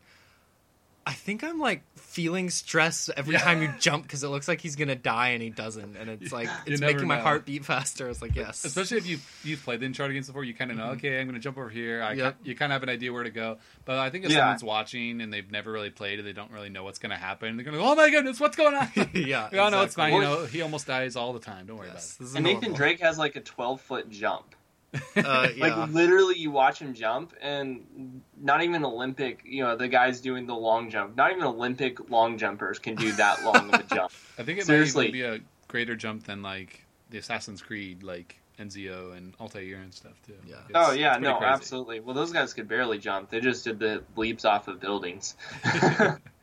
I 1.04 1.12
think 1.14 1.42
I'm 1.42 1.58
like 1.58 1.82
feeling 1.96 2.48
stress 2.48 3.10
every 3.16 3.32
Yeah. 3.34 3.40
time 3.40 3.60
you 3.60 3.72
jump 3.80 4.04
because 4.04 4.22
it 4.22 4.28
looks 4.28 4.46
like 4.46 4.60
he's 4.60 4.76
gonna 4.76 4.94
die 4.94 5.30
and 5.30 5.42
he 5.42 5.50
doesn't, 5.50 5.96
and 5.96 6.08
it's 6.08 6.30
like 6.32 6.48
it's 6.64 6.80
never 6.80 6.92
making 6.92 7.08
my 7.08 7.18
heart 7.18 7.44
beat 7.44 7.64
faster. 7.64 8.08
It's 8.08 8.22
like, 8.22 8.36
yes, 8.36 8.64
Especially 8.64 8.98
if 8.98 9.06
you 9.06 9.18
you've 9.42 9.62
played 9.64 9.80
the 9.80 9.86
Uncharted 9.86 10.14
games 10.14 10.28
before, 10.28 10.44
you 10.44 10.54
kind 10.54 10.70
of 10.70 10.76
know. 10.76 10.84
Mm-hmm. 10.84 10.92
Okay, 10.92 11.18
I'm 11.20 11.26
going 11.26 11.34
to 11.34 11.40
jump 11.40 11.58
over 11.58 11.68
here. 11.68 12.02
I 12.02 12.12
Yep. 12.12 12.44
ki- 12.44 12.50
you 12.50 12.54
kind 12.54 12.70
of 12.72 12.74
have 12.76 12.82
an 12.84 12.88
idea 12.88 13.12
where 13.12 13.24
to 13.24 13.30
go. 13.30 13.58
But 13.84 13.98
I 13.98 14.10
think 14.10 14.24
if 14.26 14.30
Yeah. 14.30 14.38
someone's 14.38 14.62
watching 14.62 15.20
and 15.20 15.32
they've 15.32 15.50
never 15.50 15.72
really 15.72 15.90
played 15.90 16.20
it, 16.20 16.22
they 16.22 16.32
don't 16.32 16.52
really 16.52 16.68
know 16.68 16.84
what's 16.84 17.00
going 17.00 17.10
to 17.10 17.16
happen. 17.16 17.56
They're 17.56 17.64
going 17.64 17.76
to 17.76 17.82
go, 17.82 17.90
"Oh 17.90 17.94
my 17.96 18.08
goodness, 18.08 18.38
what's 18.38 18.56
going 18.56 18.74
on?" 18.76 18.88
yeah, 19.14 19.48
oh 19.54 19.68
no, 19.70 19.82
it's 19.82 19.94
exactly. 19.94 19.94
fine. 19.94 20.12
You 20.12 20.20
know, 20.22 20.44
he 20.46 20.62
almost 20.62 20.86
dies 20.86 21.16
all 21.16 21.32
the 21.32 21.40
time. 21.40 21.66
Don't 21.66 21.78
worry 21.78 21.88
Yes, 21.92 22.14
about 22.14 22.18
this 22.20 22.28
is 22.30 22.34
And 22.36 22.44
Nathan. 22.44 22.74
Drake 22.74 23.00
has 23.00 23.18
like 23.18 23.34
a 23.34 23.40
12 23.40 23.80
foot 23.80 24.08
jump. 24.08 24.54
Uh, 25.16 25.48
yeah. 25.56 25.66
Like 25.76 25.90
literally, 25.90 26.36
you 26.38 26.50
watch 26.50 26.78
him 26.80 26.94
jump, 26.94 27.34
and 27.40 28.22
not 28.40 28.62
even 28.62 28.84
Olympic. 28.84 29.42
You 29.44 29.62
know, 29.64 29.76
the 29.76 29.88
guys 29.88 30.20
doing 30.20 30.46
the 30.46 30.54
long 30.54 30.90
jump. 30.90 31.16
Not 31.16 31.30
even 31.32 31.44
Olympic 31.44 32.10
long 32.10 32.38
jumpers 32.38 32.78
can 32.78 32.94
do 32.94 33.12
that 33.12 33.42
long 33.44 33.72
of 33.72 33.80
a 33.80 33.82
jump. 33.94 34.12
I 34.38 34.42
think 34.42 34.58
it 34.58 34.66
Seriously. 34.66 35.06
might 35.06 35.14
even 35.14 35.30
be 35.32 35.36
a 35.36 35.40
greater 35.68 35.96
jump 35.96 36.24
than 36.24 36.42
like 36.42 36.84
the 37.10 37.18
Assassin's 37.18 37.62
Creed, 37.62 38.02
like 38.02 38.38
Enzio 38.58 39.16
and 39.16 39.34
Altair 39.40 39.76
and 39.76 39.92
stuff 39.94 40.12
too. 40.26 40.34
Yeah. 40.46 40.54
It's- 40.68 40.70
oh 40.74 40.92
yeah, 40.92 41.16
no, 41.18 41.36
crazy. 41.36 41.52
absolutely. 41.52 42.00
Well, 42.00 42.14
those 42.14 42.32
guys 42.32 42.52
could 42.54 42.68
barely 42.68 42.98
jump. 42.98 43.30
They 43.30 43.40
just 43.40 43.64
did 43.64 43.78
the 43.78 44.02
leaps 44.16 44.44
off 44.44 44.68
of 44.68 44.80
buildings. 44.80 45.36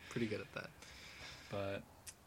pretty 0.10 0.28
good 0.28 0.42
at 0.42 0.52
that. 0.56 0.70
But 1.52 1.82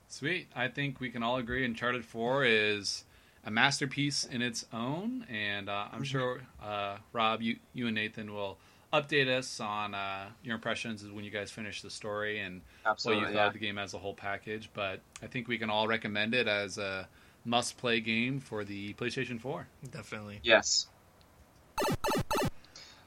sweet. 0.09 0.49
I 0.55 0.69
think 0.69 1.01
we 1.01 1.11
can 1.11 1.23
all 1.23 1.37
agree 1.37 1.65
Uncharted 1.65 2.05
4 2.05 2.45
is 2.45 3.05
a 3.45 3.51
masterpiece 3.51 4.25
in 4.25 4.43
its 4.43 4.65
own. 4.73 5.27
And 5.31 5.69
uh, 5.69 5.87
I'm 5.93 6.05
sure, 6.05 6.43
uh, 6.63 6.97
Rob, 7.13 7.43
you, 7.43 7.57
you 7.73 7.87
and 7.87 7.95
Nathan 7.95 8.33
will 8.33 8.59
update 8.93 9.27
us 9.29 9.59
on 9.59 9.95
uh, 9.95 10.27
your 10.45 10.55
impressions 10.55 11.03
when 11.11 11.25
you 11.25 11.31
guys 11.31 11.51
finish 11.51 11.81
the 11.83 11.91
story 11.91 12.41
and 12.41 12.61
what 12.83 12.93
absolutely. 12.93 13.21
you 13.23 13.27
thought 13.29 13.35
Yeah. 13.35 13.47
of 13.47 13.53
the 13.55 13.59
game 13.59 13.79
as 13.79 13.95
a 13.95 13.99
whole 13.99 14.15
package. 14.15 14.69
But 14.75 15.01
I 15.23 15.27
think 15.27 15.49
we 15.49 15.59
can 15.59 15.71
all 15.71 15.89
recommend 15.89 16.35
it 16.35 16.47
as 16.47 16.79
a 16.79 17.09
must 17.45 17.77
play 17.79 18.01
game 18.01 18.39
for 18.39 18.65
the 18.65 18.93
PlayStation 18.95 19.41
4. 19.41 19.67
Definitely. 19.91 20.41
Yes. 20.43 20.87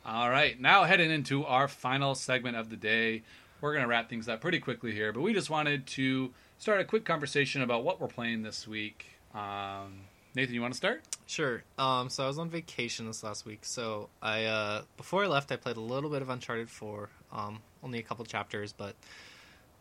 All 0.05 0.29
right, 0.29 0.59
now 0.59 0.83
heading 0.83 1.09
into 1.09 1.45
our 1.45 1.67
final 1.67 2.13
segment 2.13 2.55
of 2.57 2.69
the 2.69 2.75
day. 2.75 3.23
We're 3.59 3.71
going 3.73 3.81
to 3.83 3.88
wrap 3.88 4.07
things 4.09 4.29
up 4.29 4.39
pretty 4.39 4.59
quickly 4.59 4.91
here, 4.91 5.11
but 5.11 5.21
we 5.21 5.33
just 5.33 5.49
wanted 5.49 5.88
to 5.88 6.31
start 6.59 6.79
a 6.79 6.83
quick 6.83 7.05
conversation 7.05 7.61
about 7.63 7.83
what 7.83 7.99
we're 7.99 8.07
playing 8.07 8.43
this 8.43 8.67
week. 8.67 9.07
Um, 9.33 10.01
Nathan, 10.36 10.53
you 10.53 10.61
want 10.61 10.73
to 10.73 10.77
start? 10.77 11.01
Sure. 11.27 11.63
Um, 11.77 12.09
so 12.09 12.25
I 12.25 12.27
was 12.27 12.38
on 12.38 12.49
vacation 12.49 13.07
this 13.07 13.23
last 13.23 13.45
week. 13.45 13.59
So 13.63 14.09
I 14.21 14.45
uh, 14.45 14.81
before 14.97 15.23
I 15.23 15.27
left, 15.27 15.51
I 15.51 15.55
played 15.55 15.77
a 15.77 15.81
little 15.81 16.09
bit 16.09 16.21
of 16.21 16.29
Uncharted 16.29 16.69
Four. 16.69 17.09
Um, 17.31 17.59
only 17.83 17.99
a 17.99 18.03
couple 18.03 18.25
chapters, 18.25 18.73
but 18.73 18.95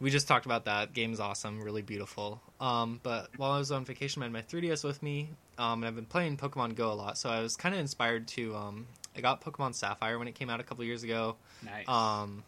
we 0.00 0.10
just 0.10 0.28
talked 0.28 0.46
about 0.46 0.66
that. 0.66 0.92
Game 0.92 1.12
is 1.12 1.18
awesome, 1.18 1.60
really 1.60 1.82
beautiful. 1.82 2.40
Um, 2.60 3.00
but 3.02 3.30
while 3.36 3.50
I 3.50 3.58
was 3.58 3.72
on 3.72 3.84
vacation, 3.84 4.22
I 4.22 4.26
had 4.26 4.32
my 4.32 4.42
3DS 4.42 4.84
with 4.84 5.02
me, 5.02 5.28
um, 5.58 5.82
and 5.82 5.86
I've 5.86 5.96
been 5.96 6.04
playing 6.04 6.36
Pokemon 6.36 6.76
Go 6.76 6.92
a 6.92 6.94
lot. 6.94 7.18
So 7.18 7.30
I 7.30 7.40
was 7.40 7.56
kind 7.56 7.74
of 7.74 7.80
inspired 7.80 8.28
to. 8.28 8.54
Um, 8.54 8.86
I 9.16 9.20
got 9.20 9.40
Pokemon 9.40 9.74
Sapphire 9.74 10.18
when 10.18 10.28
it 10.28 10.34
came 10.36 10.50
out 10.50 10.60
a 10.60 10.62
couple 10.62 10.84
years 10.84 11.02
ago. 11.02 11.36
Nice. 11.64 11.88
Um, 11.88 12.44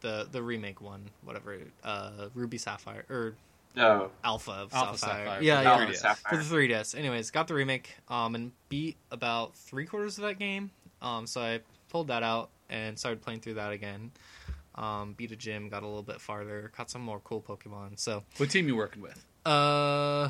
the 0.00 0.28
the 0.30 0.42
remake 0.42 0.80
one, 0.80 1.10
whatever, 1.24 1.58
uh, 1.84 2.28
Ruby 2.34 2.56
Sapphire 2.56 3.04
or 3.10 3.34
No. 3.78 4.10
Alpha 4.24 4.50
of 4.52 4.74
Alpha 4.74 4.98
Sapphire. 4.98 5.24
Sapphire. 5.24 5.42
Yeah, 5.42 5.56
for 5.58 5.62
yeah. 5.62 5.62
the 5.62 5.68
Alpha 5.70 5.86
3DS. 5.92 5.96
Sapphire. 5.96 6.38
For 6.42 6.44
the 6.44 6.54
3DS. 6.56 6.98
Anyways, 6.98 7.30
got 7.30 7.48
the 7.48 7.54
remake 7.54 7.94
um, 8.08 8.34
and 8.34 8.52
beat 8.68 8.96
about 9.10 9.56
three 9.56 9.86
quarters 9.86 10.18
of 10.18 10.24
that 10.24 10.38
game. 10.38 10.70
Um, 11.00 11.26
so 11.26 11.40
I 11.40 11.60
pulled 11.88 12.08
that 12.08 12.22
out 12.22 12.50
and 12.68 12.98
started 12.98 13.22
playing 13.22 13.40
through 13.40 13.54
that 13.54 13.72
again. 13.72 14.10
Um, 14.74 15.14
beat 15.14 15.32
a 15.32 15.36
gym, 15.36 15.68
got 15.68 15.82
a 15.82 15.86
little 15.86 16.02
bit 16.02 16.20
farther, 16.20 16.70
caught 16.76 16.90
some 16.90 17.02
more 17.02 17.18
cool 17.20 17.40
Pokemon. 17.40 17.98
So, 17.98 18.22
What 18.36 18.50
team 18.50 18.68
you 18.68 18.76
working 18.76 19.02
with? 19.02 19.24
uh, 19.46 20.28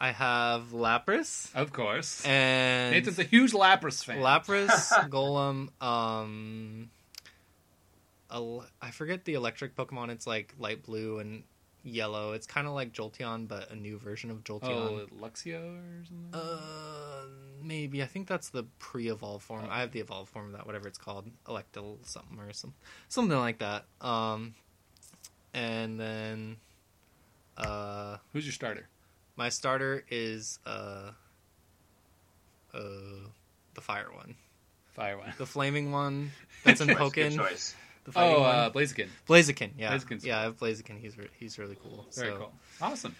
I 0.00 0.12
have 0.12 0.70
Lapras 0.72 1.54
Of 1.54 1.72
course. 1.72 2.24
and 2.24 2.94
Nathan's 2.94 3.18
a 3.18 3.22
huge 3.24 3.52
Lapras 3.52 4.02
fan. 4.04 4.18
Lapras, 4.18 4.88
Golem. 5.10 5.68
Um, 5.82 6.90
I 8.30 8.90
forget 8.92 9.24
the 9.24 9.34
electric 9.34 9.76
Pokemon. 9.76 10.08
It's 10.10 10.26
like 10.26 10.54
light 10.58 10.82
blue 10.82 11.18
and 11.18 11.42
yellow. 11.84 12.32
It's 12.32 12.46
kind 12.46 12.66
of 12.66 12.72
like 12.74 12.92
Jolteon, 12.92 13.48
but 13.48 13.70
a 13.70 13.76
new 13.76 13.98
version 13.98 14.30
of 14.30 14.44
Jolteon. 14.44 14.62
oh, 14.70 15.06
Luxio 15.20 15.76
or 15.78 16.04
something? 16.04 16.28
Uh, 16.32 17.26
maybe. 17.62 18.02
I 18.02 18.06
think 18.06 18.28
that's 18.28 18.50
the 18.50 18.64
pre-evolved 18.78 19.44
form. 19.44 19.64
Oh. 19.66 19.70
I 19.72 19.80
have 19.80 19.92
the 19.92 20.00
evolved 20.00 20.30
form 20.30 20.46
of 20.46 20.52
that, 20.52 20.66
whatever 20.66 20.88
it's 20.88 20.98
called, 20.98 21.28
Electal 21.46 21.98
something 22.06 22.38
or 22.38 22.52
some 22.52 22.74
something 23.08 23.38
like 23.38 23.58
that. 23.58 23.84
Um, 24.00 24.54
and 25.54 25.98
then, 26.00 26.56
uh, 27.56 28.16
Who's 28.32 28.44
your 28.46 28.52
starter? 28.52 28.88
my 29.36 29.48
starter 29.48 30.04
is 30.10 30.58
uh, 30.66 31.10
uh, 32.74 32.80
the 33.74 33.80
fire 33.80 34.08
one, 34.14 34.34
Fire 34.92 35.18
one. 35.18 35.32
the 35.38 35.46
flaming 35.46 35.90
one 35.92 36.32
that's 36.64 36.80
in 36.80 36.88
Good 36.88 36.96
good 36.98 37.12
Pokken, 37.12 37.36
choice. 37.36 37.74
The 38.04 38.12
fighting 38.12 38.36
Oh, 38.36 38.42
uh, 38.42 38.70
one. 38.72 38.82
Blaziken. 38.82 39.08
Blaziken. 39.28 39.70
Yeah, 39.78 39.92
Blaziken's 39.96 40.24
yeah, 40.24 40.40
I 40.40 40.42
have 40.44 40.58
Blaziken. 40.58 40.98
He's 40.98 41.16
re- 41.18 41.28
he's 41.38 41.58
really 41.58 41.76
cool. 41.82 42.06
Very 42.14 42.30
so, 42.32 42.36
cool. 42.38 42.52
Awesome. 42.80 43.14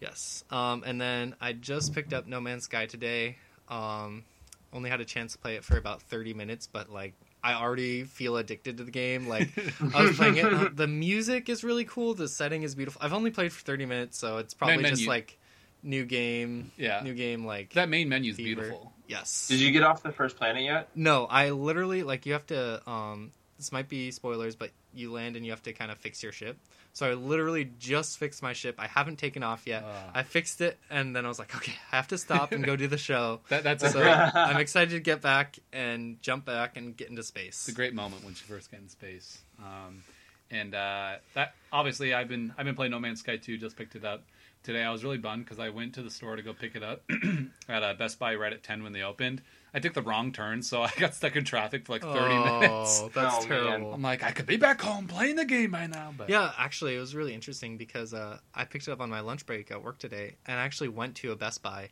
Yes. 0.00 0.44
Um, 0.50 0.82
and 0.86 1.00
then 1.00 1.34
I 1.40 1.52
just 1.52 1.94
picked 1.94 2.12
up 2.12 2.26
No 2.26 2.40
Man's 2.40 2.64
Sky 2.64 2.86
today. 2.86 3.36
Um, 3.68 4.24
only 4.72 4.90
had 4.90 5.00
a 5.00 5.04
chance 5.04 5.32
to 5.32 5.38
play 5.38 5.54
it 5.56 5.64
for 5.64 5.78
about 5.78 6.02
30 6.02 6.34
minutes, 6.34 6.66
but 6.66 6.90
like 6.90 7.14
I 7.42 7.54
already 7.54 8.02
feel 8.04 8.36
addicted 8.36 8.76
to 8.78 8.84
the 8.84 8.90
game. 8.90 9.26
Like 9.28 9.48
I 9.94 10.02
was 10.02 10.16
playing 10.16 10.36
it. 10.36 10.44
uh, 10.52 10.68
The 10.74 10.86
music 10.86 11.48
is 11.48 11.64
really 11.64 11.84
cool. 11.84 12.14
The 12.14 12.28
setting 12.28 12.62
is 12.62 12.74
beautiful. 12.74 13.00
I've 13.02 13.12
only 13.14 13.30
played 13.30 13.52
for 13.52 13.62
30 13.62 13.86
minutes, 13.86 14.18
so 14.18 14.38
it's 14.38 14.52
probably 14.54 14.76
Man 14.78 14.86
just 14.90 15.02
menu. 15.02 15.08
like 15.08 15.38
new 15.82 16.04
game. 16.04 16.72
Yeah. 16.76 17.00
New 17.02 17.14
game. 17.14 17.46
Like 17.46 17.72
That 17.74 17.88
main 17.88 18.08
menu 18.08 18.32
is 18.32 18.36
beautiful. 18.36 18.92
yes. 19.08 19.46
Did 19.48 19.60
you 19.60 19.70
get 19.70 19.82
off 19.82 20.02
the 20.02 20.12
first 20.12 20.36
planet 20.36 20.62
yet? 20.62 20.88
No, 20.94 21.24
I 21.26 21.50
literally 21.50 22.02
like 22.02 22.26
you 22.26 22.32
have 22.34 22.46
to. 22.48 22.82
Um, 22.90 23.32
this 23.56 23.72
might 23.72 23.88
be 23.88 24.10
spoilers, 24.10 24.54
but 24.54 24.70
you 24.94 25.12
land 25.12 25.36
and 25.36 25.44
you 25.44 25.52
have 25.52 25.62
to 25.64 25.72
kind 25.72 25.90
of 25.90 25.98
fix 25.98 26.22
your 26.22 26.32
ship. 26.32 26.58
So 26.92 27.10
I 27.10 27.14
literally 27.14 27.70
just 27.78 28.18
fixed 28.18 28.42
my 28.42 28.52
ship. 28.52 28.76
I 28.78 28.86
haven't 28.86 29.16
taken 29.18 29.42
off 29.42 29.66
yet. 29.66 29.84
Ah. 29.86 30.10
I 30.14 30.22
fixed 30.22 30.60
it, 30.60 30.78
and 30.90 31.14
then 31.14 31.24
I 31.24 31.28
was 31.28 31.38
like, 31.38 31.54
okay, 31.54 31.74
I 31.92 31.96
have 31.96 32.08
to 32.08 32.18
stop 32.18 32.52
and 32.52 32.64
go 32.64 32.76
do 32.76 32.86
the 32.86 32.98
show. 32.98 33.40
That, 33.48 33.64
that's 33.64 33.92
So 33.92 34.02
I'm 34.02 34.56
excited 34.58 34.90
to 34.90 35.00
get 35.00 35.20
back 35.22 35.58
and 35.72 36.20
jump 36.22 36.44
back 36.44 36.76
and 36.76 36.96
get 36.96 37.08
into 37.10 37.22
space. 37.22 37.48
it's 37.48 37.68
a 37.68 37.72
great 37.72 37.94
moment 37.94 38.22
when 38.24 38.32
you 38.32 38.36
first 38.36 38.70
get 38.70 38.80
in 38.80 38.88
space. 38.88 39.38
Um, 39.58 40.02
and 40.50 40.74
uh, 40.74 41.16
that 41.34 41.54
obviously 41.72 42.14
I've 42.14 42.28
been 42.28 42.52
I've 42.56 42.64
been 42.64 42.74
playing 42.74 42.92
No 42.92 42.98
Man's 42.98 43.20
Sky 43.20 43.36
2. 43.36 43.58
Just 43.58 43.76
picked 43.76 43.96
it 43.96 44.04
up 44.04 44.22
today. 44.66 44.82
I 44.82 44.90
was 44.92 45.02
really 45.04 45.16
bummed 45.16 45.44
because 45.44 45.58
I 45.58 45.70
went 45.70 45.94
to 45.94 46.02
the 46.02 46.10
store 46.10 46.36
to 46.36 46.42
go 46.42 46.52
pick 46.52 46.76
it 46.76 46.82
up 46.82 47.02
at 47.68 47.82
uh, 47.82 47.94
Best 47.94 48.18
Buy 48.18 48.34
right 48.34 48.52
at 48.52 48.62
10 48.62 48.82
when 48.82 48.92
they 48.92 49.02
opened. 49.02 49.40
I 49.72 49.78
took 49.78 49.94
the 49.94 50.02
wrong 50.02 50.32
turn, 50.32 50.62
so 50.62 50.82
I 50.82 50.90
got 50.98 51.14
stuck 51.14 51.36
in 51.36 51.44
traffic 51.44 51.86
for 51.86 51.92
like 51.92 52.02
30 52.02 52.38
minutes. 52.38 53.00
Oh, 53.02 53.10
that's 53.14 53.36
Oh, 53.36 53.48
man. 53.48 53.48
terrible. 53.48 53.92
I'm 53.94 54.02
like, 54.02 54.22
I 54.22 54.32
could 54.32 54.46
be 54.46 54.56
back 54.58 54.80
home 54.82 55.06
playing 55.06 55.36
the 55.36 55.44
game 55.44 55.70
by 55.70 55.86
now, 55.86 56.12
but 56.16 56.28
Yeah, 56.28 56.52
actually, 56.58 56.96
it 56.96 56.98
was 57.00 57.14
really 57.14 57.32
interesting 57.34 57.76
because 57.78 58.12
uh, 58.12 58.38
I 58.54 58.64
picked 58.64 58.88
it 58.88 58.90
up 58.92 59.00
on 59.00 59.08
my 59.08 59.20
lunch 59.20 59.46
break 59.46 59.70
at 59.70 59.82
work 59.82 59.98
today, 59.98 60.36
and 60.46 60.58
I 60.60 60.64
actually 60.64 60.88
went 60.88 61.14
to 61.16 61.32
a 61.32 61.36
Best 61.36 61.62
Buy, 61.62 61.90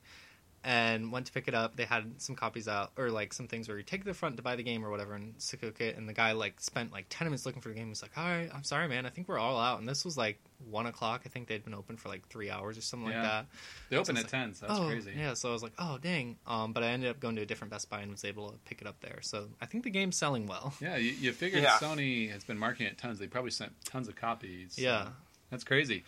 and 0.65 1.13
went 1.13 1.27
to 1.27 1.33
pick 1.33 1.47
it 1.47 1.55
up. 1.55 1.77
They 1.77 1.85
had 1.85 2.21
some 2.23 2.35
copies 2.35 2.67
out, 2.69 2.93
or 2.97 3.11
like 3.11 3.33
some 3.33 3.47
things 3.47 3.69
where 3.69 3.77
you 3.77 3.83
take 3.85 4.05
the 4.05 4.15
front 4.15 4.37
to 4.39 4.43
buy 4.43 4.57
the 4.57 4.63
game 4.63 4.85
or 4.85 4.91
whatever, 4.91 5.15
and 5.15 5.37
Sikook 5.39 5.81
it. 5.81 5.97
And 5.97 6.09
the 6.09 6.13
guy 6.15 6.33
like 6.33 6.61
spent 6.61 6.91
like 6.93 7.07
ten 7.11 7.27
minutes 7.27 7.45
looking 7.47 7.61
for 7.63 7.69
the 7.69 7.75
game. 7.75 7.89
He's 7.89 8.03
like, 8.03 8.17
"All 8.17 8.25
right, 8.25 8.49
I'm 8.55 8.65
sorry, 8.65 8.89
man. 8.89 9.07
I 9.07 9.11
think 9.11 9.29
we're 9.29 9.39
all 9.39 9.59
out." 9.61 9.79
And 9.79 9.89
this 9.89 10.05
was 10.05 10.17
like 10.17 10.39
one 10.71 10.87
o'clock. 10.87 11.23
I 11.27 11.29
think 11.29 11.47
they'd 11.49 11.63
been 11.65 11.75
open 11.75 11.97
for 11.99 12.09
like 12.09 12.27
three 12.29 12.51
hours 12.51 12.79
or 12.79 12.81
something 12.81 13.11
Yeah. 13.11 13.21
like 13.21 13.31
that. 13.31 13.47
They 13.91 13.97
opened 13.97 14.17
So 14.17 14.21
at 14.21 14.25
it's 14.25 14.31
ten, 14.31 14.55
so 14.55 14.67
that's 14.67 14.81
oh, 14.81 14.87
crazy. 14.89 15.13
yeah. 15.17 15.35
So 15.35 15.51
I 15.51 15.53
was 15.53 15.63
like, 15.63 15.75
"Oh, 15.79 15.99
dang!" 15.99 16.37
Um, 16.47 16.73
but 16.73 16.83
I 16.83 16.89
ended 16.89 17.11
up 17.11 17.21
going 17.21 17.37
to 17.37 17.43
a 17.43 17.47
different 17.47 17.71
Best 17.71 17.91
Buy 17.91 18.01
and 18.01 18.11
was 18.11 18.25
able 18.25 18.49
to 18.51 18.57
pick 18.65 18.81
it 18.81 18.87
up 18.87 18.99
there. 19.01 19.19
So 19.21 19.49
I 19.61 19.67
think 19.67 19.85
the 19.85 19.91
game's 19.91 20.17
selling 20.17 20.47
well. 20.47 20.73
Yeah, 20.81 20.97
you, 20.97 21.11
you 21.13 21.33
figured 21.33 21.63
Yeah. 21.63 21.73
Sony 21.79 22.31
has 22.31 22.43
been 22.45 22.59
marketing 22.59 22.87
it 22.87 22.97
tons. 22.99 23.19
They 23.19 23.27
probably 23.27 23.51
sent 23.51 23.73
tons 23.85 24.09
of 24.09 24.17
copies. 24.17 24.75
so 24.77 24.83
Yeah. 24.83 25.09
that's 25.51 25.65
crazy. 25.65 26.05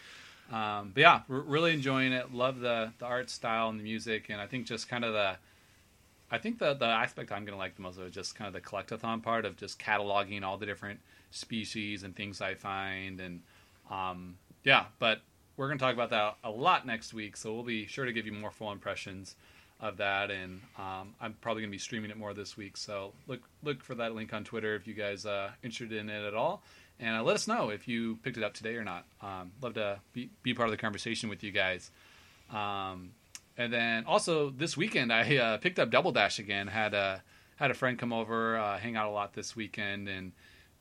Um, 0.53 0.92
but 0.94 1.01
yeah, 1.01 1.20
we're 1.28 1.40
really 1.40 1.72
enjoying 1.72 2.12
it. 2.12 2.32
Love 2.32 2.61
the 2.61 2.92
the 2.99 3.05
art 3.05 3.30
style 3.30 3.68
and 3.68 3.80
the 3.80 3.84
music, 3.84 4.26
and 4.28 4.40
I 4.40 4.47
think 4.47 4.66
just 4.66 4.88
kind 4.88 5.05
of 5.05 5.12
the, 5.12 5.36
I 6.30 6.38
think 6.38 6.59
the 6.59 6.74
the 6.74 6.86
aspect 6.86 7.32
I'm 7.32 7.44
gonna 7.44 7.57
like 7.57 7.74
the 7.74 7.82
most 7.82 7.99
of 7.99 8.07
is 8.07 8.14
just 8.14 8.34
kind 8.36 8.47
of 8.47 8.55
the 8.55 8.61
collectathon 8.61 9.22
part 9.22 9.44
of 9.44 9.57
just 9.57 9.78
cataloging 9.78 10.42
all 10.42 10.57
the 10.57 10.66
different 10.66 11.01
species 11.30 12.05
and 12.05 12.14
things 12.14 12.40
I 12.40 12.55
find, 12.55 13.20
and 13.20 13.40
um, 13.90 14.36
yeah. 14.62 14.84
But 14.99 15.20
we're 15.57 15.68
gonna 15.68 15.80
talk 15.80 15.94
about 15.94 16.11
that 16.11 16.36
a 16.44 16.51
lot 16.51 16.86
next 16.86 17.12
week, 17.12 17.36
so 17.36 17.53
we'll 17.53 17.64
be 17.64 17.86
sure 17.86 18.05
to 18.05 18.12
give 18.12 18.26
you 18.26 18.32
more 18.32 18.51
full 18.53 18.70
impressions 18.70 19.34
of 19.80 19.97
that, 19.99 20.30
and 20.30 20.61
um, 20.78 21.14
I'm 21.20 21.34
probably 21.40 21.62
gonna 21.62 21.72
be 21.72 21.78
streaming 21.78 22.11
it 22.11 22.16
more 22.16 22.34
this 22.34 22.57
week. 22.57 22.76
So 22.76 23.12
look 23.26 23.40
look 23.62 23.82
for 23.82 23.94
that 23.97 24.14
link 24.14 24.32
on 24.32 24.44
Twitter 24.44 24.74
if 24.76 24.86
you 24.86 24.94
guys 24.94 25.26
uh, 25.26 25.51
interested 25.62 25.99
in 25.99 26.09
it 26.09 26.24
at 26.24 26.34
all, 26.34 26.62
and 27.01 27.16
uh, 27.16 27.22
let 27.22 27.34
us 27.34 27.47
know 27.47 27.70
if 27.70 27.86
you 27.88 28.16
picked 28.22 28.36
it 28.36 28.44
up 28.44 28.55
today 28.55 28.76
or 28.76 28.84
not. 28.84 29.05
Um, 29.22 29.53
love 29.61 29.74
to 29.74 30.01
be, 30.12 30.30
be 30.42 30.55
part 30.55 30.68
of 30.68 30.70
the 30.70 30.76
conversation 30.76 31.28
with 31.28 31.42
you 31.42 31.53
guys. 31.53 31.90
Um, 32.53 33.11
and 33.59 33.72
then 33.72 34.05
also 34.05 34.51
this 34.51 34.76
weekend, 34.76 35.12
I 35.12 35.36
uh, 35.36 35.57
picked 35.59 35.78
up 35.78 35.90
Double 35.90 36.12
Dash 36.12 36.38
again. 36.38 36.66
Had 36.66 36.94
a 36.94 37.22
had 37.57 37.70
a 37.70 37.74
friend 37.74 37.99
come 37.99 38.12
over, 38.12 38.59
uh, 38.59 38.78
hang 38.78 38.97
out 38.97 39.09
a 39.09 39.11
lot 39.11 39.32
this 39.32 39.57
weekend, 39.57 40.09
and 40.09 40.32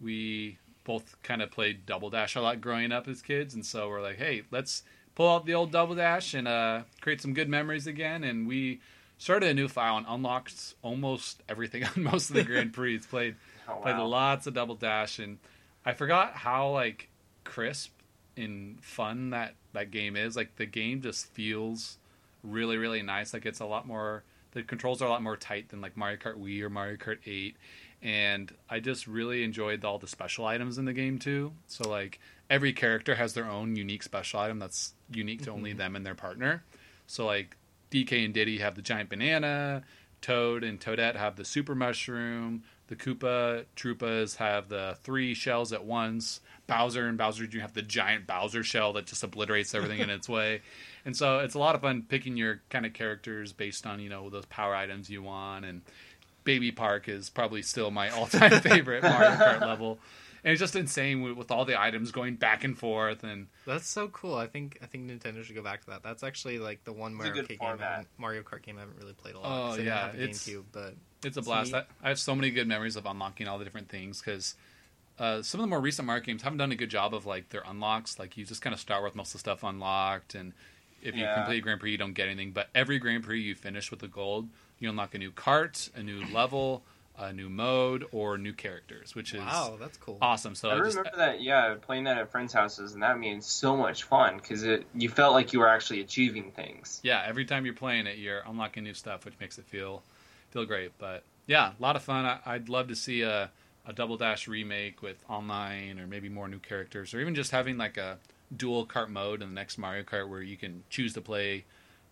we 0.02 0.58
both 0.84 1.16
kind 1.24 1.42
of 1.42 1.50
played 1.52 1.86
Double 1.86 2.10
Dash 2.10 2.36
a 2.36 2.42
lot 2.42 2.60
growing 2.60 2.92
up 2.92 3.08
as 3.08 3.22
kids. 3.22 3.54
And 3.54 3.66
so 3.66 3.88
we're 3.88 4.02
like, 4.02 4.18
hey, 4.18 4.44
let's 4.52 4.84
pull 5.16 5.30
out 5.30 5.46
the 5.46 5.54
old 5.54 5.72
Double 5.72 5.96
Dash 5.96 6.34
and 6.34 6.48
uh, 6.48 6.82
create 7.00 7.22
some 7.22 7.34
good 7.34 7.48
memories 7.50 7.88
again. 7.88 8.26
And 8.26 8.46
we 8.46 8.82
started 9.18 9.50
a 9.50 9.54
new 9.54 9.70
file 9.70 9.98
and 9.98 10.06
unlocked 10.08 10.76
almost 10.82 11.42
everything 11.48 11.84
on 11.96 12.04
most 12.04 12.30
of 12.30 12.36
the 12.36 12.44
Grand 12.44 12.74
Prix. 12.74 13.00
Played 13.00 13.36
Oh, 13.68 13.78
played 13.82 13.98
lots 13.98 14.48
of 14.48 14.54
double 14.54 14.76
dash 14.76 15.20
and 15.20 15.40
i 15.86 15.94
forgot 15.94 16.34
how 16.34 16.70
like 16.70 17.10
crisp 17.44 17.92
and 18.38 18.84
fun 18.84 19.30
that 19.30 19.56
that 19.74 19.92
game 19.92 20.16
is. 20.16 20.36
Like 20.36 20.56
the 20.56 20.66
game 20.66 21.02
just 21.02 21.28
feels 21.28 21.98
really 22.44 22.78
really 22.78 23.02
nice. 23.02 23.34
Like 23.34 23.46
it's 23.46 23.60
a 23.60 23.66
lot 23.66 23.88
more 23.88 24.24
the 24.52 24.64
controls 24.64 25.02
are 25.02 25.06
a 25.06 25.10
lot 25.10 25.24
more 25.24 25.38
tight 25.38 25.70
than 25.70 25.82
like 25.82 25.98
mario 25.98 26.18
kart 26.18 26.38
wii 26.38 26.62
or 26.62 26.70
mario 26.70 26.96
kart 26.96 27.18
8 27.26 27.58
and 28.02 28.54
i 28.70 28.80
just 28.80 29.06
really 29.06 29.44
enjoyed 29.44 29.84
all 29.84 30.00
the 30.00 30.08
special 30.08 30.46
items 30.46 30.78
in 30.78 30.86
the 30.86 30.94
game 30.94 31.20
too. 31.20 31.54
So 31.68 31.90
like 31.90 32.20
every 32.50 32.74
character 32.74 33.16
has 33.16 33.34
their 33.34 33.50
own 33.50 33.76
unique 33.76 34.04
special 34.04 34.40
item 34.40 34.60
that's 34.60 34.94
unique 35.12 35.44
to 35.44 35.52
only 35.52 35.72
mm-hmm. 35.72 35.80
them 35.80 35.96
and 35.96 36.06
their 36.06 36.16
partner. 36.16 36.64
So 37.08 37.26
like 37.26 37.58
dk 37.92 38.26
and 38.26 38.34
diddy 38.34 38.58
have 38.58 38.76
the 38.76 38.82
giant 38.82 39.10
banana 39.10 39.84
toad 40.22 40.64
and 40.64 40.80
toadette 40.80 41.16
have 41.16 41.36
the 41.36 41.46
super 41.46 41.76
mushroom 41.76 42.64
the 42.88 42.96
Koopa 42.96 43.66
Troopas 43.76 44.36
have 44.38 44.70
the 44.70 44.98
three 45.04 45.34
shells 45.34 45.74
at 45.74 45.86
once. 45.86 46.40
Bowser 46.68 47.08
and 47.08 47.18
Bowser 47.18 47.46
Jr. 47.48 47.60
have 47.60 47.74
the 47.74 47.82
giant 47.82 48.26
Bowser 48.28 48.64
shell 48.64 48.94
that 48.94 49.06
just 49.06 49.24
obliterates 49.24 49.74
everything 49.76 50.00
in 50.00 50.10
its 50.10 50.28
way. 50.28 50.62
And 51.06 51.16
so 51.16 51.40
it's 51.40 51.54
a 51.56 51.60
lot 51.60 51.76
of 51.76 51.82
fun 51.82 52.04
picking 52.08 52.38
your 52.38 52.62
kind 52.70 52.86
of 52.86 52.94
characters 52.94 53.54
based 53.54 53.86
on, 53.86 54.00
you 54.00 54.10
know, 54.10 54.30
those 54.30 54.46
power 54.46 54.76
items 54.76 55.10
you 55.10 55.22
want. 55.22 55.66
And 55.66 55.82
Baby 56.44 56.72
Park 56.72 57.08
is 57.08 57.30
probably 57.30 57.62
still 57.62 57.92
my 57.92 58.10
all 58.10 58.28
time 58.28 58.60
favorite 58.62 59.04
Mario 59.04 59.32
Kart 59.32 59.62
level. 59.62 60.00
And 60.44 60.52
it's 60.52 60.60
just 60.60 60.76
insane 60.76 61.24
with, 61.24 61.34
with 61.38 61.50
all 61.50 61.66
the 61.66 61.80
items 61.80 62.12
going 62.12 62.36
back 62.36 62.64
and 62.64 62.78
forth. 62.78 63.24
And 63.24 63.48
That's 63.66 63.88
so 63.88 64.08
cool. 64.10 64.36
I 64.36 64.46
think 64.46 64.78
I 64.82 64.86
think 64.86 65.10
Nintendo 65.10 65.44
should 65.44 65.56
go 65.56 65.64
back 65.64 65.82
to 65.86 65.90
that. 65.92 66.04
That's 66.04 66.24
actually 66.24 66.60
like 66.60 66.84
the 66.84 66.94
one 66.94 67.16
Mario, 67.16 67.34
Kart 67.44 67.48
game 67.48 67.58
I 67.62 67.66
haven't- 67.70 68.08
Mario 68.20 68.42
Kart 68.44 68.62
game 68.62 68.78
I 68.78 68.82
haven't 68.82 68.98
really 69.00 69.14
played 69.14 69.34
a 69.36 69.40
lot. 69.40 69.46
Oh, 69.48 69.64
'cause 69.70 69.74
I 69.74 69.78
didn't 69.78 69.88
yeah, 69.88 70.06
have 70.06 70.16
a 70.16 70.24
it's- 70.24 70.48
GameCube, 70.48 70.64
but 70.72 70.96
It's 71.26 71.38
a 71.38 71.40
It's 71.40 71.48
blast. 71.48 71.74
I, 71.74 71.84
I 72.04 72.10
have 72.10 72.20
so 72.20 72.36
many 72.36 72.52
good 72.52 72.68
memories 72.68 72.96
of 72.96 73.06
unlocking 73.06 73.48
all 73.48 73.58
the 73.58 73.66
different 73.66 73.90
things 73.90 74.22
because 74.22 74.56
uh, 75.18 75.42
some 75.42 75.60
of 75.60 75.64
the 75.64 75.70
more 75.70 75.82
recent 75.82 76.06
Mario 76.06 76.24
games 76.24 76.44
haven't 76.44 76.58
done 76.60 76.72
a 76.72 76.76
good 76.76 76.90
job 76.90 77.14
of 77.14 77.26
like 77.26 77.50
their 77.50 77.64
unlocks. 77.66 78.20
Like 78.20 78.38
you 78.38 78.46
just 78.46 78.62
kind 78.62 78.74
of 78.74 78.80
start 78.80 79.04
with 79.04 79.16
most 79.16 79.30
of 79.30 79.34
the 79.34 79.40
stuff 79.40 79.64
unlocked, 79.64 80.36
and 80.36 80.54
if 81.02 81.16
you 81.16 81.22
Yeah. 81.24 81.34
complete 81.36 81.62
Grand 81.64 81.80
Prix, 81.80 81.92
you 81.92 81.98
don't 81.98 82.14
get 82.14 82.28
anything. 82.28 82.52
But 82.52 82.70
every 82.76 83.00
Grand 83.00 83.24
Prix 83.24 83.42
you 83.42 83.56
finish 83.56 83.92
with 83.92 84.02
the 84.02 84.08
gold, 84.08 84.50
you 84.80 84.90
unlock 84.90 85.16
a 85.16 85.18
new 85.18 85.32
cart, 85.32 85.90
a 85.96 86.04
new 86.04 86.24
level, 86.34 86.84
a 87.18 87.32
new 87.34 87.50
mode, 87.50 88.06
or 88.12 88.38
new 88.38 88.54
characters, 88.54 89.16
which 89.16 89.34
is 89.34 89.40
wow, 89.40 89.78
that's 89.80 89.98
cool. 89.98 90.18
awesome. 90.22 90.54
So 90.54 90.70
I 90.70 90.74
remember 90.76 91.12
that, 91.16 91.42
yeah, 91.42 91.76
playing 91.82 92.04
that 92.06 92.18
at 92.18 92.32
friends' 92.32 92.54
houses, 92.54 92.94
and 92.94 93.02
that 93.04 93.18
means 93.18 93.46
so 93.46 93.76
much 93.78 94.04
fun 94.04 94.38
because 94.38 94.64
it 94.64 94.86
you 94.94 95.10
felt 95.10 95.34
like 95.34 95.54
you 95.54 95.60
were 95.60 95.70
actually 95.70 96.02
achieving 96.02 96.52
things. 96.52 97.00
yeah, 97.04 97.24
every 97.26 97.46
time 97.46 97.66
you're 97.66 97.74
playing 97.74 98.06
it, 98.08 98.18
you're 98.18 98.42
unlocking 98.46 98.84
new 98.84 98.94
stuff, 98.94 99.26
which 99.26 99.36
makes 99.40 99.58
it 99.58 99.66
feel 99.66 100.04
feel 100.56 100.66
great. 100.66 100.98
But 100.98 101.24
yeah, 101.48 101.74
a 101.78 101.82
lot 101.82 101.98
of 101.98 102.02
fun. 102.02 102.26
I, 102.26 102.40
I'd 102.46 102.70
love 102.70 102.88
to 102.88 102.96
see 102.96 103.22
a, 103.24 103.52
a 103.86 103.92
Double 103.92 104.16
Dash 104.16 104.48
remake 104.48 105.02
with 105.02 105.18
online, 105.30 106.00
or 106.00 106.08
maybe 106.08 106.30
more 106.30 106.48
new 106.48 106.60
characters, 106.60 107.14
or 107.14 107.20
even 107.20 107.36
just 107.36 107.52
having 107.52 107.78
like 107.78 107.98
a 107.98 108.18
dual 108.56 108.86
cart 108.86 109.10
mode 109.10 109.42
in 109.42 109.50
the 109.50 109.54
next 109.56 109.78
Mario 109.78 110.04
Kart 110.04 110.30
where 110.30 110.42
you 110.42 110.56
can 110.56 110.84
choose 110.90 111.14
to 111.14 111.22
play 111.22 111.66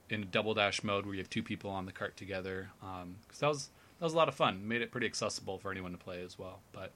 in 0.09 0.27
Double 0.29 0.53
Dash 0.53 0.83
mode 0.83 1.05
where 1.05 1.15
you 1.15 1.21
have 1.21 1.29
two 1.29 1.41
people 1.41 1.69
on 1.71 1.85
the 1.85 1.93
cart 1.93 2.17
together. 2.17 2.69
Because 2.81 3.39
that 3.39 3.47
was 3.47 3.69
that 3.99 4.05
was 4.05 4.13
a 4.13 4.17
lot 4.17 4.27
of 4.27 4.35
fun. 4.35 4.67
Made 4.67 4.81
it 4.81 4.91
pretty 4.91 5.07
accessible 5.07 5.57
for 5.57 5.71
anyone 5.71 5.93
to 5.93 5.97
play 5.97 6.21
as 6.21 6.37
well. 6.37 6.59
But 6.73 6.91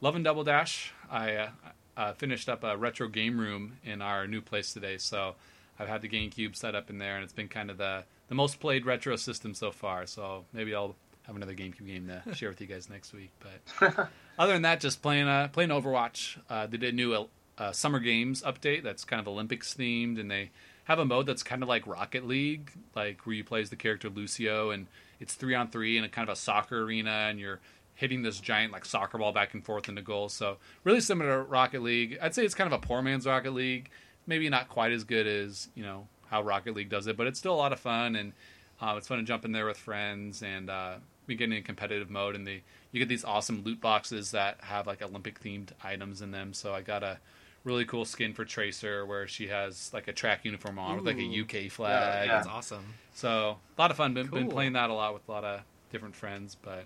loving 0.00 0.24
Double 0.24 0.42
Dash. 0.42 0.92
I 1.08 1.36
uh, 1.36 1.50
uh, 1.96 2.12
finished 2.14 2.48
up 2.48 2.64
a 2.64 2.76
retro 2.76 3.06
game 3.06 3.38
room 3.38 3.78
in 3.84 4.02
our 4.02 4.26
new 4.26 4.40
place 4.40 4.72
today, 4.72 4.98
so 4.98 5.36
I've 5.78 5.88
had 5.88 6.02
the 6.02 6.08
GameCube 6.08 6.56
set 6.56 6.74
up 6.74 6.90
in 6.90 6.98
there, 6.98 7.16
and 7.16 7.24
it's 7.24 7.32
been 7.32 7.48
kind 7.48 7.70
of 7.70 7.78
the 7.78 8.04
the 8.28 8.34
most 8.34 8.60
played 8.60 8.86
retro 8.86 9.16
system 9.16 9.54
so 9.54 9.70
far. 9.70 10.06
So 10.06 10.44
maybe 10.52 10.74
I'll 10.74 10.96
have 11.26 11.36
another 11.36 11.54
GameCube 11.54 11.86
game 11.86 12.08
to 12.08 12.34
share 12.34 12.48
with 12.48 12.60
you 12.60 12.66
guys 12.66 12.88
next 12.88 13.12
week. 13.12 13.30
But 13.40 14.08
other 14.38 14.52
than 14.52 14.62
that, 14.62 14.80
just 14.80 15.02
playing 15.02 15.28
uh, 15.28 15.48
playing 15.48 15.70
Overwatch. 15.70 16.38
Uh, 16.48 16.66
they 16.66 16.76
did 16.76 16.94
a 16.94 16.96
new 16.96 17.28
uh, 17.58 17.72
Summer 17.72 17.98
Games 17.98 18.42
update 18.42 18.82
that's 18.82 19.04
kind 19.04 19.20
of 19.20 19.28
Olympics 19.28 19.74
themed, 19.74 20.20
and 20.20 20.30
they 20.30 20.50
have 20.84 20.98
a 20.98 21.04
mode 21.04 21.26
that's 21.26 21.42
kind 21.42 21.62
of 21.62 21.68
like 21.68 21.86
Rocket 21.86 22.26
League, 22.26 22.70
like 22.94 23.26
where 23.26 23.34
you 23.34 23.44
play 23.44 23.60
as 23.60 23.70
the 23.70 23.76
character 23.76 24.08
Lucio, 24.08 24.70
and 24.70 24.86
it's 25.18 25.34
three 25.34 25.54
on 25.54 25.68
three 25.68 25.98
in 25.98 26.04
a 26.04 26.08
kind 26.08 26.28
of 26.28 26.32
a 26.32 26.36
soccer 26.36 26.82
arena, 26.82 27.10
and 27.10 27.40
you're 27.40 27.60
hitting 27.96 28.22
this 28.22 28.38
giant 28.38 28.72
like 28.72 28.84
soccer 28.84 29.18
ball 29.18 29.32
back 29.32 29.54
and 29.54 29.64
forth 29.64 29.88
into 29.88 30.02
goals. 30.02 30.32
So 30.32 30.58
really 30.84 31.00
similar 31.00 31.38
to 31.38 31.42
Rocket 31.42 31.82
League. 31.82 32.18
I'd 32.22 32.34
say 32.34 32.44
it's 32.44 32.54
kind 32.54 32.72
of 32.72 32.80
a 32.80 32.86
poor 32.86 33.02
man's 33.02 33.26
Rocket 33.26 33.52
League. 33.52 33.90
Maybe 34.26 34.48
not 34.48 34.68
quite 34.68 34.92
as 34.92 35.04
good 35.04 35.26
as 35.26 35.68
you 35.74 35.82
know 35.82 36.08
how 36.28 36.42
Rocket 36.42 36.74
League 36.74 36.88
does 36.90 37.06
it, 37.06 37.16
but 37.16 37.26
it's 37.26 37.38
still 37.38 37.54
a 37.54 37.56
lot 37.56 37.72
of 37.72 37.80
fun, 37.80 38.16
and 38.16 38.32
uh, 38.80 38.94
it's 38.96 39.08
fun 39.08 39.18
to 39.18 39.24
jump 39.24 39.44
in 39.44 39.52
there 39.52 39.66
with 39.66 39.76
friends 39.76 40.42
and 40.42 40.68
uh, 40.68 40.94
we 41.26 41.34
get 41.34 41.50
in 41.50 41.62
competitive 41.62 42.10
mode, 42.10 42.34
and 42.34 42.46
they 42.46 42.62
you 42.92 42.98
get 42.98 43.08
these 43.08 43.24
awesome 43.24 43.62
loot 43.64 43.80
boxes 43.80 44.30
that 44.32 44.58
have 44.62 44.86
like 44.86 45.02
Olympic 45.02 45.40
themed 45.40 45.68
items 45.82 46.22
in 46.22 46.30
them. 46.30 46.52
So 46.52 46.74
I 46.74 46.82
got 46.82 47.02
a 47.02 47.18
really 47.64 47.84
cool 47.84 48.04
skin 48.04 48.32
for 48.32 48.44
Tracer 48.44 49.04
where 49.04 49.26
she 49.26 49.48
has 49.48 49.92
like 49.92 50.08
a 50.08 50.12
track 50.12 50.44
uniform 50.44 50.78
on 50.78 50.96
with 50.96 51.06
like 51.06 51.18
a 51.18 51.40
UK 51.66 51.70
flag. 51.70 52.26
yeah. 52.26 52.36
That's 52.36 52.46
awesome. 52.46 52.84
So 53.14 53.58
a 53.76 53.80
lot 53.80 53.90
of 53.90 53.96
fun. 53.96 54.14
Been, 54.14 54.28
been 54.28 54.48
playing 54.48 54.74
that 54.74 54.88
a 54.90 54.94
lot 54.94 55.14
with 55.14 55.28
a 55.28 55.30
lot 55.32 55.44
of 55.44 55.60
different 55.90 56.14
friends. 56.14 56.56
But 56.62 56.84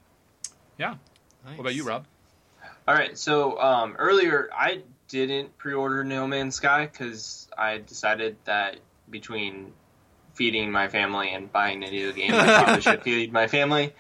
yeah, 0.79 0.95
Nice. 1.45 1.57
what 1.59 1.61
about 1.61 1.75
you, 1.75 1.85
Rob? 1.85 2.07
All 2.89 2.95
right, 2.95 3.17
so 3.17 3.59
um, 3.61 3.95
earlier 3.99 4.49
I 4.55 4.83
didn't 5.11 5.57
pre-order 5.59 6.05
No 6.05 6.27
Man's 6.27 6.55
Sky 6.57 6.87
because 6.87 7.49
I 7.59 7.79
decided 7.79 8.37
that 8.45 8.79
between 9.11 9.73
feeding 10.35 10.71
my 10.71 10.89
family 10.89 11.31
and 11.33 11.51
buying 11.53 11.83
a 11.85 11.91
new 11.91 12.13
game, 12.13 12.33
I 12.35 12.63
probably 12.63 12.81
should 12.83 13.03
feed 13.03 13.33
my 13.33 13.47
family. 13.47 13.93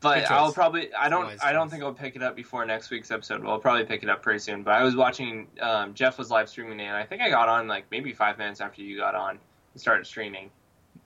But. 0.00 0.30
I'll 0.30 0.52
probably 0.52 0.92
I 0.94 1.06
It's 1.06 1.10
don't 1.10 1.44
I 1.44 1.52
don't 1.52 1.68
think 1.70 1.82
I'll 1.82 1.94
pick 1.94 2.16
it 2.16 2.22
up 2.22 2.34
before 2.36 2.64
next 2.66 2.90
week's 2.90 3.10
episode. 3.10 3.42
Well, 3.42 3.52
I'll 3.52 3.58
probably 3.60 3.84
pick 3.84 4.02
it 4.02 4.08
up 4.10 4.20
pretty 4.22 4.40
soon. 4.40 4.62
But 4.64 4.74
I 4.74 4.82
was 4.82 4.96
watching 4.96 5.46
um, 5.60 5.94
Jeff 5.94 6.18
was 6.18 6.30
live 6.30 6.48
streaming 6.48 6.80
it, 6.80 6.84
and 6.84 6.96
I 6.96 7.04
think 7.04 7.22
I 7.22 7.30
got 7.30 7.48
on 7.48 7.68
like 7.68 7.84
maybe 7.90 8.12
five 8.12 8.36
minutes 8.36 8.60
after 8.60 8.82
you 8.82 8.98
got 8.98 9.14
on 9.14 9.38
and 9.72 9.80
started 9.80 10.06
streaming. 10.06 10.50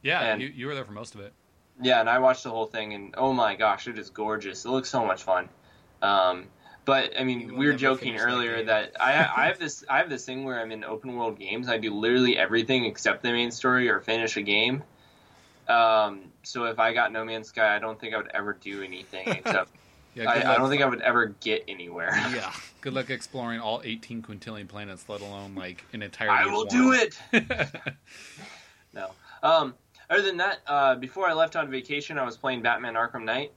Yeah, 0.03 0.21
And- 0.21 0.41
you, 0.43 0.49
you 0.49 0.67
were 0.67 0.75
there 0.75 0.85
for 0.85 0.93
most 0.93 1.15
of 1.15 1.21
it. 1.21 1.33
Yeah, 1.83 2.01
and 2.01 2.09
I 2.09 2.19
watched 2.21 2.43
the 2.45 2.51
whole 2.51 2.65
thing, 2.67 2.95
and 2.95 3.15
oh 3.19 3.35
my 3.35 3.55
gosh, 3.55 3.87
it 3.87 3.99
is 3.99 4.09
gorgeous. 4.09 4.65
It 4.65 4.71
looks 4.71 4.89
so 4.89 5.05
much 5.05 5.25
fun. 5.25 5.51
Um, 6.01 6.47
but 6.87 7.13
I 7.19 7.25
mean, 7.25 7.57
we 7.57 7.67
were 7.67 7.75
joking 7.75 8.13
finish 8.13 8.23
that 8.23 8.29
earlier 8.29 8.65
that, 8.65 8.97
I 8.99 9.11
I 9.37 9.47
have 9.49 9.59
this 9.61 9.85
I 9.91 9.99
have 9.99 10.09
this 10.09 10.25
thing 10.25 10.45
where 10.45 10.59
I'm 10.59 10.73
in 10.73 10.85
open 10.85 11.15
world 11.15 11.39
games. 11.39 11.69
I 11.69 11.77
do 11.77 11.93
literally 11.93 12.39
everything 12.39 12.87
except 12.87 13.23
the 13.23 13.33
main 13.33 13.51
story 13.51 13.91
or 13.91 14.01
finish 14.01 14.39
a 14.39 14.43
game. 14.43 14.83
Um, 15.69 16.33
so 16.45 16.65
if 16.65 16.79
I 16.79 16.95
got 16.95 17.13
No 17.13 17.25
Man's 17.25 17.49
Sky, 17.49 17.75
I 17.75 17.81
don't 17.81 18.01
think 18.01 18.15
I 18.15 18.17
would 18.17 18.31
ever 18.33 18.55
do 18.55 18.83
anything 18.83 19.29
except 19.45 19.71
Yeah, 20.15 20.31
I, 20.31 20.55
I 20.55 20.57
don't 20.57 20.71
think 20.71 20.81
I 20.81 20.87
would 20.87 21.03
ever 21.03 21.27
get 21.41 21.65
anywhere. 21.69 22.13
Yeah, 22.33 22.53
good 22.81 22.95
luck 22.95 23.11
exploring 23.11 23.61
all 23.61 23.83
18 23.85 24.23
quintillion 24.23 24.69
planets, 24.69 25.09
let 25.09 25.21
alone 25.21 25.55
like 25.55 25.85
an 25.93 26.03
entire. 26.03 26.31
I 26.31 26.47
will 26.47 26.65
do 26.65 26.93
it. 26.93 27.19
No. 28.97 29.11
Um, 29.43 29.75
other 30.09 30.23
than 30.23 30.39
that, 30.39 30.61
uh, 30.67 30.95
before 30.97 31.29
I 31.29 31.35
left 31.35 31.55
on 31.55 31.71
vacation, 31.71 32.19
I 32.19 32.25
was 32.25 32.37
playing 32.37 32.63
Batman 32.63 32.95
Arkham 32.95 33.25
Knight. 33.25 33.53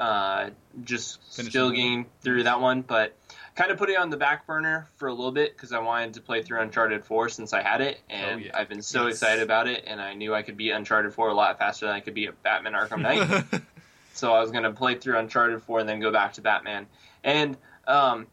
Uh, 0.00 0.50
just 0.84 1.20
Finishing 1.34 1.50
still 1.50 1.70
getting 1.70 2.06
through 2.22 2.44
that 2.44 2.60
one, 2.60 2.80
but 2.82 3.14
kind 3.54 3.70
of 3.70 3.76
put 3.76 3.90
it 3.90 3.98
on 3.98 4.08
the 4.08 4.16
back 4.16 4.46
burner 4.46 4.86
for 4.96 5.08
a 5.08 5.12
little 5.12 5.32
bit 5.32 5.54
because 5.54 5.72
I 5.72 5.78
wanted 5.80 6.14
to 6.14 6.20
play 6.22 6.42
through 6.42 6.60
Uncharted 6.60 7.04
4 7.04 7.28
since 7.28 7.52
I 7.52 7.62
had 7.62 7.80
it, 7.82 8.00
and 8.08 8.40
Oh, 8.40 8.44
yeah. 8.46 8.50
I've 8.58 8.68
been 8.68 8.80
so 8.82 9.06
Yes. 9.06 9.16
excited 9.16 9.42
about 9.42 9.68
it, 9.68 9.84
and 9.86 10.00
I 10.00 10.14
knew 10.14 10.34
I 10.34 10.40
could 10.42 10.56
beat 10.56 10.70
Uncharted 10.70 11.12
4 11.12 11.28
a 11.28 11.34
lot 11.34 11.58
faster 11.58 11.86
than 11.86 11.94
I 11.94 12.00
could 12.00 12.14
beat 12.14 12.30
Batman 12.42 12.72
Arkham 12.72 13.02
Knight. 13.02 13.44
so 14.14 14.32
I 14.32 14.40
was 14.40 14.50
going 14.50 14.64
to 14.64 14.72
play 14.72 14.94
through 14.94 15.18
Uncharted 15.18 15.62
4 15.62 15.80
and 15.80 15.88
then 15.88 16.00
go 16.00 16.10
back 16.10 16.32
to 16.34 16.40
Batman. 16.40 16.86
And 17.22 17.58
um, 17.86 18.26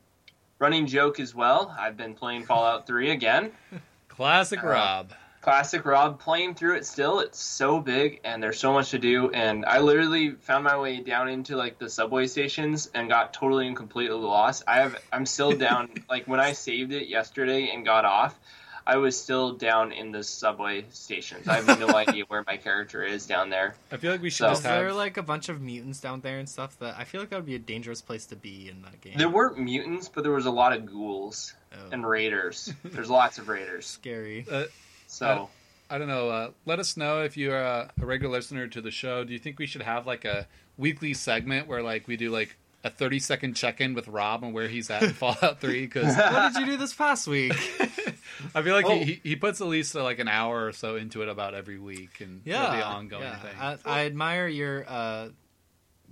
running 0.60 0.86
joke 0.88 1.20
as 1.20 1.36
well, 1.36 1.76
I've 1.78 1.98
been 1.98 2.14
playing 2.14 2.46
Fallout 2.46 2.88
3 2.88 3.10
again. 3.12 3.52
Classic 4.08 4.64
Uh, 4.64 4.68
Rob. 4.68 5.12
Classic 5.42 5.86
Rob 5.86 6.20
playing 6.20 6.56
through 6.56 6.76
it 6.76 6.86
still. 6.86 7.20
It's 7.20 7.40
so 7.40 7.80
big 7.80 8.20
and 8.26 8.42
there's 8.44 8.60
so 8.60 8.74
much 8.74 8.90
to 8.92 9.00
do. 9.00 9.30
And 9.32 9.66
I 9.66 9.80
literally 9.80 10.32
found 10.32 10.64
my 10.66 10.78
way 10.78 11.00
down 11.00 11.30
into 11.30 11.56
like 11.56 11.78
the 11.80 11.90
subway 11.90 12.28
stations 12.28 12.90
and 12.94 13.08
got 13.08 13.34
totally 13.34 13.68
and 13.68 13.76
completely 13.76 14.18
lost. 14.18 14.64
I 14.68 14.78
have 14.82 14.98
I'm 15.14 15.26
still 15.26 15.52
down. 15.58 15.90
like 16.10 16.28
when 16.28 16.40
I 16.40 16.52
saved 16.54 16.92
it 16.92 17.08
yesterday 17.08 17.70
and 17.74 17.86
got 17.86 18.04
off, 18.04 18.38
I 18.86 18.98
was 18.98 19.20
still 19.22 19.52
down 19.54 19.92
in 19.92 20.12
the 20.14 20.24
subway 20.24 20.86
stations. 20.90 21.48
I 21.48 21.56
have 21.62 21.80
no 21.80 21.88
idea 21.96 22.24
where 22.30 22.44
my 22.48 22.58
character 22.58 23.04
is 23.04 23.26
down 23.26 23.50
there. 23.50 23.76
I 23.92 23.98
feel 23.98 24.12
like 24.12 24.22
we 24.22 24.30
should 24.30 24.38
So- 24.46 24.50
just 24.50 24.60
Is 24.62 24.64
there 24.64 24.88
have. 24.88 24.96
like 24.96 25.18
a 25.18 25.24
bunch 25.24 25.50
of 25.50 25.62
mutants 25.62 26.00
down 26.02 26.22
there 26.22 26.40
and 26.40 26.48
stuff 26.50 26.78
that 26.80 26.96
I 26.98 27.04
feel 27.04 27.22
like 27.22 27.30
that 27.30 27.36
would 27.38 27.46
be 27.46 27.56
a 27.56 27.60
dangerous 27.60 28.02
place 28.02 28.26
to 28.28 28.36
be 28.36 28.70
in 28.70 28.82
that 28.84 29.00
game. 29.02 29.14
There 29.18 29.30
weren't 29.30 29.60
mutants, 29.60 30.10
but 30.10 30.24
there 30.24 30.32
was 30.34 30.46
a 30.46 30.52
lot 30.52 30.74
of 30.74 30.86
ghouls 30.86 31.54
Oh, 31.74 31.90
and 31.92 32.08
raiders. 32.08 32.74
There's 32.84 33.10
lots 33.10 33.38
of 33.40 33.50
raiders. 33.50 33.86
scary. 33.86 34.46
Uh, 34.50 34.64
So 35.08 35.50
I 35.90 35.98
don't 35.98 36.08
know. 36.08 36.30
Uh, 36.30 36.52
let 36.66 36.80
us 36.80 36.98
know 36.98 37.24
if 37.24 37.36
you're 37.38 37.58
a, 37.60 37.92
a 38.02 38.06
regular 38.06 38.34
listener 38.36 38.68
to 38.68 38.82
the 38.82 38.92
show. 38.92 39.24
Do 39.24 39.34
you 39.34 39.40
think 39.40 39.58
we 39.60 39.66
should 39.66 39.82
have 39.82 40.06
like 40.06 40.26
a 40.26 40.48
weekly 40.78 41.14
segment 41.14 41.68
where 41.68 41.82
like 41.82 42.08
we 42.08 42.18
do 42.18 42.30
like 42.30 42.56
a 42.84 42.90
30 42.90 43.20
second 43.20 43.54
check 43.56 43.82
in 43.82 43.94
with 43.94 44.08
Rob 44.08 44.44
on 44.44 44.54
where 44.54 44.68
he's 44.68 44.90
at 44.90 45.02
in 45.04 45.10
Fallout 45.14 45.60
3? 45.62 45.82
Because 45.86 46.16
what 46.18 46.54
did 46.54 46.60
you 46.60 46.66
do 46.74 46.78
this 46.78 46.94
past 46.94 47.28
week? 47.28 47.54
I 48.54 48.62
feel 48.62 48.76
like 48.76 48.86
Oh. 48.86 48.90
he, 49.00 49.04
he 49.06 49.20
he 49.24 49.36
puts 49.36 49.62
at 49.62 49.68
least 49.68 49.96
uh, 49.96 50.04
like 50.04 50.20
an 50.20 50.28
hour 50.28 50.66
or 50.68 50.72
so 50.72 50.96
into 50.96 51.22
it 51.24 51.30
about 51.30 51.56
every 51.56 51.80
week 51.80 52.20
and 52.22 52.42
yeah, 52.46 52.76
the 52.78 52.86
ongoing 52.86 53.24
yeah. 53.24 53.40
thing. 53.40 53.56
I, 53.60 53.78
I 53.86 54.06
admire 54.06 54.48
your 54.48 54.86
uh, 54.88 55.30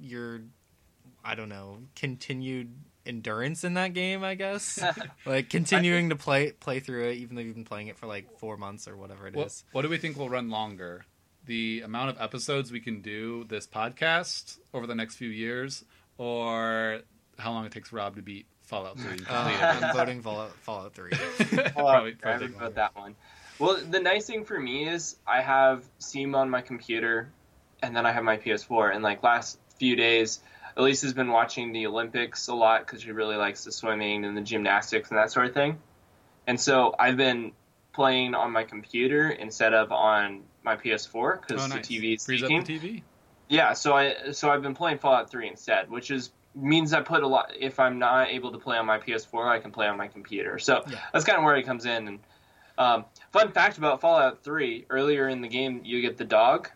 your 0.02 0.42
I 1.24 1.36
don't 1.36 1.50
know 1.50 1.80
continued 1.96 2.72
endurance 3.06 3.64
in 3.64 3.76
that 3.76 3.94
game. 3.94 4.24
I 4.24 4.36
guess 4.36 4.84
like 5.26 5.50
continuing 5.50 6.10
to 6.10 6.16
play 6.16 6.52
play 6.52 6.80
through 6.80 7.10
it, 7.10 7.18
even 7.18 7.36
though 7.36 7.42
you've 7.42 7.56
been 7.56 7.66
playing 7.66 7.88
it 7.88 7.98
for 7.98 8.08
like 8.08 8.38
four 8.40 8.58
months 8.58 8.88
or 8.88 8.98
whatever 8.98 9.28
it 9.28 9.36
is. 9.36 9.36
what, 9.36 9.64
what 9.72 9.82
do 9.84 9.90
we 9.90 9.98
think 9.98 10.18
will 10.18 10.30
run 10.30 10.50
longer? 10.50 11.06
The 11.46 11.82
amount 11.86 12.10
of 12.10 12.20
episodes 12.22 12.72
we 12.72 12.80
can 12.80 13.02
do 13.02 13.44
this 13.44 13.68
podcast 13.68 14.58
over 14.74 14.88
the 14.88 14.96
next 14.96 15.16
few 15.18 15.30
years, 15.30 15.86
or 16.18 17.02
how 17.38 17.52
long 17.52 17.66
it 17.66 17.72
takes 17.72 17.94
Rob 17.94 18.16
to 18.16 18.22
beat 18.24 18.48
Fallout 18.64 18.98
3? 18.98 19.20
Uh. 19.30 19.34
I'm 19.84 19.96
voting 19.96 20.22
Fallout, 20.22 20.52
Fallout 20.62 20.94
Three. 20.96 21.12
Fallout, 21.14 21.74
Probably- 21.76 22.12
I 22.12 22.16
probably 22.20 22.48
would 22.48 22.56
vote 22.58 22.76
that 22.76 22.96
one. 22.96 23.16
Well, 23.60 23.78
the 23.90 24.00
nice 24.00 24.26
thing 24.26 24.44
for 24.44 24.60
me 24.60 24.90
is 24.90 25.18
I 25.26 25.42
have 25.42 25.86
Steam 26.00 26.36
on 26.36 26.50
my 26.50 26.62
computer, 26.62 27.30
and 27.82 27.96
then 27.96 28.06
I 28.06 28.12
have 28.12 28.24
my 28.24 28.38
PS4. 28.38 28.94
And 28.94 29.04
like 29.04 29.24
last 29.24 29.60
few 29.78 29.96
days, 29.96 30.40
Elise 30.78 31.02
has 31.04 31.14
been 31.14 31.30
watching 31.32 31.72
the 31.72 31.88
Olympics 31.88 32.48
a 32.48 32.54
lot 32.56 32.86
because 32.86 33.02
she 33.02 33.12
really 33.12 33.38
likes 33.38 33.64
the 33.64 33.72
swimming 33.72 34.26
and 34.26 34.36
the 34.36 34.42
gymnastics 34.42 35.10
and 35.10 35.18
that 35.18 35.32
sort 35.32 35.48
of 35.48 35.54
thing. 35.54 35.80
And 36.48 36.60
so 36.60 36.94
I've 37.00 37.18
been 37.18 37.54
playing 37.94 38.36
on 38.36 38.52
my 38.52 38.64
computer 38.66 39.30
instead 39.30 39.74
of 39.74 39.92
on 39.92 40.44
my 40.64 40.76
PS4 40.76 41.40
because 41.42 41.64
Oh, 41.64 41.68
nice. 41.76 41.88
the 41.88 41.94
TV 42.00 42.16
is 42.16 42.26
Frees 42.26 42.44
up 42.44 42.50
leaking. 42.50 42.64
the 42.66 42.80
TV. 42.80 43.04
Yeah, 43.48 43.74
so 43.74 43.94
I 43.94 44.32
so 44.32 44.50
I've 44.50 44.62
been 44.64 44.74
playing 44.76 44.98
Fallout 44.98 45.30
3 45.30 45.48
instead, 45.48 45.90
which 45.90 46.12
is 46.12 46.32
means 46.56 46.94
I 46.94 47.02
put 47.02 47.22
a 47.24 47.28
lot. 47.28 47.52
If 47.60 47.80
I'm 47.80 48.00
not 48.00 48.30
able 48.30 48.52
to 48.54 48.58
play 48.58 48.78
on 48.78 48.86
my 48.86 48.98
PS4, 48.98 49.48
I 49.48 49.60
can 49.60 49.72
play 49.72 49.88
on 49.88 49.98
my 49.98 50.08
computer. 50.08 50.58
So 50.60 50.84
Yeah. 50.90 50.98
that's 51.14 51.26
kind 51.26 51.38
of 51.38 51.44
where 51.46 51.56
it 51.56 51.64
comes 51.66 51.86
in. 51.86 52.08
And 52.08 52.20
um, 52.78 53.06
fun 53.32 53.52
fact 53.52 53.78
about 53.78 54.02
Fallout 54.02 54.44
3: 54.44 54.88
earlier 54.90 55.28
in 55.30 55.42
the 55.42 55.48
game, 55.48 55.82
you 55.86 56.02
get 56.02 56.18
the 56.18 56.26
dog, 56.26 56.70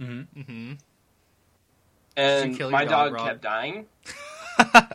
Mm-hmm. 0.00 0.40
hmm 0.40 0.72
and 2.16 2.58
my 2.70 2.84
dog, 2.84 3.16
dog, 3.16 3.26
kept 3.26 3.42
dying. 3.42 3.86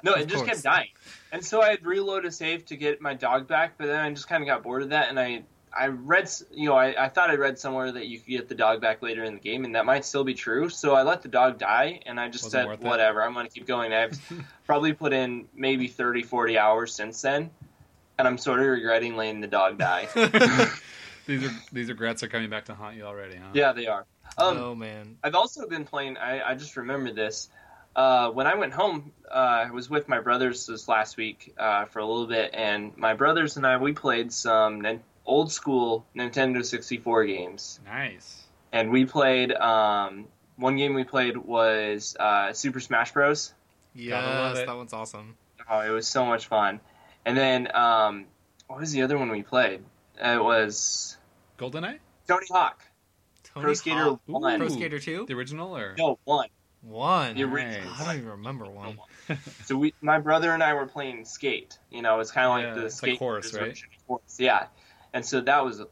No, 0.03 0.13
it 0.13 0.27
just 0.27 0.45
course. 0.45 0.49
kept 0.49 0.63
dying. 0.63 0.87
And 1.33 1.43
so 1.43 1.61
I 1.61 1.71
had 1.71 1.85
reload 1.85 2.23
a 2.25 2.31
save 2.31 2.65
to 2.67 2.77
get 2.77 3.01
my 3.01 3.13
dog 3.13 3.45
back, 3.47 3.73
but 3.77 3.87
then 3.87 3.99
I 3.99 4.09
just 4.09 4.29
kind 4.29 4.41
of 4.41 4.47
got 4.47 4.63
bored 4.63 4.83
of 4.83 4.89
that, 4.89 5.09
and 5.09 5.19
I 5.19 5.43
I 5.77 5.87
read, 5.87 6.29
you 6.51 6.69
know, 6.69 6.75
I, 6.75 7.05
I 7.05 7.09
thought 7.09 7.29
I 7.29 7.35
read 7.35 7.59
somewhere 7.59 7.91
that 7.91 8.07
you 8.07 8.19
could 8.19 8.27
get 8.27 8.49
the 8.49 8.55
dog 8.55 8.81
back 8.81 9.01
later 9.03 9.23
in 9.23 9.33
the 9.35 9.39
game, 9.39 9.65
and 9.65 9.75
that 9.75 9.85
might 9.85 10.05
still 10.05 10.23
be 10.23 10.33
true. 10.33 10.69
So 10.69 10.95
I 10.95 11.03
let 11.03 11.21
the 11.21 11.27
dog 11.27 11.59
die, 11.59 11.99
and 12.05 12.19
I 12.19 12.29
just 12.29 12.45
Wasn't 12.45 12.61
said, 12.61 12.67
worth 12.67 12.81
it. 12.81 12.87
whatever, 12.87 13.21
I'm 13.21 13.33
going 13.33 13.45
to 13.45 13.51
keep 13.51 13.67
going. 13.67 13.93
I've 13.93 14.17
probably 14.65 14.93
put 14.93 15.13
in 15.13 15.45
maybe 15.53 15.87
30, 15.87 16.23
40 16.23 16.57
hours 16.57 16.93
since 16.95 17.21
then, 17.21 17.51
and 18.17 18.27
I'm 18.27 18.37
sort 18.37 18.61
of 18.61 18.65
regretting 18.67 19.15
letting 19.15 19.41
the 19.41 19.47
dog 19.47 19.77
die. 19.77 20.07
These 21.27 21.43
are 21.45 21.51
these 21.71 21.89
regrets 21.89 22.23
are 22.23 22.27
coming 22.27 22.49
back 22.49 22.65
to 22.65 22.73
haunt 22.73 22.95
you 22.95 23.03
already, 23.03 23.35
huh? 23.35 23.49
yeah, 23.53 23.71
they 23.71 23.85
are. 23.85 24.07
Um, 24.37 24.57
oh 24.57 24.75
man, 24.75 25.17
I've 25.23 25.35
also 25.35 25.67
been 25.67 25.85
playing. 25.85 26.17
I, 26.17 26.51
I 26.51 26.55
just 26.55 26.77
remember 26.77 27.11
this. 27.11 27.49
Uh, 27.95 28.29
when 28.29 28.47
I 28.47 28.55
went 28.55 28.71
home, 28.73 29.11
uh, 29.29 29.65
I 29.67 29.71
was 29.71 29.89
with 29.89 30.07
my 30.07 30.19
brothers 30.21 30.67
this 30.67 30.87
last 30.87 31.17
week 31.17 31.53
uh, 31.57 31.85
for 31.85 31.99
a 31.99 32.05
little 32.05 32.27
bit, 32.27 32.51
and 32.53 32.95
my 32.97 33.13
brothers 33.13 33.57
and 33.57 33.65
I 33.65 33.77
we 33.77 33.93
played 33.93 34.31
some 34.31 34.81
nin- 34.81 35.03
old 35.25 35.51
school 35.51 36.05
Nintendo 36.15 36.63
64 36.63 37.25
games, 37.25 37.79
Nice. 37.85 38.43
and 38.71 38.91
we 38.91 39.05
played. 39.05 39.51
Um, 39.51 40.27
one 40.55 40.75
game 40.75 40.93
we 40.93 41.05
played 41.05 41.37
was 41.37 42.17
uh, 42.19 42.51
Super 42.53 42.79
Smash 42.81 43.13
Bros. 43.13 43.53
love 43.95 44.55
yes, 44.57 44.65
that 44.67 44.75
one's 44.75 44.93
awesome. 44.93 45.37
Oh, 45.69 45.79
it 45.79 45.89
was 45.89 46.07
so 46.07 46.25
much 46.25 46.47
fun. 46.47 46.79
And 47.25 47.37
then 47.37 47.73
um, 47.75 48.25
what 48.67 48.79
was 48.79 48.91
the 48.91 49.03
other 49.03 49.17
one 49.17 49.29
we 49.29 49.41
played? 49.43 49.81
It 50.21 50.43
was 50.43 51.15
GoldenEye, 51.57 51.99
Tony 52.27 52.45
Hawk 52.51 52.81
Tony 53.59 53.65
Pro 53.65 53.73
Skater 53.73 54.03
Hawk. 54.03 54.21
One. 54.25 54.59
Pro 54.59 54.67
Skater 54.69 54.99
Two, 54.99 55.25
the 55.27 55.33
original, 55.35 55.75
or 55.75 55.95
No, 55.97 56.19
one. 56.25 56.49
one. 56.81 57.35
The 57.35 57.43
Nice. 57.45 57.53
original. 57.53 57.93
I 57.99 58.03
don't 58.05 58.15
even 58.17 58.29
remember 58.29 58.65
one. 58.65 58.97
So 59.65 59.77
we, 59.77 59.93
my 60.01 60.17
brother 60.19 60.53
and 60.53 60.63
I 60.63 60.73
were 60.73 60.87
playing 60.87 61.23
skate. 61.25 61.77
You 61.91 62.01
know, 62.01 62.19
it's 62.19 62.31
kind 62.31 62.47
of 62.47 62.59
Yeah, 62.61 62.65
like 62.67 62.75
the 62.81 62.85
it's 62.87 63.03
like 63.03 63.09
skate 63.11 63.19
horse, 63.19 63.53
right? 63.53 63.67
version 63.67 63.89
horse. 64.07 64.37
Yeah, 64.39 64.65
and 65.13 65.23
so 65.23 65.41
that 65.41 65.63
was 65.63 65.83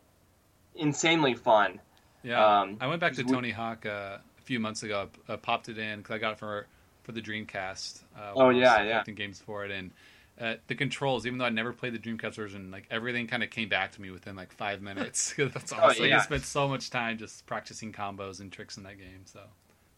insanely 0.75 1.35
fun. 1.35 1.79
Yeah, 2.23 2.61
Um, 2.61 2.77
I 2.81 2.87
went 2.87 2.99
back 2.99 3.13
to 3.13 3.23
we- 3.23 3.31
Tony 3.31 3.51
Hawk 3.51 3.85
uh, 3.85 4.17
a 4.39 4.41
few 4.41 4.59
months 4.59 4.83
ago. 4.83 5.09
I 5.29 5.33
uh, 5.33 5.37
popped 5.37 5.69
it 5.69 5.77
in 5.77 5.99
because 5.99 6.15
I 6.15 6.17
got 6.17 6.33
it 6.33 6.39
for 6.39 6.65
for 7.03 7.11
the 7.13 7.21
Dreamcast. 7.21 8.01
Uh, 8.17 8.31
Oh, 8.35 8.47
when 8.47 8.55
I 8.55 8.59
was 8.59 8.61
yeah, 8.63 8.77
yeah. 8.83 8.89
collecting 8.91 9.15
games 9.15 9.39
for 9.39 9.63
it, 9.65 9.71
and 9.71 9.91
uh, 10.39 10.55
the 10.67 10.75
controls. 10.75 11.25
Even 11.25 11.39
though 11.39 11.45
I 11.45 11.49
never 11.49 11.73
played 11.73 11.93
the 11.93 11.99
Dreamcast 11.99 12.35
version, 12.35 12.71
like 12.71 12.85
everything 12.91 13.27
kind 13.27 13.43
of 13.43 13.49
came 13.49 13.69
back 13.69 13.91
to 13.93 14.01
me 14.01 14.11
within 14.11 14.35
like 14.35 14.53
five 14.53 14.81
minutes. 14.81 15.33
That's 15.37 15.73
Oh, 15.73 15.77
awesome. 15.77 16.01
Like, 16.03 16.09
yeah. 16.11 16.19
I 16.19 16.21
spent 16.21 16.43
so 16.43 16.67
much 16.67 16.89
time 16.89 17.17
just 17.17 17.45
practicing 17.45 17.91
combos 17.93 18.39
and 18.39 18.51
tricks 18.51 18.77
in 18.77 18.83
that 18.83 18.97
game. 18.97 19.21
So, 19.25 19.41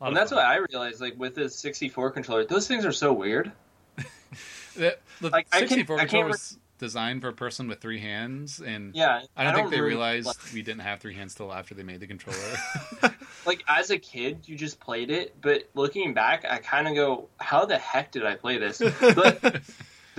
And 0.01 0.15
that's 0.15 0.31
fun. 0.31 0.37
what 0.37 0.45
I 0.45 0.57
realized. 0.69 1.01
Like 1.01 1.17
with 1.17 1.35
the 1.35 1.49
64 1.49 2.11
controller, 2.11 2.45
those 2.45 2.67
things 2.67 2.85
are 2.85 2.91
so 2.91 3.13
weird. 3.13 3.51
The, 4.75 4.97
the 5.19 5.29
Like, 5.29 5.47
I 5.51 5.59
can- 5.59 5.67
64 5.69 5.95
I 5.95 5.99
can't 5.99 6.09
controller 6.09 6.25
re- 6.27 6.31
was 6.31 6.57
designed 6.77 7.21
for 7.21 7.27
a 7.29 7.33
person 7.33 7.67
with 7.67 7.81
three 7.81 7.99
hands, 7.99 8.61
and 8.61 8.95
Yeah, 8.95 9.23
I 9.35 9.43
don't 9.43 9.55
think 9.55 9.71
they 9.71 9.77
really- 9.81 9.95
realized 9.95 10.27
like- 10.27 10.37
we 10.53 10.61
didn't 10.61 10.81
have 10.81 10.99
three 11.01 11.15
hands 11.15 11.35
till 11.35 11.51
after 11.51 11.73
they 11.75 11.83
made 11.83 11.99
the 11.99 12.07
controller. 12.07 12.37
like 13.45 13.63
as 13.67 13.89
a 13.89 13.97
kid 13.97 14.39
you 14.45 14.55
just 14.55 14.79
played 14.79 15.09
it 15.09 15.33
but 15.41 15.63
looking 15.73 16.13
back 16.13 16.45
i 16.49 16.57
kind 16.59 16.87
of 16.87 16.93
go 16.95 17.27
how 17.37 17.65
the 17.65 17.77
heck 17.77 18.11
did 18.11 18.25
i 18.25 18.35
play 18.35 18.57
this 18.57 18.79
but 19.01 19.61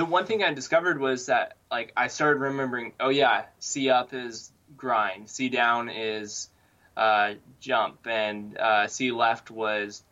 the 0.00 0.04
one 0.06 0.24
thing 0.24 0.42
i 0.42 0.50
discovered 0.54 0.98
was 0.98 1.26
that 1.26 1.56
like 1.70 1.92
i 1.94 2.06
started 2.08 2.40
remembering 2.40 2.92
oh 3.00 3.10
yeah 3.10 3.44
c 3.58 3.90
up 3.90 4.14
is 4.14 4.50
grind 4.78 5.28
c 5.28 5.50
down 5.50 5.90
is 5.90 6.48
uh, 6.96 7.34
jump 7.60 8.06
and 8.06 8.56
uh, 8.58 8.86
c 8.86 9.10
left 9.12 9.50
was 9.50 10.02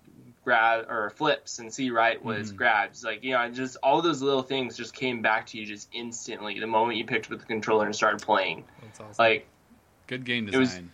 grab 0.44 0.86
or 0.90 1.08
flips 1.10 1.58
and 1.58 1.72
c 1.72 1.90
right 1.90 2.22
was 2.22 2.52
Mhm. 2.52 2.56
grabs 2.56 3.02
like 3.02 3.24
you 3.24 3.32
know 3.32 3.48
just 3.50 3.78
all 3.82 4.02
those 4.02 4.20
little 4.20 4.42
things 4.42 4.76
just 4.76 4.92
came 4.94 5.22
back 5.22 5.46
to 5.46 5.58
you 5.58 5.64
just 5.64 5.88
instantly 5.92 6.60
the 6.60 6.66
moment 6.66 6.98
you 6.98 7.04
picked 7.06 7.32
up 7.32 7.38
the 7.38 7.46
controller 7.46 7.86
and 7.86 7.96
started 7.96 8.20
playing 8.22 8.64
That's 8.82 9.00
awesome. 9.00 9.14
like 9.18 9.46
Good 10.06 10.24
game 10.24 10.48
It 10.48 10.56
was- 10.56 10.68
design. 10.70 10.90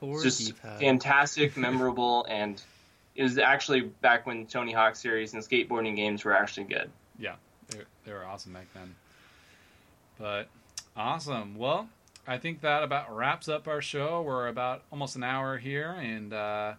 Poor 0.00 0.22
just 0.22 0.46
D-pad. 0.46 0.80
fantastic, 0.80 1.56
memorable, 1.66 2.26
and 2.28 2.60
it 3.14 3.22
was 3.22 3.38
actually 3.38 3.80
back 3.82 4.26
when 4.26 4.46
Tony 4.46 4.72
Hawk 4.72 4.96
series 4.96 5.32
and 5.34 5.42
skateboarding 5.42 5.94
games 5.96 6.24
were 6.24 6.36
actually 6.36 6.64
good. 6.64 6.90
They, 7.68 7.78
they 8.04 8.12
were 8.12 8.24
awesome 8.24 8.52
back 8.52 8.66
then. 8.74 8.94
But 10.18 10.48
awesome. 10.96 11.56
Well, 11.56 11.88
I 12.26 12.38
think 12.38 12.60
that 12.62 12.82
about 12.82 13.14
wraps 13.14 13.48
up 13.48 13.68
our 13.68 13.82
show. 13.82 14.22
We're 14.22 14.48
about 14.48 14.82
almost 14.92 15.16
an 15.16 15.24
hour 15.24 15.58
here, 15.58 15.90
and 15.90 16.32
uh, 16.32 16.74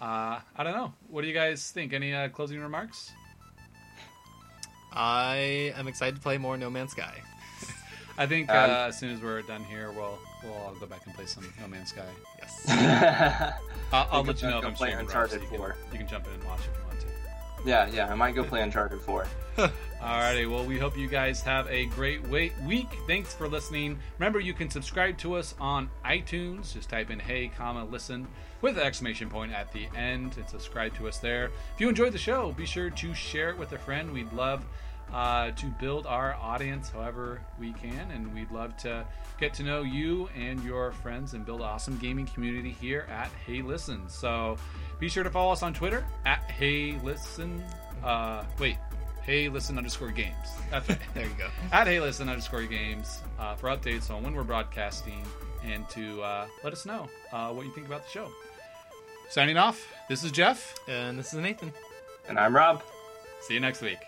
uh, 0.00 0.40
I 0.56 0.62
don't 0.64 0.74
know. 0.74 0.92
What 1.08 1.22
do 1.22 1.28
you 1.28 1.34
guys 1.34 1.70
think? 1.70 1.92
Any 1.92 2.14
uh, 2.14 2.28
closing 2.28 2.60
remarks? 2.60 3.10
I 4.92 5.72
am 5.76 5.86
excited 5.88 6.16
to 6.16 6.20
play 6.20 6.38
more 6.38 6.56
No 6.56 6.70
Man's 6.70 6.92
Sky. 6.92 7.14
I 8.18 8.26
think 8.26 8.48
Um, 8.50 8.70
uh, 8.70 8.74
as 8.88 8.98
soon 8.98 9.10
as 9.14 9.20
we're 9.22 9.42
done 9.42 9.64
here, 9.64 9.92
we'll 9.92 10.18
we'll 10.42 10.54
all 10.54 10.74
go 10.80 10.86
back 10.86 11.02
and 11.06 11.14
play 11.14 11.26
some 11.26 11.44
No 11.60 11.68
Man's 11.68 11.90
Sky. 11.90 12.06
Yes. 12.38 12.64
I'll, 13.92 14.08
I'll 14.10 14.24
let 14.24 14.40
you 14.42 14.48
know 14.48 14.58
if 14.58 14.64
I'm 14.64 14.74
playing 14.74 14.94
streaming. 14.94 14.96
Rob, 14.96 15.06
Uncharted 15.26 15.38
so 15.38 15.44
you, 15.44 15.48
can, 15.50 15.58
4. 15.58 15.76
you 15.92 15.98
can 15.98 16.08
jump 16.08 16.26
in 16.26 16.32
and 16.34 16.44
watch 16.44 16.60
if 16.60 16.66
you 16.66 16.72
want 16.72 16.87
to. 16.87 16.87
Yeah, 17.64 17.88
yeah, 17.92 18.10
I 18.10 18.14
might 18.14 18.34
go 18.34 18.44
play 18.44 18.62
Uncharted 18.62 19.00
4. 19.00 19.26
Alrighty, 20.00 20.48
well, 20.48 20.64
we 20.64 20.78
hope 20.78 20.96
you 20.96 21.08
guys 21.08 21.42
have 21.42 21.66
a 21.68 21.86
great 21.86 22.22
wait 22.28 22.52
week. 22.60 22.86
Thanks 23.08 23.34
for 23.34 23.48
listening. 23.48 23.98
Remember, 24.18 24.38
you 24.38 24.54
can 24.54 24.70
subscribe 24.70 25.18
to 25.18 25.34
us 25.34 25.56
on 25.58 25.90
iTunes. 26.04 26.72
Just 26.72 26.88
type 26.88 27.10
in 27.10 27.18
"Hey, 27.18 27.50
comma 27.56 27.84
listen" 27.84 28.28
with 28.62 28.78
an 28.78 28.84
exclamation 28.84 29.28
point 29.28 29.52
at 29.52 29.72
the 29.72 29.88
end, 29.96 30.36
and 30.36 30.48
subscribe 30.48 30.94
to 30.98 31.08
us 31.08 31.18
there. 31.18 31.46
If 31.74 31.80
you 31.80 31.88
enjoyed 31.88 32.12
the 32.12 32.18
show, 32.18 32.52
be 32.52 32.64
sure 32.64 32.90
to 32.90 33.14
share 33.14 33.50
it 33.50 33.58
with 33.58 33.72
a 33.72 33.78
friend. 33.78 34.12
We'd 34.12 34.32
love 34.32 34.64
uh, 35.12 35.50
to 35.52 35.66
build 35.80 36.06
our 36.06 36.34
audience 36.34 36.90
however 36.90 37.40
we 37.58 37.72
can, 37.72 38.10
and 38.10 38.34
we'd 38.34 38.50
love 38.50 38.76
to 38.78 39.04
get 39.40 39.54
to 39.54 39.62
know 39.62 39.82
you 39.82 40.28
and 40.36 40.62
your 40.64 40.92
friends 40.92 41.34
and 41.34 41.44
build 41.46 41.60
an 41.60 41.66
awesome 41.66 41.96
gaming 41.98 42.26
community 42.26 42.70
here 42.70 43.06
at 43.10 43.30
Hey 43.46 43.62
Listen. 43.62 44.08
So, 44.08 44.56
be 44.98 45.08
sure 45.08 45.24
to 45.24 45.30
follow 45.30 45.52
us 45.52 45.62
on 45.62 45.72
Twitter 45.74 46.06
at 46.26 46.42
Hey 46.50 46.98
Listen. 47.02 47.62
Uh, 48.02 48.44
wait. 48.58 48.76
Hey, 49.22 49.50
listen 49.50 49.76
underscore 49.76 50.10
games. 50.10 50.34
That's 50.70 50.88
right. 50.88 50.98
There 51.12 51.26
you 51.26 51.34
go. 51.36 51.48
At 51.72 51.86
Hey, 51.86 52.00
listen 52.00 52.30
underscore 52.30 52.62
games 52.62 53.20
uh, 53.38 53.56
for 53.56 53.68
updates 53.68 54.10
on 54.10 54.22
when 54.22 54.34
we're 54.34 54.42
broadcasting 54.42 55.22
and 55.62 55.86
to 55.90 56.22
uh, 56.22 56.46
let 56.64 56.72
us 56.72 56.86
know 56.86 57.06
uh, 57.30 57.50
what 57.52 57.66
you 57.66 57.72
think 57.74 57.86
about 57.86 58.04
the 58.04 58.10
show. 58.10 58.30
Signing 59.28 59.58
off, 59.58 59.86
this 60.08 60.24
is 60.24 60.32
Jeff. 60.32 60.74
And 60.88 61.18
this 61.18 61.34
is 61.34 61.40
Nathan. 61.40 61.74
And 62.26 62.38
I'm 62.38 62.56
Rob. 62.56 62.82
See 63.42 63.52
you 63.52 63.60
next 63.60 63.82
week. 63.82 63.98